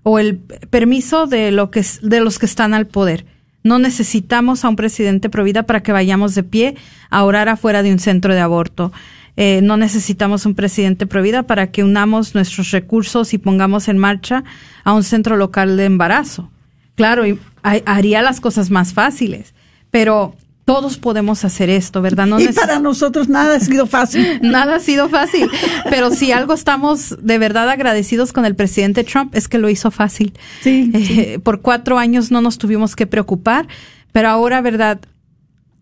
o 0.04 0.20
el 0.20 0.38
permiso 0.38 1.26
de, 1.26 1.52
lo 1.52 1.72
que, 1.72 1.84
de 2.02 2.20
los 2.20 2.38
que 2.38 2.46
están 2.46 2.74
al 2.74 2.86
poder. 2.86 3.26
No 3.64 3.80
necesitamos 3.80 4.64
a 4.64 4.70
un 4.70 4.76
presidente 4.76 5.30
pro 5.30 5.44
vida 5.44 5.64
para 5.64 5.82
que 5.82 5.92
vayamos 5.92 6.36
de 6.36 6.44
pie 6.44 6.76
a 7.10 7.24
orar 7.24 7.50
afuera 7.50 7.82
de 7.82 7.92
un 7.92 7.98
centro 7.98 8.36
de 8.36 8.40
aborto. 8.40 8.92
Eh, 9.38 9.62
no 9.64 9.76
necesitamos 9.76 10.46
un 10.46 10.54
presidente 10.54 11.08
pro 11.08 11.24
vida 11.24 11.44
para 11.44 11.72
que 11.72 11.84
unamos 11.84 12.36
nuestros 12.36 12.70
recursos 12.70 13.34
y 13.34 13.40
pongamos 13.40 13.88
en 13.88 13.98
marcha 13.98 14.44
a 14.84 14.94
un 14.94 15.04
centro 15.04 15.36
local 15.36 15.76
de 15.78 15.86
embarazo. 15.86 16.52
Claro, 16.94 17.26
y 17.26 17.40
haría 17.64 18.22
las 18.22 18.40
cosas 18.40 18.70
más 18.70 18.94
fáciles, 18.94 19.56
pero 19.90 20.36
todos 20.66 20.98
podemos 20.98 21.46
hacer 21.46 21.70
esto, 21.70 22.02
¿verdad? 22.02 22.26
No 22.26 22.40
y 22.40 22.48
para 22.48 22.80
nosotros 22.80 23.30
nada 23.30 23.56
ha 23.56 23.60
sido 23.60 23.86
fácil. 23.86 24.26
nada 24.42 24.78
ha 24.78 24.80
sido 24.80 25.10
fácil. 25.10 25.48
Pero 25.92 26.10
si 26.10 26.32
algo 26.32 26.56
estamos 26.56 27.16
de 27.22 27.38
verdad 27.38 27.70
agradecidos 27.70 28.34
con 28.34 28.46
el 28.46 28.56
presidente 28.56 29.04
Trump 29.04 29.36
es 29.36 29.48
que 29.48 29.60
lo 29.60 29.70
hizo 29.70 29.92
fácil. 29.92 30.34
Sí, 30.62 30.92
eh, 30.94 31.40
Por 31.40 31.62
cuatro 31.62 32.00
años 32.00 32.32
no 32.32 32.42
nos 32.42 32.58
tuvimos 32.58 32.96
que 32.96 33.06
preocupar, 33.06 33.68
pero 34.12 34.30
ahora, 34.30 34.60
¿verdad? 34.62 35.00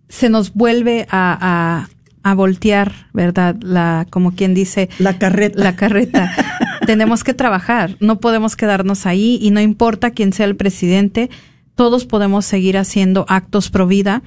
Se 0.10 0.30
nos 0.30 0.54
vuelve 0.54 1.08
a, 1.10 1.88
a, 2.24 2.30
a 2.30 2.36
voltear, 2.36 3.08
¿verdad? 3.14 3.56
La, 3.62 4.06
como 4.10 4.36
quien 4.36 4.54
dice. 4.54 4.90
La 5.00 5.18
carreta. 5.18 5.64
La 5.64 5.78
carreta. 5.78 6.36
Tenemos 6.86 7.24
que 7.24 7.34
trabajar. 7.34 7.96
No 8.02 8.20
podemos 8.20 8.58
quedarnos 8.58 9.06
ahí 9.06 9.40
y 9.42 9.52
no 9.52 9.62
importa 9.62 10.12
quién 10.12 10.34
sea 10.34 10.46
el 10.46 10.58
presidente, 10.58 11.30
todos 11.76 12.06
podemos 12.06 12.46
seguir 12.46 12.78
haciendo 12.78 13.26
actos 13.30 13.70
pro 13.70 13.88
vida 13.88 14.24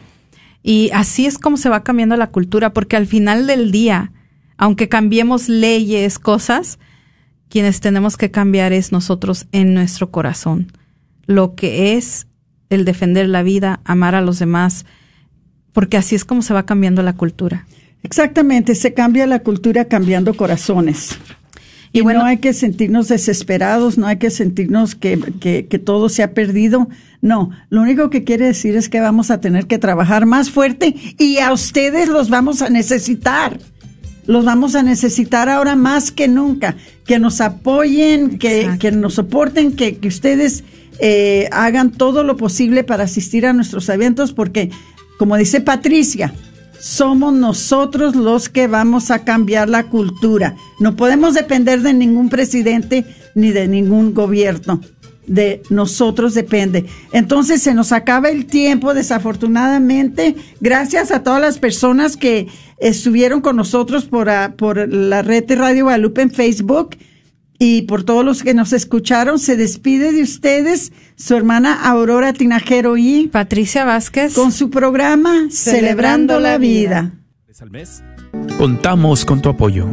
y 0.69 0.91
así 0.93 1.27
es 1.27 1.39
como 1.39 1.59
se 1.59 1.69
va 1.69 1.85
cambiando 1.85 2.17
la 2.17 2.33
cultura, 2.33 2.73
porque 2.73 2.97
al 2.97 3.07
final 3.07 3.47
del 3.47 3.71
día, 3.71 4.11
aunque 4.57 4.89
cambiemos 4.89 5.49
leyes, 5.49 6.19
cosas, 6.19 6.81
quienes 7.49 7.79
tenemos 7.79 8.17
que 8.17 8.33
cambiar 8.33 8.73
es 8.73 8.91
nosotros 8.91 9.47
en 9.53 9.75
nuestro 9.75 10.11
corazón. 10.11 10.73
Lo 11.25 11.55
que 11.55 11.97
es 11.97 12.27
el 12.69 12.85
defender 12.85 13.29
la 13.29 13.45
vida, 13.45 13.79
amar 13.85 14.17
a 14.17 14.23
los 14.23 14.41
demás, 14.41 14.87
porque 15.73 15.99
así 15.99 16.17
es 16.17 16.25
como 16.25 16.43
se 16.43 16.53
va 16.53 16.67
cambiando 16.67 17.01
la 17.05 17.13
cultura. 17.13 17.65
Exactamente, 18.03 18.75
se 18.75 18.93
cambia 18.93 19.29
la 19.29 19.45
cultura 19.45 19.85
cambiando 19.85 20.35
corazones. 20.35 21.17
Y, 21.97 22.03
bueno, 22.03 22.21
no 22.21 22.27
hay 22.27 22.37
que 22.39 22.53
sentirnos 22.53 23.09
desesperados, 23.09 23.97
no 23.97 24.07
hay 24.07 24.19
que 24.19 24.31
sentirnos 24.31 24.95
que, 24.95 25.19
que, 25.41 25.79
todo 25.79 26.09
se 26.09 26.23
ha 26.23 26.35
perdido. 26.35 26.89
No, 27.23 27.51
lo 27.71 27.81
único 27.81 28.11
que 28.11 28.23
quiere 28.23 28.47
decir 28.47 28.77
es 28.77 28.91
que 28.91 29.01
vamos 29.01 29.31
a 29.31 29.41
tener 29.41 29.67
que 29.67 29.79
trabajar 29.79 30.27
más 30.27 30.51
fuerte 30.51 30.95
y 31.19 31.39
a 31.39 31.53
ustedes 31.53 32.09
los 32.09 32.29
vamos 32.29 32.61
a 32.61 32.69
necesitar. 32.69 33.59
Los 34.27 34.45
vamos 34.45 34.75
a 34.75 34.83
necesitar 34.83 35.49
ahora 35.49 35.75
más 35.75 36.11
que 36.11 36.29
nunca. 36.29 36.77
Que 37.07 37.19
nos 37.19 37.41
apoyen, 37.41 38.39
que, 38.39 38.77
que 38.79 38.93
nos 38.93 39.15
soporten, 39.15 39.73
que, 39.73 39.97
que 39.97 40.09
ustedes 40.09 40.65
eh, 40.99 41.49
hagan 41.51 41.93
todo 41.93 42.25
lo 42.25 42.37
posible 42.37 42.85
para 42.85 43.05
asistir 43.05 43.47
a 43.47 43.53
nuestros 43.53 43.89
eventos, 43.89 44.33
porque, 44.33 44.71
como 45.19 45.37
dice 45.37 45.61
Patricia, 45.61 46.35
somos 46.87 47.33
nosotros 47.33 48.15
los 48.15 48.49
que 48.49 48.69
vamos 48.69 49.11
a 49.11 49.25
cambiar 49.25 49.69
la 49.69 49.89
cultura. 49.89 50.55
No 50.79 50.95
podemos 50.95 51.35
depender 51.35 51.83
de 51.83 51.93
ningún 51.93 52.29
presidente 52.29 53.05
ni 53.35 53.51
de 53.51 53.67
ningún 53.67 54.15
gobierno. 54.15 54.81
De 55.27 55.63
nosotros 55.69 56.35
depende. 56.35 56.87
Entonces 57.11 57.61
se 57.61 57.75
nos 57.75 57.91
acaba 57.91 58.29
el 58.29 58.47
tiempo, 58.47 58.95
desafortunadamente. 58.95 60.37
Gracias 60.61 61.11
a 61.11 61.25
todas 61.25 61.41
las 61.41 61.59
personas 61.59 62.17
que 62.17 62.47
estuvieron 62.79 63.41
con 63.41 63.57
nosotros 63.57 64.05
por, 64.05 64.29
la 64.89 65.23
red 65.23 65.45
de 65.45 65.57
Radio 65.57 65.85
Guadalupe 65.87 66.23
en 66.23 66.31
Facebook 66.31 66.91
y 67.59 67.83
por 67.83 68.05
todos 68.05 68.25
los 68.25 68.43
que 68.43 68.55
nos 68.55 68.73
escucharon, 68.73 69.39
se 69.39 69.57
despide 69.57 70.13
de 70.13 70.23
ustedes 70.23 70.93
su 71.17 71.35
hermana 71.35 71.75
Aurora 71.89 72.33
Tinajero 72.33 72.97
y 72.97 73.29
Patricia 73.29 73.85
Vázquez 73.85 74.35
con 74.35 74.53
su 74.53 74.71
programa 74.71 75.49
Celebrando, 75.51 76.41
la 76.41 76.59
vida. 76.59 77.13
Contamos 78.59 79.25
con 79.25 79.41
tu 79.41 79.49
apoyo. 79.49 79.87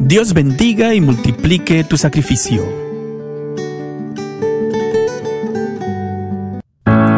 Dios 0.00 0.32
bendiga 0.32 0.94
y 0.94 1.00
multiplique 1.00 1.84
tu 1.84 1.96
sacrificio. 1.96 2.64